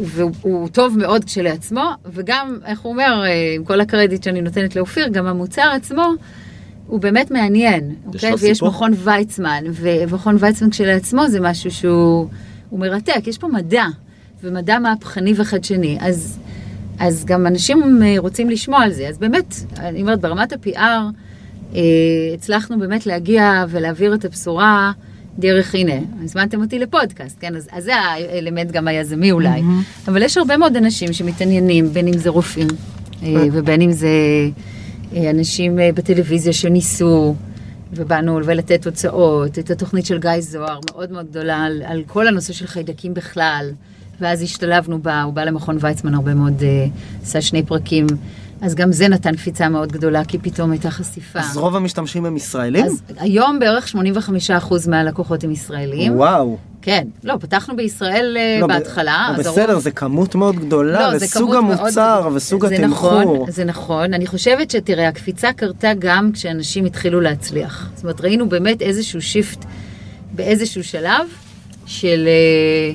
והוא 0.02 0.68
טוב 0.68 0.98
מאוד 0.98 1.24
כשלעצמו, 1.24 1.90
וגם, 2.12 2.58
איך 2.66 2.80
הוא 2.80 2.92
אומר, 2.92 3.22
אה, 3.24 3.54
עם 3.54 3.64
כל 3.64 3.80
הקרדיט 3.80 4.22
שאני 4.22 4.40
נותנת 4.40 4.76
לאופיר, 4.76 5.08
גם 5.08 5.26
המוצר 5.26 5.70
עצמו, 5.76 6.06
הוא 6.86 7.00
באמת 7.00 7.30
מעניין, 7.30 7.90
יש 7.90 8.24
אוקיי? 8.24 8.32
ויש 8.38 8.58
סיפור? 8.58 8.68
מכון 8.68 8.92
ויצמן, 8.96 9.64
ומכון 9.72 10.36
ויצמן 10.40 10.70
כשלעצמו 10.70 11.28
זה 11.28 11.40
משהו 11.40 11.70
שהוא 11.70 12.28
הוא 12.74 12.80
מרתק, 12.80 13.26
יש 13.26 13.38
פה 13.38 13.48
מדע, 13.48 13.84
ומדע 14.42 14.78
מהפכני 14.78 15.32
וחדשני, 15.36 15.98
אז, 16.00 16.38
אז 16.98 17.24
גם 17.24 17.46
אנשים 17.46 18.02
אה, 18.02 18.14
רוצים 18.18 18.50
לשמוע 18.50 18.82
על 18.82 18.92
זה, 18.92 19.08
אז 19.08 19.18
באמת, 19.18 19.54
אני 19.78 20.00
אומרת, 20.00 20.20
ברמת 20.20 20.52
ה-PR, 20.52 20.78
אה, 21.74 21.80
הצלחנו 22.34 22.78
באמת 22.78 23.06
להגיע 23.06 23.64
ולהעביר 23.68 24.14
את 24.14 24.24
הבשורה 24.24 24.92
דרך, 25.38 25.74
הנה, 25.74 25.92
הזמנתם 26.24 26.62
אותי 26.62 26.78
לפודקאסט, 26.78 27.36
כן? 27.40 27.56
אז, 27.56 27.68
אז 27.72 27.84
זה 27.84 27.96
האלמנט 27.96 28.70
גם 28.70 28.88
היזמי 28.88 29.32
אולי. 29.32 29.60
Mm-hmm. 29.60 30.08
אבל 30.10 30.22
יש 30.22 30.36
הרבה 30.36 30.56
מאוד 30.56 30.76
אנשים 30.76 31.12
שמתעניינים, 31.12 31.92
בין 31.92 32.08
אם 32.08 32.18
זה 32.18 32.30
רופאים, 32.30 32.68
אה, 33.22 33.46
ובין 33.52 33.80
אם 33.80 33.92
זה 33.92 34.08
אה, 35.16 35.30
אנשים 35.30 35.78
אה, 35.78 35.90
בטלוויזיה 35.94 36.52
שניסו. 36.52 37.34
ובאנו 37.96 38.40
ולתת 38.44 38.82
תוצאות, 38.82 39.58
את 39.58 39.70
התוכנית 39.70 40.06
של 40.06 40.18
גיא 40.18 40.40
זוהר, 40.40 40.80
מאוד 40.90 41.12
מאוד 41.12 41.26
גדולה, 41.30 41.56
על, 41.64 41.82
על 41.86 42.02
כל 42.06 42.28
הנושא 42.28 42.52
של 42.52 42.66
חיידקים 42.66 43.14
בכלל, 43.14 43.70
ואז 44.20 44.42
השתלבנו 44.42 45.02
בה, 45.02 45.22
הוא 45.22 45.34
בא 45.34 45.44
למכון 45.44 45.76
ויצמן 45.80 46.14
הרבה 46.14 46.34
מאוד, 46.34 46.62
אה, 46.62 46.86
עשה 47.22 47.40
שני 47.40 47.62
פרקים, 47.62 48.06
אז 48.60 48.74
גם 48.74 48.92
זה 48.92 49.08
נתן 49.08 49.36
קפיצה 49.36 49.68
מאוד 49.68 49.92
גדולה, 49.92 50.24
כי 50.24 50.38
פתאום 50.38 50.70
הייתה 50.70 50.90
חשיפה. 50.90 51.38
אז 51.38 51.56
רוב 51.56 51.76
המשתמשים 51.76 52.24
הם 52.24 52.36
ישראלים? 52.36 52.84
אז 52.84 53.02
היום 53.16 53.58
בערך 53.58 53.94
85% 53.94 54.88
מהלקוחות 54.88 55.44
הם 55.44 55.50
ישראלים. 55.50 56.16
וואו. 56.16 56.58
כן, 56.84 57.06
לא, 57.24 57.34
פתחנו 57.40 57.76
בישראל 57.76 58.36
אה, 58.38 58.58
לא, 58.60 58.66
בהתחלה. 58.66 59.28
לא, 59.32 59.38
בסדר, 59.38 59.70
הרוב- 59.70 59.82
זה 59.82 59.90
כמות 59.90 60.34
מאוד 60.34 60.56
גדולה, 60.56 61.00
לא, 61.10 61.14
לסוג 61.16 61.52
כמות 61.52 61.64
מאוד- 61.64 61.78
המוצר 61.80 62.28
וסוג 62.34 62.64
התמחור. 62.64 63.20
נכון, 63.22 63.50
זה 63.50 63.64
נכון. 63.64 64.14
אני 64.14 64.26
חושבת 64.26 64.70
שתראה, 64.70 65.08
הקפיצה 65.08 65.52
קרתה 65.52 65.92
גם 65.98 66.30
כשאנשים 66.32 66.84
התחילו 66.84 67.20
להצליח. 67.20 67.90
זאת 67.94 68.02
אומרת, 68.04 68.20
ראינו 68.20 68.48
באמת 68.48 68.82
איזשהו 68.82 69.22
שיפט 69.22 69.64
באיזשהו 70.32 70.84
שלב 70.84 71.26
של, 71.86 72.28
אה, 72.28 72.92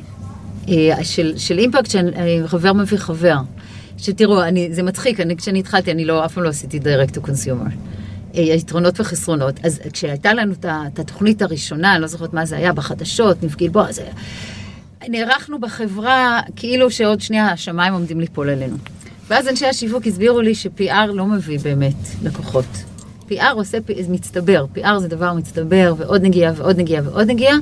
אה, 0.97 1.03
של, 1.03 1.33
של 1.37 1.57
אימפקט 1.59 1.89
שחבר 2.45 2.73
מביא 2.73 2.97
חבר. 2.97 3.35
שתראו, 3.97 4.43
אני, 4.43 4.69
זה 4.73 4.83
מצחיק, 4.83 5.19
אני, 5.19 5.37
כשאני 5.37 5.59
התחלתי, 5.59 5.91
אני 5.91 6.05
לא, 6.05 6.25
אף 6.25 6.33
פעם 6.33 6.43
לא 6.43 6.49
עשיתי 6.49 6.79
direct 6.79 7.15
to 7.15 7.27
consumer. 7.27 7.71
אה, 8.35 8.41
יתרונות 8.41 8.99
וחסרונות. 8.99 9.55
אז 9.63 9.79
כשהייתה 9.93 10.33
לנו 10.33 10.53
את 10.63 10.99
התוכנית 10.99 11.41
הראשונה, 11.41 11.93
אני 11.93 12.01
לא 12.01 12.07
זוכרת 12.07 12.33
מה 12.33 12.45
זה 12.45 12.57
היה, 12.57 12.73
בחדשות, 12.73 13.43
נף 13.43 13.55
גלבוע, 13.55 13.91
זה... 13.91 14.03
נערכנו 15.07 15.59
בחברה 15.59 16.39
כאילו 16.55 16.91
שעוד 16.91 17.21
שנייה 17.21 17.51
השמיים 17.51 17.93
עומדים 17.93 18.19
ליפול 18.19 18.49
עלינו. 18.49 18.77
ואז 19.27 19.47
אנשי 19.47 19.65
השיווק 19.65 20.07
הסבירו 20.07 20.41
לי 20.41 20.55
ש-PR 20.55 21.05
לא 21.13 21.25
מביא 21.25 21.59
באמת 21.59 21.95
לקוחות. 22.23 22.65
PR 23.29 23.51
עושה, 23.53 23.77
מצטבר, 24.09 24.65
PR 24.75 24.99
זה 24.99 25.07
דבר 25.07 25.33
מצטבר, 25.33 25.93
ועוד 25.97 26.21
נגיעה 26.21 26.53
ועוד 26.55 26.77
נגיעה 26.79 27.01
ועוד 27.05 27.27
נגיעה, 27.27 27.55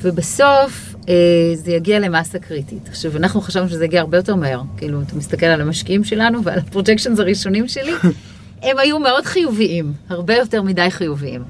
ובסוף 0.00 0.94
אה, 1.08 1.14
זה 1.54 1.72
יגיע 1.72 1.98
למסה 1.98 2.38
קריטית. 2.38 2.88
עכשיו, 2.88 3.16
אנחנו 3.16 3.40
חשבנו 3.40 3.68
שזה 3.68 3.84
יגיע 3.84 4.00
הרבה 4.00 4.18
יותר 4.18 4.34
מהר. 4.34 4.62
כאילו, 4.76 5.02
אתה 5.02 5.16
מסתכל 5.16 5.46
על 5.46 5.60
המשקיעים 5.60 6.04
שלנו 6.04 6.44
ועל 6.44 6.58
הפרוג'קשנס 6.58 7.18
הראשונים 7.18 7.68
שלי, 7.68 7.92
הם 8.62 8.78
היו 8.78 8.98
מאוד 8.98 9.24
חיוביים, 9.24 9.92
הרבה 10.08 10.34
יותר 10.36 10.62
מדי 10.62 10.90
חיוביים. 10.90 11.42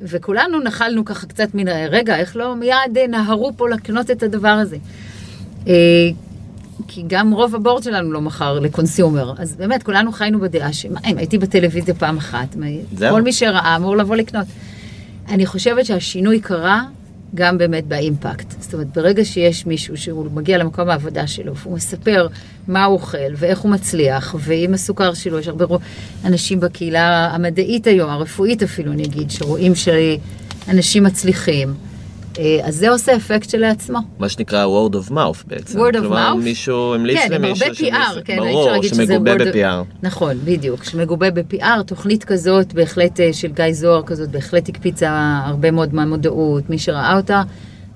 וכולנו 0.00 0.60
נחלנו 0.60 1.04
ככה 1.04 1.26
קצת 1.26 1.48
מן, 1.54 1.68
ה- 1.68 1.86
רגע, 1.86 2.16
איך 2.16 2.36
לא 2.36 2.56
מיד 2.56 2.76
אה, 2.98 3.06
נהרו 3.06 3.52
פה 3.56 3.68
לקנות 3.68 4.10
את 4.10 4.22
הדבר 4.22 4.48
הזה. 4.48 4.76
אה, 5.68 5.72
כי 6.88 7.04
גם 7.06 7.32
רוב 7.32 7.54
הבורד 7.54 7.82
שלנו 7.82 8.12
לא 8.12 8.20
מכר 8.20 8.58
לקונסיומר, 8.58 9.32
אז 9.38 9.56
באמת 9.56 9.82
כולנו 9.82 10.12
חיינו 10.12 10.40
בדעה 10.40 10.72
שמה, 10.72 11.00
אם 11.06 11.18
הייתי 11.18 11.38
בטלוויזיה 11.38 11.94
פעם 11.94 12.16
אחת, 12.16 12.56
זהו. 12.96 13.14
כל 13.14 13.22
מי 13.22 13.32
שראה 13.32 13.76
אמור 13.76 13.96
לבוא 13.96 14.16
לקנות. 14.16 14.46
אני 15.28 15.46
חושבת 15.46 15.86
שהשינוי 15.86 16.40
קרה 16.40 16.82
גם 17.34 17.58
באמת 17.58 17.86
באימפקט. 17.86 18.54
זאת 18.60 18.74
אומרת, 18.74 18.86
ברגע 18.86 19.24
שיש 19.24 19.66
מישהו 19.66 19.96
שהוא 19.96 20.30
מגיע 20.34 20.58
למקום 20.58 20.88
העבודה 20.88 21.26
שלו, 21.26 21.56
והוא 21.56 21.74
מספר 21.74 22.26
מה 22.68 22.84
הוא 22.84 22.94
אוכל 22.94 23.34
ואיך 23.36 23.58
הוא 23.58 23.70
מצליח, 23.70 24.34
ועם 24.38 24.74
הסוכר 24.74 25.14
שלו, 25.14 25.38
יש 25.38 25.48
הרבה 25.48 25.66
אנשים 26.24 26.60
בקהילה 26.60 27.30
המדעית 27.32 27.86
היום, 27.86 28.10
הרפואית 28.10 28.62
אפילו, 28.62 28.92
אני 28.92 29.04
אגיד, 29.04 29.30
שרואים 29.30 29.72
שאנשים 29.74 31.02
מצליחים. 31.02 31.74
אה, 32.38 32.60
אז 32.64 32.74
זה 32.76 32.90
עושה 32.90 33.16
אפקט 33.16 33.50
שלעצמו. 33.50 33.98
מה 34.18 34.28
שנקרא 34.28 34.66
word 34.66 34.92
of 34.94 35.10
mouth 35.12 35.44
בעצם. 35.46 35.78
word 35.78 35.94
of 35.94 35.98
כלומר, 35.98 36.32
mouth. 36.32 36.44
מישהו 36.44 36.94
המליץ 36.94 37.18
כן, 37.18 37.32
עם 37.34 37.42
למישהו. 37.42 37.64
הרבה 37.66 37.74
שמישהו- 37.76 37.96
PR, 37.98 38.22
כן, 38.24 38.32
אי 38.32 38.38
אפשר 38.38 38.52
ברור, 38.52 38.82
שמגובה 38.82 39.34
word- 39.34 39.38
ב-PR. 39.38 39.84
נכון, 40.06 40.36
בדיוק, 40.44 40.84
שמגובה 40.84 41.30
ב-PR, 41.30 41.82
תוכנית 41.86 42.24
כזאת, 42.24 42.72
בהחלט 42.74 43.20
אה, 43.20 43.32
של 43.32 43.52
גיא 43.52 43.72
זוהר 43.72 44.02
כזאת, 44.06 44.28
בהחלט 44.30 44.68
הקפיצה 44.68 45.10
הרבה 45.46 45.70
מאוד 45.70 45.94
מהמודעות, 45.94 46.70
מי 46.70 46.78
שראה 46.78 47.16
אותה 47.16 47.42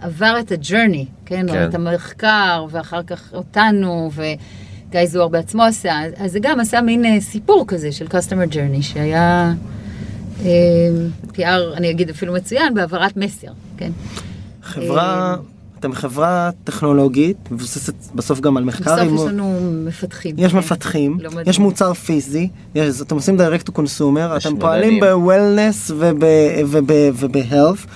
עבר 0.00 0.36
את 0.40 0.52
הג'רני, 0.52 1.06
כן, 1.26 1.46
כן. 1.48 1.68
את 1.68 1.74
המחקר, 1.74 2.64
ואחר 2.70 3.02
כך 3.02 3.22
אותנו, 3.32 4.10
וגיא 4.14 5.06
זוהר 5.06 5.28
בעצמו 5.28 5.62
עשה, 5.62 5.92
אז 6.16 6.32
זה 6.32 6.38
גם 6.42 6.60
עשה 6.60 6.80
מין 6.80 7.04
אה, 7.04 7.20
סיפור 7.20 7.64
כזה 7.68 7.92
של 7.92 8.06
customer 8.06 8.52
journey, 8.52 8.82
שהיה 8.82 9.52
PR, 11.32 11.42
אני 11.76 11.90
אגיד 11.90 12.10
אפילו 12.10 12.32
מצוין, 12.32 12.74
בהעברת 12.74 13.16
מסר, 13.16 13.48
כן. 13.76 13.90
חברה, 14.70 15.30
אה, 15.30 15.36
אתם 15.78 15.92
חברה 15.92 16.50
טכנולוגית, 16.64 17.36
מבוססת 17.50 17.94
בסוף 18.14 18.40
גם 18.40 18.56
על 18.56 18.64
מחקר. 18.64 18.94
בסוף 19.04 19.20
יש 19.20 19.26
לנו 19.26 19.58
מפתחים. 19.86 20.34
יש 20.38 20.52
כן. 20.52 20.58
מפתחים. 20.58 21.18
יש 21.46 21.58
מוצר 21.58 21.94
פיזי, 21.94 22.48
יש, 22.74 23.00
אתם 23.00 23.14
עושים 23.14 23.36
direct 23.40 23.70
to 23.70 23.72
consumer, 23.72 24.36
אתם. 24.36 24.58
פועלים 24.58 25.00
ב-wellness 25.00 25.92
וב-health. 27.14 27.86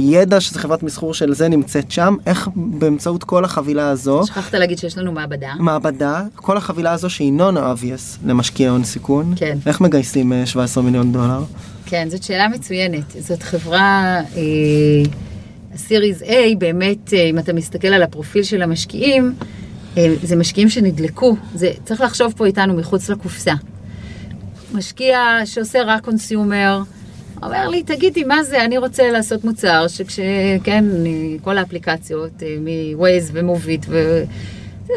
ידע 0.00 0.40
שזה 0.40 0.58
חברת 0.58 0.82
מסחור 0.82 1.14
של 1.14 1.34
זה 1.34 1.48
נמצאת 1.48 1.90
שם, 1.90 2.16
איך 2.26 2.48
באמצעות 2.56 3.24
כל 3.24 3.44
החבילה 3.44 3.88
הזו, 3.88 4.22
שכחת 4.26 4.54
להגיד 4.54 4.78
שיש 4.78 4.98
לנו 4.98 5.12
מעבדה. 5.12 5.52
מעבדה, 5.58 6.22
כל 6.34 6.56
החבילה 6.56 6.92
הזו 6.92 7.10
שהיא 7.10 7.32
non-obvious 7.38 8.26
למשקיעי 8.26 8.68
הון 8.68 8.84
סיכון, 8.84 9.32
כן. 9.36 9.58
איך 9.66 9.80
מגייסים 9.80 10.32
אה, 10.32 10.46
17 10.46 10.84
מיליון 10.84 11.12
דולר? 11.12 11.42
כן, 11.86 12.08
זאת 12.10 12.22
שאלה 12.22 12.48
מצוינת. 12.48 13.04
זאת 13.18 13.42
חברה, 13.42 14.20
אה, 14.36 14.42
הסיריס 15.74 16.22
A, 16.22 16.56
באמת, 16.58 17.14
אה, 17.14 17.22
אם 17.22 17.38
אתה 17.38 17.52
מסתכל 17.52 17.88
על 17.88 18.02
הפרופיל 18.02 18.42
של 18.42 18.62
המשקיעים, 18.62 19.34
אה, 19.96 20.14
זה 20.22 20.36
משקיעים 20.36 20.68
שנדלקו. 20.68 21.36
זה, 21.54 21.70
צריך 21.84 22.00
לחשוב 22.00 22.34
פה 22.36 22.46
איתנו 22.46 22.74
מחוץ 22.74 23.08
לקופסה. 23.08 23.54
משקיע 24.72 25.38
שעושה 25.44 25.82
רק 25.82 26.04
consumer, 26.04 26.82
אומר 27.42 27.68
לי, 27.68 27.82
תגידי, 27.82 28.24
מה 28.24 28.42
זה, 28.42 28.64
אני 28.64 28.78
רוצה 28.78 29.10
לעשות 29.10 29.44
מוצר 29.44 29.88
שכש... 29.88 30.20
כן, 30.64 30.84
אני, 30.94 31.38
כל 31.42 31.58
האפליקציות, 31.58 32.42
אה, 32.42 32.56
מ 32.60 32.74
Waze 32.74 33.30
ו 33.32 33.39
Moovit, 33.39 33.86
ו... 33.88 34.24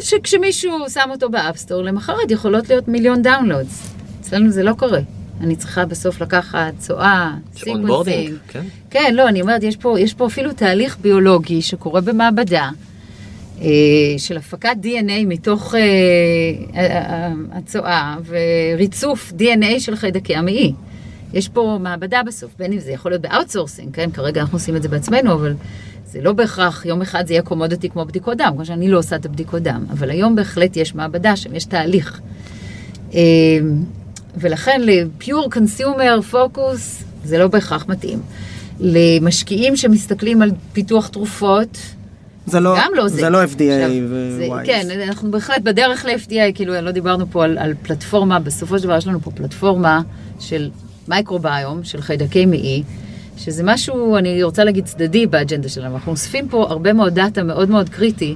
שכשמישהו 0.01 0.89
שם 0.89 1.09
אותו 1.09 1.29
ב 1.29 1.34
App 1.34 1.50
Store, 1.50 1.81
למחרת 1.81 2.31
יכולות 2.31 2.69
להיות 2.69 2.87
מיליון 2.87 3.21
downloads. 3.21 3.93
אצלנו 4.21 4.51
זה 4.51 4.63
לא 4.63 4.73
קורה. 4.73 4.99
אני 5.43 5.55
צריכה 5.55 5.85
בסוף 5.85 6.21
לקחת 6.21 6.73
צואה, 6.77 7.31
sequencing. 7.55 8.37
כן. 8.47 8.63
כן, 8.89 9.15
לא, 9.15 9.27
אני 9.29 9.41
אומרת, 9.41 9.63
יש 9.63 9.77
פה, 9.77 9.99
יש 9.99 10.13
פה 10.13 10.27
אפילו 10.27 10.53
תהליך 10.53 10.97
ביולוגי 11.01 11.61
שקורה 11.61 12.01
במעבדה, 12.01 12.69
אה, 13.61 13.67
של 14.17 14.37
הפקת 14.37 14.75
DNA 14.83 15.25
מתוך 15.27 15.75
אה, 15.75 15.79
אה, 16.75 17.31
הצואה 17.51 18.17
וריצוף 18.25 19.33
DNA 19.37 19.79
של 19.79 19.95
חיידקי 19.95 20.35
המעי. 20.35 20.73
יש 21.33 21.49
פה 21.49 21.77
מעבדה 21.81 22.21
בסוף, 22.23 22.51
בין 22.59 22.73
אם 22.73 22.79
זה 22.79 22.91
יכול 22.91 23.11
להיות 23.11 23.21
ב 23.21 23.27
outsourcing, 23.27 23.95
כן? 23.95 24.11
כרגע 24.11 24.41
אנחנו 24.41 24.55
עושים 24.55 24.75
את 24.75 24.83
זה 24.83 24.89
בעצמנו, 24.89 25.33
אבל 25.33 25.53
זה 26.05 26.21
לא 26.21 26.33
בהכרח 26.33 26.85
יום 26.85 27.01
אחד 27.01 27.27
זה 27.27 27.33
יהיה 27.33 27.41
commodity 27.41 27.89
כמו 27.89 28.05
בדיקות 28.05 28.37
דם, 28.37 28.51
כמו 28.55 28.65
שאני 28.65 28.89
לא 28.89 28.97
עושה 28.97 29.15
את 29.15 29.25
הבדיקות 29.25 29.63
דם, 29.63 29.85
אבל 29.89 30.09
היום 30.09 30.35
בהחלט 30.35 30.77
יש 30.77 30.95
מעבדה 30.95 31.35
שם, 31.35 31.55
יש 31.55 31.65
תהליך. 31.65 32.21
ולכן 34.37 34.81
ל-pure 34.81 35.55
consumer 35.55 36.33
focus 36.33 37.03
זה 37.23 37.37
לא 37.37 37.47
בהכרח 37.47 37.85
מתאים. 37.87 38.21
למשקיעים 38.79 39.75
שמסתכלים 39.75 40.41
על 40.41 40.51
פיתוח 40.73 41.07
תרופות, 41.07 41.77
זה 42.45 42.59
לא, 42.59 42.75
גם 42.77 42.91
לא 42.95 43.07
זה. 43.07 43.15
זה 43.15 43.29
לא 43.29 43.43
FDA 43.43 43.57
wise. 44.47 44.65
כן, 44.65 44.87
אנחנו 45.07 45.31
בהחלט 45.31 45.61
בדרך 45.61 46.05
ל-FDA, 46.05 46.55
כאילו, 46.55 46.81
לא 46.81 46.91
דיברנו 46.91 47.25
פה 47.31 47.43
על, 47.43 47.57
על 47.57 47.73
פלטפורמה, 47.81 48.39
בסופו 48.39 48.79
של 48.79 48.83
דבר 48.83 48.97
יש 48.97 49.07
לנו 49.07 49.21
פה 49.21 49.31
פלטפורמה 49.31 50.01
של 50.39 50.69
מייקרוביום, 51.07 51.83
של 51.83 52.01
חיידקי 52.01 52.45
מעי, 52.45 52.83
שזה 53.37 53.63
משהו, 53.65 54.17
אני 54.17 54.43
רוצה 54.43 54.63
להגיד, 54.63 54.85
צדדי 54.85 55.27
באג'נדה 55.27 55.69
שלנו. 55.69 55.95
אנחנו 55.95 56.11
אוספים 56.11 56.47
פה 56.47 56.65
הרבה 56.69 56.93
מאוד 56.93 57.15
data 57.15 57.43
מאוד 57.43 57.69
מאוד 57.69 57.89
קריטי, 57.89 58.35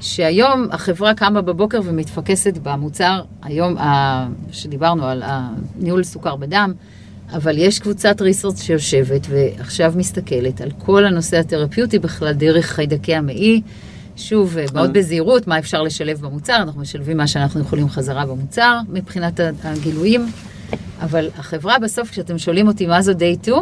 שהיום 0.00 0.68
החברה 0.70 1.14
קמה 1.14 1.42
בבוקר 1.42 1.80
ומתפקסת 1.84 2.58
במוצר, 2.62 3.22
היום 3.42 3.78
ה, 3.78 4.26
שדיברנו 4.52 5.06
על 5.06 5.22
הניהול 5.26 6.04
סוכר 6.04 6.36
בדם, 6.36 6.72
אבל 7.32 7.58
יש 7.58 7.78
קבוצת 7.78 8.20
research 8.20 8.62
שיושבת 8.62 9.26
ועכשיו 9.28 9.92
מסתכלת 9.96 10.60
על 10.60 10.70
כל 10.78 11.04
הנושא 11.04 11.38
התרפיוטי 11.38 11.98
בכלל 11.98 12.32
דרך 12.32 12.66
חיידקי 12.66 13.14
המעי. 13.14 13.62
שוב, 14.16 14.56
מאוד 14.74 14.92
בזהירות, 14.92 15.46
מה 15.46 15.58
אפשר 15.58 15.82
לשלב 15.82 16.20
במוצר, 16.20 16.56
אנחנו 16.56 16.80
משלבים 16.80 17.16
מה 17.16 17.26
שאנחנו 17.26 17.60
יכולים 17.60 17.88
חזרה 17.88 18.26
במוצר 18.26 18.78
מבחינת 18.88 19.40
הגילויים, 19.64 20.26
אבל 21.00 21.28
החברה 21.38 21.78
בסוף, 21.78 22.10
כשאתם 22.10 22.38
שואלים 22.38 22.68
אותי 22.68 22.86
מה 22.86 23.02
זו 23.02 23.12
Day 23.12 23.42
2, 23.42 23.56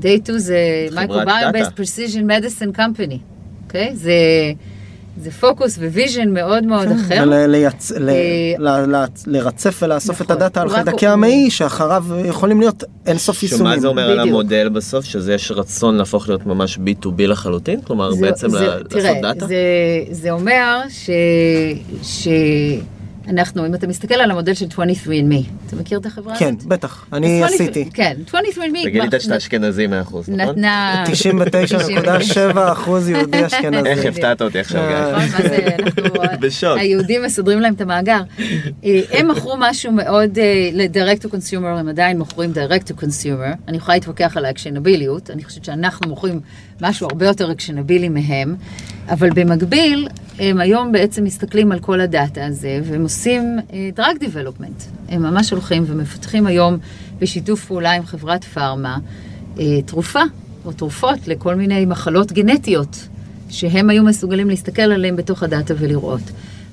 Day 0.00 0.24
2 0.24 0.38
זה 0.38 0.86
Microbiome 0.90 1.52
data. 1.52 1.58
Based 1.58 1.78
Precision 1.78 2.22
Medicine 2.22 2.78
Company, 2.78 3.16
אוקיי? 3.64 3.96
זה 3.96 4.12
זה 5.22 5.30
פוקוס 5.30 5.78
ו 5.78 5.85
vision 5.85 6.28
מאוד 6.30 6.64
מאוד 6.66 6.88
כן, 6.88 6.98
אחר. 6.98 7.24
ולייצ... 7.26 7.92
ל... 7.92 8.08
אה, 8.08 8.14
ל... 8.58 8.96
ל... 8.96 9.04
לרצף 9.26 9.80
ולאסוף 9.82 10.16
את 10.20 10.24
נכון. 10.24 10.36
הדאטה 10.36 10.62
על 10.62 10.68
חיידקי 10.68 11.06
המעי 11.06 11.50
שאחריו 11.50 12.04
יכולים 12.24 12.60
להיות 12.60 12.84
אינסוף 13.06 13.42
יישומים. 13.42 13.66
שמה 13.72 13.80
זה 13.80 13.88
אומר 13.88 14.10
על. 14.10 14.20
המודל 14.20 14.68
בסוף? 14.68 15.04
שזה 15.04 15.34
יש 15.34 15.50
רצון 15.50 15.94
להפוך 15.96 16.28
להיות 16.28 16.46
ממש 16.46 16.78
B2B 16.78 17.10
לחלוטין? 17.18 17.80
כלומר 17.82 18.12
זה- 18.12 18.20
בעצם 18.20 18.48
זה- 18.50 18.58
ל- 18.60 18.64
לעשות 18.66 18.86
תראה, 18.90 19.20
דאטה? 19.22 19.46
זה, 19.46 19.56
זה 20.10 20.30
אומר 20.30 20.80
ש... 20.88 22.28
שאנחנו, 23.26 23.66
אם 23.66 23.74
אתה 23.74 23.86
מסתכל 23.86 24.14
על 24.14 24.30
המודל 24.30 24.54
של 24.54 24.66
23andMe, 24.66 25.66
אתה 25.66 25.76
מכיר 25.76 25.98
את 25.98 26.06
החברה 26.06 26.36
כן, 26.36 26.54
הזאת? 26.58 26.68
בטח, 26.68 27.06
אני 27.12 27.44
אז 27.44 27.52
20 27.52 27.70
עשיתי. 27.70 27.90
כן, 27.94 28.16
23andMe 28.28 28.86
וגילית 28.86 29.14
שאתה 29.18 29.36
אשכנזי 29.36 29.86
100%, 29.86 29.90
נכון? 29.90 30.22
נתנה... 30.28 31.04
99.7 31.06 32.58
אחוז 32.72 33.08
יהודי 33.08 33.44
אשכנזי. 33.46 33.88
איך 33.88 34.04
הפתעת 34.04 34.42
אותי 34.42 34.58
עכשיו, 34.58 34.80
אה, 34.82 34.88
גיא? 34.88 35.24
נכון, 35.26 35.42
מה 35.42 35.48
זה, 35.48 35.68
אנחנו, 35.78 36.20
בשוק. 36.46 36.78
היהודים 36.78 37.22
מסדרים 37.22 37.60
להם 37.60 37.74
את 37.74 37.80
המאגר. 37.80 38.20
אה, 38.84 39.00
הם 39.12 39.28
מכרו 39.30 39.54
משהו 39.58 39.92
מאוד 39.92 40.38
אה, 40.38 40.70
ל-direct 40.72 41.22
to 41.24 41.28
consumer, 41.28 41.66
הם 41.66 41.88
עדיין 41.88 42.18
מוכרים 42.18 42.52
direct 42.54 42.88
to 42.88 43.02
consumer. 43.02 43.56
אני 43.68 43.76
יכולה 43.76 43.96
להתווכח 43.96 44.36
על 44.36 44.44
האקשנביליות, 44.44 45.30
אני 45.30 45.44
חושבת 45.44 45.64
שאנחנו 45.64 46.08
מוכרים 46.08 46.40
משהו 46.80 47.08
הרבה 47.10 47.26
יותר 47.26 47.52
אקשנבילי 47.52 48.08
מהם, 48.08 48.56
אבל 49.08 49.30
במקביל, 49.34 50.08
הם 50.38 50.60
היום 50.60 50.92
בעצם 50.92 51.24
מסתכלים 51.24 51.72
על 51.72 51.80
כל 51.80 52.00
הדאטה 52.00 52.46
הזה, 52.46 52.80
והם 52.84 53.02
עושים 53.02 53.58
אה, 53.72 53.90
drug 53.96 54.22
development. 54.22 54.84
הם 55.08 55.22
ממש 55.22 55.50
הולכים 55.50 55.84
ומפתחים 55.86 56.46
היום 56.46 56.78
בשיתוף 57.18 57.64
פעולה 57.64 57.92
עם 57.92 58.04
חברת 58.04 58.44
פארמה 58.44 58.98
אה, 59.60 59.82
תרופה 59.86 60.22
או 60.64 60.72
תרופות 60.72 61.28
לכל 61.28 61.54
מיני 61.54 61.86
מחלות 61.86 62.32
גנטיות. 62.32 63.08
שהם 63.54 63.90
היו 63.90 64.02
מסוגלים 64.02 64.48
להסתכל 64.48 64.82
עליהם 64.82 65.16
בתוך 65.16 65.42
הדאטה 65.42 65.74
ולראות. 65.78 66.20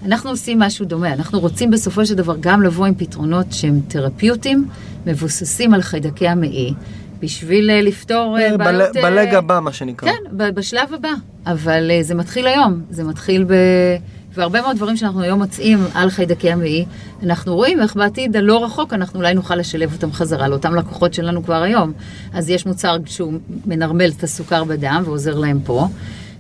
אנחנו 0.06 0.30
עושים 0.30 0.60
משהו 0.60 0.86
דומה, 0.86 1.14
אנחנו 1.14 1.40
רוצים 1.40 1.72
בסופו 1.72 2.06
של 2.06 2.14
דבר 2.14 2.36
גם 2.40 2.62
לבוא 2.62 2.86
עם 2.86 2.96
פתרונות 2.96 3.46
שהם 3.52 3.80
תרפיוטיים, 3.88 4.68
מבוססים 5.06 5.74
על 5.74 5.82
חיידקי 5.82 6.28
המעי, 6.28 6.74
בשביל 7.22 7.70
אה, 7.70 7.82
לפתור 7.82 8.38
אה, 8.40 8.58
בל- 8.58 8.64
בעיות... 8.64 8.98
אה, 8.98 9.02
בלג 9.02 9.36
הבא, 9.36 9.60
מה 9.64 9.74
שנקרא. 9.74 10.10
כן, 10.12 10.24
בשלב 10.56 10.94
הבא. 10.94 11.10
אבל 11.46 11.92
אה, 11.92 12.04
זה 12.04 12.16
מתחיל 12.16 12.48
היום, 12.48 12.82
זה 12.90 13.04
מתחיל 13.04 13.44
ב... 13.44 13.54
והרבה 14.34 14.62
מאוד 14.62 14.76
דברים 14.76 14.98
שאנחנו 14.98 15.22
היום 15.22 15.40
מוצאים 15.40 15.80
על 15.94 16.10
חיידקי 16.10 16.52
המעי, 16.52 16.86
אנחנו 17.24 17.56
רואים 17.56 17.82
איך 17.82 17.96
בעתיד 17.96 18.36
הלא 18.36 18.66
רחוק 18.66 18.94
אנחנו 18.94 19.20
אולי 19.20 19.34
נוכל 19.34 19.56
לשלב 19.56 19.94
אותם 19.94 20.12
חזרה 20.12 20.48
לאותם 20.48 20.76
לקוחות 20.76 21.14
שלנו 21.14 21.44
כבר 21.44 21.62
היום. 21.64 21.94
אז 22.34 22.50
יש 22.50 22.66
מוצר 22.66 22.98
שהוא 23.06 23.34
מנרמל 23.66 24.12
את 24.18 24.24
הסוכר 24.24 24.64
בדם 24.64 25.04
ועוזר 25.06 25.38
להם 25.40 25.60
פה. 25.66 25.88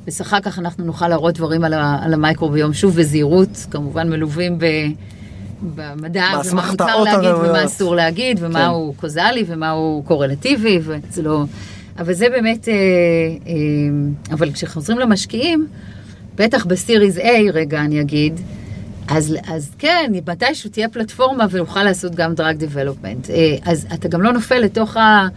ואחר 0.07 0.39
כך 0.39 0.59
אנחנו 0.59 0.85
נוכל 0.85 1.07
להראות 1.07 1.35
דברים 1.37 1.63
על, 1.63 1.73
ה- 1.73 1.97
על 2.01 2.13
המייקרוביום, 2.13 2.73
שוב 2.73 2.95
בזהירות, 2.95 3.65
כמובן 3.71 4.09
מלווים 4.09 4.59
ב... 4.59 4.65
במדע, 5.75 6.25
ומה 6.51 6.71
מותר 6.71 6.85
להגיד 7.03 7.25
ומה 7.29 7.29
הראויות. 7.29 7.65
אסור 7.65 7.95
להגיד, 7.95 8.37
ומה 8.41 8.59
כן. 8.59 8.65
הוא 8.65 8.95
קוזלי 8.95 9.43
ומה 9.47 9.69
הוא 9.69 10.05
קורלטיבי, 10.05 10.79
וזה 10.83 11.21
לא... 11.21 11.43
אבל 11.99 12.13
זה 12.13 12.29
באמת... 12.29 12.67
אה, 12.67 12.73
אה, 13.47 13.53
אבל 14.33 14.51
כשחוזרים 14.51 14.99
למשקיעים, 14.99 15.67
בטח 16.35 16.65
בסיריז 16.65 17.17
A, 17.17 17.27
רגע 17.53 17.81
אני 17.81 18.01
אגיד, 18.01 18.39
אז, 19.07 19.35
אז 19.47 19.71
כן, 19.79 20.11
מתישהו 20.25 20.69
תהיה 20.69 20.89
פלטפורמה 20.89 21.45
ונוכל 21.51 21.83
לעשות 21.83 22.15
גם 22.15 22.33
דרג 22.35 22.55
דבלופמנט. 22.57 23.29
אז 23.65 23.87
אתה 23.93 24.07
גם 24.07 24.21
לא 24.21 24.31
נופל 24.33 24.59
לתוך 24.59 24.97
ה... 24.97 25.27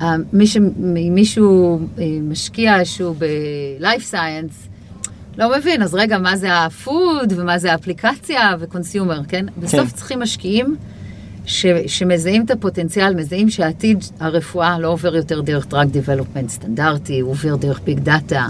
ה- 0.00 0.16
מי 0.32 0.46
ש- 0.46 0.56
מ- 0.56 1.14
מישהו 1.14 1.78
אה, 1.98 2.04
משקיע 2.22 2.84
שהוא 2.84 3.14
ב-life 3.18 4.12
science, 4.12 4.69
לא 5.38 5.58
מבין, 5.58 5.82
אז 5.82 5.94
רגע, 5.94 6.18
מה 6.18 6.36
זה 6.36 6.58
ה 6.58 6.73
food 6.73 7.32
ומה 7.36 7.58
זה 7.58 7.72
האפליקציה 7.72 8.54
ו 8.60 8.66
consumer, 8.66 9.20
כן? 9.28 9.46
בסוף 9.58 9.92
צריכים 9.92 10.20
משקיעים 10.20 10.76
ש, 11.46 11.66
שמזהים 11.86 12.44
את 12.44 12.50
הפוטנציאל, 12.50 13.14
מזהים 13.14 13.50
שהעתיד 13.50 14.04
הרפואה 14.20 14.78
לא 14.78 14.88
עובר 14.88 15.16
יותר 15.16 15.40
דרך 15.40 15.66
drug 15.66 15.88
development 15.92 16.50
סטנדרטי, 16.50 17.20
הוא 17.20 17.30
עובר 17.30 17.56
דרך 17.56 17.80
big 17.84 17.98
data. 17.98 18.46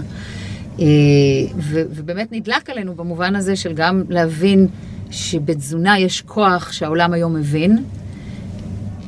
ו- 1.57 1.83
ובאמת 1.89 2.31
נדלק 2.31 2.69
עלינו 2.69 2.95
במובן 2.95 3.35
הזה 3.35 3.55
של 3.55 3.73
גם 3.73 4.03
להבין 4.09 4.67
שבתזונה 5.11 5.99
יש 5.99 6.21
כוח 6.21 6.71
שהעולם 6.71 7.13
היום 7.13 7.35
מבין, 7.35 7.83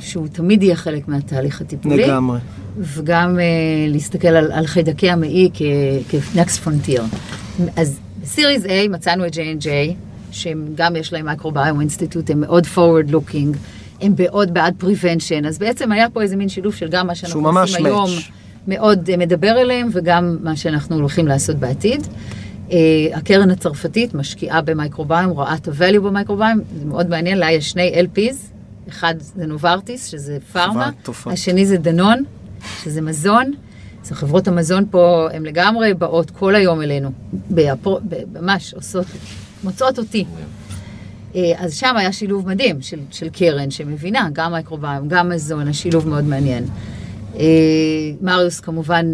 שהוא 0.00 0.28
תמיד 0.28 0.62
יהיה 0.62 0.76
חלק 0.76 1.08
מהתהליך 1.08 1.60
הטיפולי. 1.60 2.06
לגמרי. 2.06 2.38
וגם 2.78 3.38
אה, 3.38 3.44
להסתכל 3.88 4.28
על, 4.28 4.52
על 4.52 4.66
חיידקי 4.66 5.10
המעי 5.10 5.50
כ-next 5.54 6.66
frontier. 6.66 7.02
אז 7.76 7.98
בסיריס 8.22 8.64
A 8.64 8.88
מצאנו 8.90 9.26
את 9.26 9.34
J&J, 9.34 9.66
שהם 10.30 10.66
גם 10.74 10.96
יש 10.96 11.12
להם 11.12 11.24
מייקרוביום 11.24 11.80
אינסטיטוט, 11.80 12.30
הם 12.30 12.40
מאוד 12.40 12.66
forward 12.74 13.12
looking, 13.12 13.56
הם 14.00 14.14
מאוד 14.18 14.54
בעד 14.54 14.74
prevention, 14.82 15.46
אז 15.48 15.58
בעצם 15.58 15.92
היה 15.92 16.10
פה 16.10 16.22
איזה 16.22 16.36
מין 16.36 16.48
שילוב 16.48 16.74
של 16.74 16.88
גם 16.88 17.06
מה 17.06 17.14
שאנחנו 17.14 17.60
עושים 17.60 17.86
היום. 17.86 18.10
מאוד 18.68 19.10
אה, 19.10 19.16
מדבר 19.16 19.60
אליהם, 19.60 19.88
וגם 19.92 20.36
מה 20.42 20.56
שאנחנו 20.56 20.96
הולכים 20.96 21.26
לעשות 21.26 21.56
בעתיד. 21.56 22.06
אה, 22.72 22.78
הקרן 23.14 23.50
הצרפתית 23.50 24.14
משקיעה 24.14 24.62
במייקרוביום, 24.62 25.30
רואה 25.30 25.54
את 25.54 25.68
ה-value 25.68 26.00
במייקרוביום, 26.00 26.58
זה 26.78 26.84
מאוד 26.84 27.08
מעניין, 27.08 27.38
לה 27.38 27.52
יש 27.52 27.70
שני 27.70 27.94
LPs, 27.94 28.36
אחד 28.88 29.14
זה 29.18 29.46
נוברטיס, 29.46 30.06
שזה 30.06 30.38
פארמה. 30.52 30.90
השני 31.26 31.66
זה 31.66 31.76
דנון, 31.76 32.24
שזה 32.82 33.00
מזון. 33.00 33.52
אז 34.04 34.12
חברות 34.12 34.48
המזון 34.48 34.84
פה, 34.90 35.28
הן 35.32 35.42
לגמרי 35.42 35.94
באות 35.94 36.30
כל 36.30 36.54
היום 36.54 36.82
אלינו, 36.82 37.10
ממש 38.32 38.74
עושות, 38.74 39.06
מוצאות 39.64 39.98
אותי. 39.98 40.24
אה, 41.36 41.52
אז 41.56 41.74
שם 41.74 41.96
היה 41.96 42.12
שילוב 42.12 42.48
מדהים 42.48 42.82
של, 42.82 42.98
של 43.10 43.28
קרן 43.28 43.70
שמבינה, 43.70 44.28
גם 44.32 44.52
מייקרוביום, 44.52 45.08
גם 45.08 45.28
מזון, 45.28 45.68
השילוב 45.68 46.08
מאוד 46.08 46.24
מעניין. 46.24 46.64
אה, 47.36 47.44
מריוס 48.20 48.60
כמובן 48.60 49.06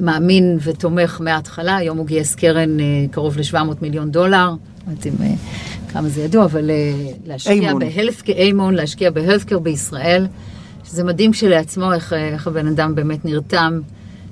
מאמין 0.00 0.58
ותומך 0.62 1.20
מההתחלה, 1.20 1.76
היום 1.76 1.98
הוא 1.98 2.06
גייס 2.06 2.34
קרן 2.34 2.80
אה, 2.80 2.84
קרוב 3.10 3.36
ל-700 3.36 3.56
מיליון 3.82 4.10
דולר, 4.10 4.50
לא 4.86 4.90
יודעת 4.90 5.06
אם 5.06 5.12
כמה 5.92 6.08
זה 6.08 6.20
ידוע, 6.22 6.44
אבל 6.44 6.70
להשקיע. 7.26 7.74
בהלפקר, 7.74 8.32
איימון, 8.32 8.74
להשקיע 8.74 9.10
בהלפקר 9.10 9.58
בישראל, 9.58 10.26
שזה 10.84 11.04
מדהים 11.04 11.32
כשלעצמו 11.32 11.92
איך, 11.92 12.12
איך 12.12 12.46
הבן 12.46 12.66
אדם 12.66 12.94
באמת 12.94 13.24
נרתם 13.24 13.80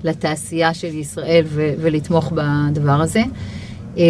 לתעשייה 0.05 0.75
של 0.75 0.95
ישראל 0.95 1.45
ו- 1.47 1.73
ולתמוך 1.81 2.33
בדבר 2.33 3.01
הזה. 3.01 3.23
אה, 3.99 4.03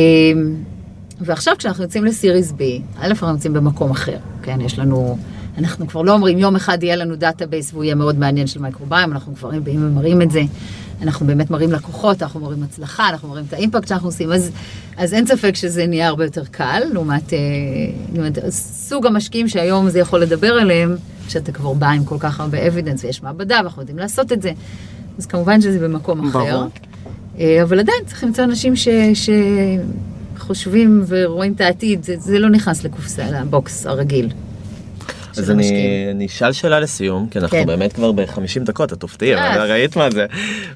ועכשיו 1.20 1.54
כשאנחנו 1.58 1.84
יוצאים 1.84 2.04
לסיריס 2.04 2.52
B, 2.52 2.62
א', 2.98 3.06
אנחנו 3.06 3.28
יוצאים 3.28 3.52
במקום 3.52 3.90
אחר, 3.90 4.16
כן? 4.42 4.60
יש 4.60 4.78
לנו, 4.78 5.18
אנחנו 5.58 5.88
כבר 5.88 6.02
לא 6.02 6.12
אומרים 6.12 6.38
יום 6.38 6.56
אחד 6.56 6.82
יהיה 6.82 6.96
לנו 6.96 7.16
database 7.16 7.72
והוא 7.72 7.84
יהיה 7.84 7.94
מאוד 7.94 8.18
מעניין 8.18 8.46
של 8.46 8.60
מייקרוביום, 8.60 9.12
אנחנו 9.12 9.34
כבר 9.34 9.50
באים 9.60 9.86
ומראים 9.86 10.22
את 10.22 10.30
זה. 10.30 10.42
אנחנו 11.02 11.26
באמת 11.26 11.50
מראים 11.50 11.72
לקוחות, 11.72 12.22
אנחנו 12.22 12.40
מראים 12.40 12.62
הצלחה, 12.62 13.08
אנחנו 13.08 13.28
מראים 13.28 13.44
את 13.48 13.52
ה 13.52 13.57
impact 13.57 13.88
שאנחנו 13.88 14.08
עושים, 14.08 14.32
אז, 14.32 14.50
אז 14.96 15.14
אין 15.14 15.26
ספק 15.26 15.54
שזה 15.54 15.86
נהיה 15.86 16.08
הרבה 16.08 16.24
יותר 16.24 16.44
קל, 16.44 16.82
לעומת, 16.92 17.32
אה, 17.32 17.38
לעומת 18.14 18.38
סוג 18.50 19.06
המשקיעים 19.06 19.48
שהיום 19.48 19.90
זה 19.90 19.98
יכול 19.98 20.20
לדבר 20.20 20.52
עליהם, 20.52 20.96
שאתה 21.28 21.52
כבר 21.52 21.72
בא 21.72 21.88
עם 21.88 22.04
כל 22.04 22.16
כך 22.18 22.40
הרבה 22.40 22.68
evidence 22.68 23.04
ויש 23.04 23.22
מעבדה 23.22 23.56
ואנחנו 23.56 23.82
יודעים 23.82 23.98
לעשות 23.98 24.32
את 24.32 24.42
זה, 24.42 24.52
אז 25.20 25.26
כמובן 25.26 25.60
שזה 25.60 25.78
במקום 25.78 26.28
אחר. 26.28 26.38
ברור. 26.38 26.68
אה, 27.38 27.62
אבל 27.62 27.78
עדיין 27.78 27.98
צריך 28.06 28.24
למצוא 28.24 28.44
אנשים 28.44 28.76
ש... 28.76 28.88
שחושבים 30.36 31.04
ורואים 31.08 31.52
את 31.52 31.60
העתיד, 31.60 32.04
זה, 32.04 32.14
זה 32.18 32.38
לא 32.38 32.48
נכנס 32.48 32.84
לקופסה, 32.84 33.30
ל 33.30 33.44
box 33.44 33.86
הרגיל. 33.86 34.28
אז 35.36 35.50
אני. 35.50 35.70
אני 36.10 36.26
אשאל 36.26 36.52
שאלה 36.52 36.80
לסיום, 36.80 37.28
כי 37.30 37.38
אנחנו 37.38 37.58
כן. 37.58 37.66
באמת 37.66 37.92
כבר 37.92 38.12
ב-50 38.12 38.64
דקות, 38.64 38.92
את 38.92 39.00
תופתעי, 39.00 39.34
אה. 39.34 39.54
אבל 39.54 39.70
ראית 39.70 39.96
מה 39.96 40.08
זה. 40.10 40.26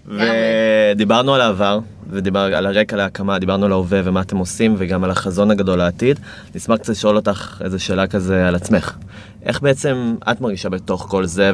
ודיברנו 0.07 1.35
על 1.35 1.41
העבר, 1.41 1.81
ודיבר 2.11 2.41
על 2.41 2.67
הרקע 2.67 2.97
להקמה, 2.97 3.39
דיברנו 3.39 3.67
על 3.67 3.73
ההווה 3.73 4.01
ומה 4.05 4.21
אתם 4.21 4.37
עושים, 4.37 4.75
וגם 4.79 5.05
על 5.05 5.11
החזון 5.11 5.51
הגדול 5.51 5.79
לעתיד. 5.79 6.21
נשמח 6.55 6.77
קצת 6.77 6.89
לשאול 6.89 7.17
אותך 7.17 7.63
איזה 7.65 7.79
שאלה 7.79 8.07
כזה 8.07 8.49
על 8.49 8.55
עצמך. 8.55 8.97
איך 9.45 9.63
בעצם 9.63 10.15
את 10.31 10.41
מרגישה 10.41 10.69
בתוך 10.69 11.07
כל 11.09 11.27
זה, 11.27 11.53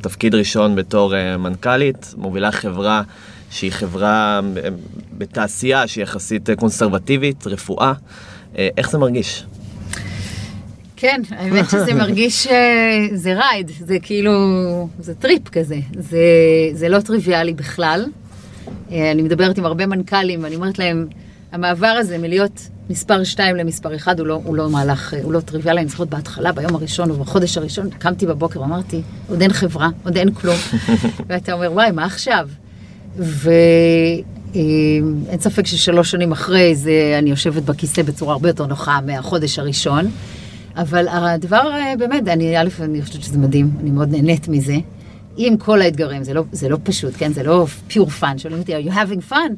ובתפקיד 0.00 0.34
ראשון 0.34 0.76
בתור 0.76 1.16
אה, 1.16 1.36
מנכ"לית, 1.36 2.14
מובילה 2.16 2.52
חברה 2.52 3.02
שהיא 3.50 3.72
חברה 3.72 4.40
אה, 4.56 4.68
בתעשייה 5.18 5.86
שהיא 5.86 6.02
יחסית 6.02 6.50
אה, 6.50 6.56
קונסרבטיבית, 6.56 7.46
רפואה. 7.46 7.92
אה, 8.58 8.68
איך 8.76 8.90
זה 8.90 8.98
מרגיש? 8.98 9.44
כן, 10.96 11.20
האמת 11.30 11.70
שזה 11.70 11.94
מרגיש, 11.94 12.46
זה 13.12 13.34
ride, 13.34 13.70
זה 13.80 13.98
כאילו, 14.02 14.32
זה 15.00 15.14
trip 15.14 15.48
כזה, 15.48 15.78
זה, 15.98 16.18
זה 16.72 16.88
לא 16.88 17.00
טריוויאלי 17.00 17.52
בכלל. 17.54 18.06
אני 18.90 19.22
מדברת 19.22 19.58
עם 19.58 19.64
הרבה 19.64 19.86
מנכ"לים, 19.86 20.42
ואני 20.42 20.56
אומרת 20.56 20.78
להם, 20.78 21.06
המעבר 21.52 21.86
הזה 21.86 22.18
מלהיות 22.18 22.68
מספר 22.90 23.24
2 23.24 23.56
למספר 23.56 23.96
1 23.96 24.18
הוא 24.18 24.26
לא, 24.26 24.40
הוא 24.44 24.56
לא 24.56 24.70
מהלך, 24.70 25.14
אה, 25.14 25.22
הוא 25.22 25.32
לא 25.32 25.40
טריוויאלי, 25.40 25.80
אני 25.80 25.88
זוכרת 25.88 26.08
בהתחלה, 26.08 26.52
ביום 26.52 26.74
הראשון 26.74 27.10
או 27.10 27.16
בחודש 27.16 27.56
הראשון, 27.56 27.90
קמתי 27.90 28.26
בבוקר 28.26 28.60
ואמרתי, 28.60 29.02
עוד 29.28 29.42
אין 29.42 29.52
חברה, 29.52 29.88
עוד 30.04 30.16
אין 30.16 30.34
כלום. 30.34 30.56
ואתה 31.28 31.52
אומר, 31.52 31.72
וואי, 31.72 31.90
מה 31.90 32.04
עכשיו? 32.04 32.48
ו... 33.18 33.50
אה, 34.56 34.60
ספק 35.40 35.66
ששלוש 35.66 36.10
שנים 36.10 36.32
אחרי 36.32 36.74
זה 36.74 37.16
אני 37.18 37.30
יושבת 37.30 37.62
בכיסא 37.62 38.02
בצורה 38.02 38.32
הרבה 38.32 38.48
יותר 38.48 38.66
נוחה 38.66 39.00
מהחודש 39.06 39.58
הראשון. 39.58 40.10
אבל 40.76 41.08
הדבר 41.08 41.70
אה, 41.72 41.94
באמת, 41.98 42.28
אני, 42.28 42.58
א', 42.58 42.68
אני 42.80 43.02
חושבת 43.02 43.22
שזה 43.22 43.38
מדהים, 43.38 43.70
אני 43.80 43.90
מאוד 43.90 44.08
נהנית 44.10 44.48
מזה. 44.48 44.76
עם 45.36 45.56
כל 45.56 45.82
האתגרים, 45.82 46.24
זה 46.24 46.34
לא, 46.34 46.44
זה 46.52 46.68
לא 46.68 46.78
פשוט, 46.82 47.12
כן? 47.18 47.32
זה 47.32 47.42
לא 47.42 47.66
pure 47.90 48.22
fun. 48.22 48.38
שואלים 48.38 48.58
אותי, 48.58 48.76
are 48.76 48.90
you 48.90 48.92
having 48.92 49.32
fun? 49.32 49.52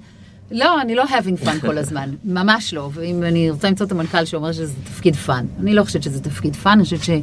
לא, 0.53 0.81
אני 0.81 0.95
לא 0.95 1.05
having 1.05 1.45
fun 1.45 1.61
כל 1.61 1.79
הזמן, 1.79 2.11
ממש 2.25 2.75
לא. 2.75 2.91
ואם 2.95 3.23
אני 3.23 3.51
רוצה 3.51 3.69
למצוא 3.69 3.87
את 3.87 3.93
המנכ"ל 3.93 4.25
שאומר 4.25 4.53
שזה 4.53 4.73
תפקיד 4.85 5.15
fun, 5.27 5.61
אני 5.61 5.75
לא 5.75 5.85
חושבת 5.85 6.03
שזה 6.03 6.21
תפקיד 6.21 6.57
fun, 6.65 6.69
אני 6.69 6.85
חושבת 6.85 7.21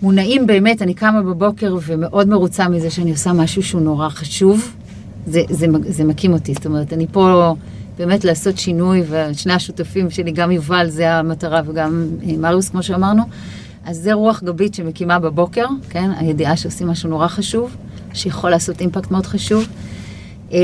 שמונעים 0.00 0.46
באמת, 0.46 0.82
אני 0.82 0.94
קמה 0.94 1.22
בבוקר 1.22 1.76
ומאוד 1.86 2.28
מרוצה 2.28 2.68
מזה 2.68 2.90
שאני 2.90 3.10
עושה 3.10 3.32
משהו 3.32 3.62
שהוא 3.62 3.80
נורא 3.80 4.08
חשוב. 4.08 4.74
זה, 5.26 5.42
זה, 5.50 5.66
זה 5.88 6.04
מקים 6.04 6.32
אותי, 6.32 6.54
זאת 6.54 6.66
אומרת, 6.66 6.92
אני 6.92 7.06
פה 7.12 7.54
באמת 7.98 8.24
לעשות 8.24 8.58
שינוי, 8.58 9.02
ושני 9.08 9.52
השותפים 9.52 10.10
שלי, 10.10 10.30
גם 10.30 10.50
יובל, 10.50 10.88
זה 10.88 11.12
המטרה, 11.12 11.60
וגם 11.66 12.06
אה, 12.26 12.36
מריוס, 12.38 12.68
כמו 12.68 12.82
שאמרנו. 12.82 13.22
אז 13.84 13.96
זה 13.96 14.12
רוח 14.12 14.42
גבית 14.42 14.74
שמקימה 14.74 15.18
בבוקר, 15.18 15.66
כן? 15.90 16.10
הידיעה 16.16 16.56
שעושים 16.56 16.88
משהו 16.88 17.08
נורא 17.10 17.28
חשוב, 17.28 17.76
שיכול 18.14 18.50
לעשות 18.50 18.80
אימפקט 18.80 19.10
מאוד 19.10 19.26
חשוב. 19.26 19.66
אה, 20.52 20.58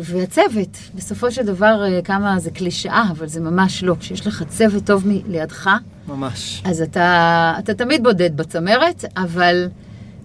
והצוות, 0.00 0.78
בסופו 0.94 1.30
של 1.30 1.42
דבר, 1.42 1.84
אה, 1.84 2.02
כמה 2.02 2.38
זה 2.38 2.50
קלישאה, 2.50 3.04
אבל 3.10 3.28
זה 3.28 3.40
ממש 3.40 3.84
לא. 3.84 3.94
כשיש 4.00 4.26
לך 4.26 4.44
צוות 4.48 4.84
טוב 4.86 5.04
לידך, 5.28 5.70
ממש. 6.08 6.62
אז 6.64 6.82
אתה, 6.82 7.54
אתה 7.58 7.74
תמיד 7.74 8.02
בודד 8.02 8.36
בצמרת, 8.36 9.04
אבל... 9.16 9.68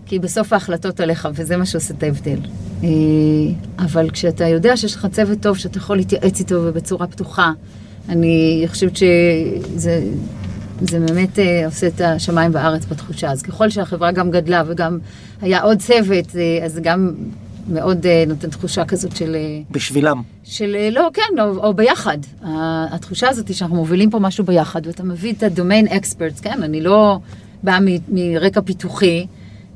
כי 0.10 0.20
בסוף 0.20 0.54
ההחלטות 0.54 1.00
עליך, 1.00 1.28
וזה 1.34 1.58
מה 1.58 1.66
שעושה 1.66 1.94
את 1.94 2.04
ההבדל. 2.04 2.40
אה, 2.84 2.90
אבל 3.80 4.10
כשאתה 4.10 4.48
יודע 4.48 4.78
שיש 4.78 4.96
לך 4.96 5.08
צוות 5.12 5.42
טוב, 5.42 5.58
שאתה 5.58 5.78
יכול 5.78 5.98
להתייעץ 5.98 6.40
איתו 6.40 6.56
ובצורה 6.56 7.08
פתוחה, 7.08 7.52
אני 8.10 8.66
חושבת 8.68 8.98
שזה 8.98 10.04
זה 10.82 11.00
באמת 11.00 11.40
עושה 11.66 11.88
את 11.88 12.02
השמיים 12.02 12.52
והארץ 12.54 12.86
בתחושה. 12.86 13.32
אז 13.32 13.42
ככל 13.42 13.70
שהחברה 13.70 14.12
גם 14.12 14.32
גדלה 14.32 14.64
וגם 14.68 15.00
היה 15.42 15.62
עוד 15.62 15.80
צוות, 15.80 16.36
אז 16.66 16.80
גם 16.84 17.12
מאוד 17.68 18.06
נותן 18.28 18.50
תחושה 18.50 18.86
כזאת 18.86 19.16
של... 19.16 19.36
בשבילם. 19.72 20.22
של 20.44 20.76
לא, 20.92 21.10
כן, 21.14 21.40
או, 21.40 21.68
או 21.68 21.74
ביחד. 21.74 22.18
התחושה 22.92 23.30
הזאת 23.30 23.48
היא 23.48 23.56
שאנחנו 23.56 23.76
מובילים 23.76 24.10
פה 24.10 24.20
משהו 24.20 24.44
ביחד, 24.44 24.88
ואתה 24.88 25.04
מביא 25.04 25.34
את 25.34 25.44
הדומיין 25.44 25.88
אקספרטס, 25.88 26.40
כן? 26.40 26.64
אני 26.64 26.82
לא 26.82 27.20
באה 27.64 27.80
מרקע 28.10 28.62
פיתוחי. 28.62 29.28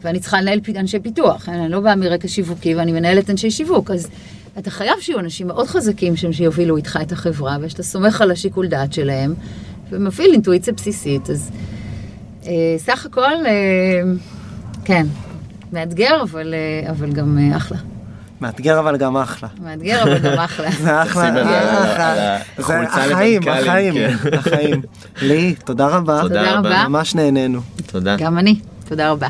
ואני 0.03 0.19
צריכה 0.19 0.41
לנהל 0.41 0.59
אנשי 0.75 0.99
פיתוח, 0.99 1.49
אני 1.49 1.69
לא 1.69 1.79
באה 1.79 1.95
מרקע 1.95 2.27
שיווקי 2.27 2.75
ואני 2.75 2.91
מנהלת 2.91 3.29
אנשי 3.29 3.51
שיווק, 3.51 3.91
אז 3.91 4.07
אתה 4.57 4.71
חייב 4.71 4.99
שיהיו 4.99 5.19
אנשים 5.19 5.47
מאוד 5.47 5.67
חזקים 5.67 6.15
שם 6.15 6.33
שיובילו 6.33 6.77
איתך 6.77 6.99
את 7.01 7.11
החברה, 7.11 7.57
ושאתה 7.61 7.83
סומך 7.83 8.21
על 8.21 8.31
השיקול 8.31 8.67
דעת 8.67 8.93
שלהם, 8.93 9.33
ומפעיל 9.89 10.31
אינטואיציה 10.31 10.73
בסיסית, 10.73 11.29
אז 11.29 11.51
אה, 12.45 12.75
סך 12.77 13.05
הכל, 13.05 13.45
אה, 13.45 14.01
כן, 14.85 15.07
מאתגר, 15.71 16.21
אבל, 16.21 16.53
אה, 16.53 16.91
אבל 16.91 17.11
גם 17.11 17.37
אה, 17.37 17.57
אחלה. 17.57 17.77
מאתגר 18.41 18.79
אבל 18.79 18.97
גם 18.97 19.17
אחלה. 19.17 19.49
מאתגר 19.63 20.03
אבל 20.03 20.17
גם 20.17 20.39
אחלה. 20.39 20.71
זה 20.83 21.01
אחלה, 21.01 21.31
זה 22.57 22.79
החיים, 22.81 23.41
החיים, 23.47 23.93
כן. 23.93 24.37
החיים. 24.37 24.81
לי, 25.21 25.55
תודה 25.65 25.87
רבה. 25.87 26.21
תודה 26.21 26.59
רבה. 26.59 26.87
ממש 26.87 27.15
נהנינו. 27.15 27.61
תודה. 27.85 28.15
גם 28.15 28.37
אני, 28.37 28.59
תודה 28.87 29.11
רבה. 29.11 29.27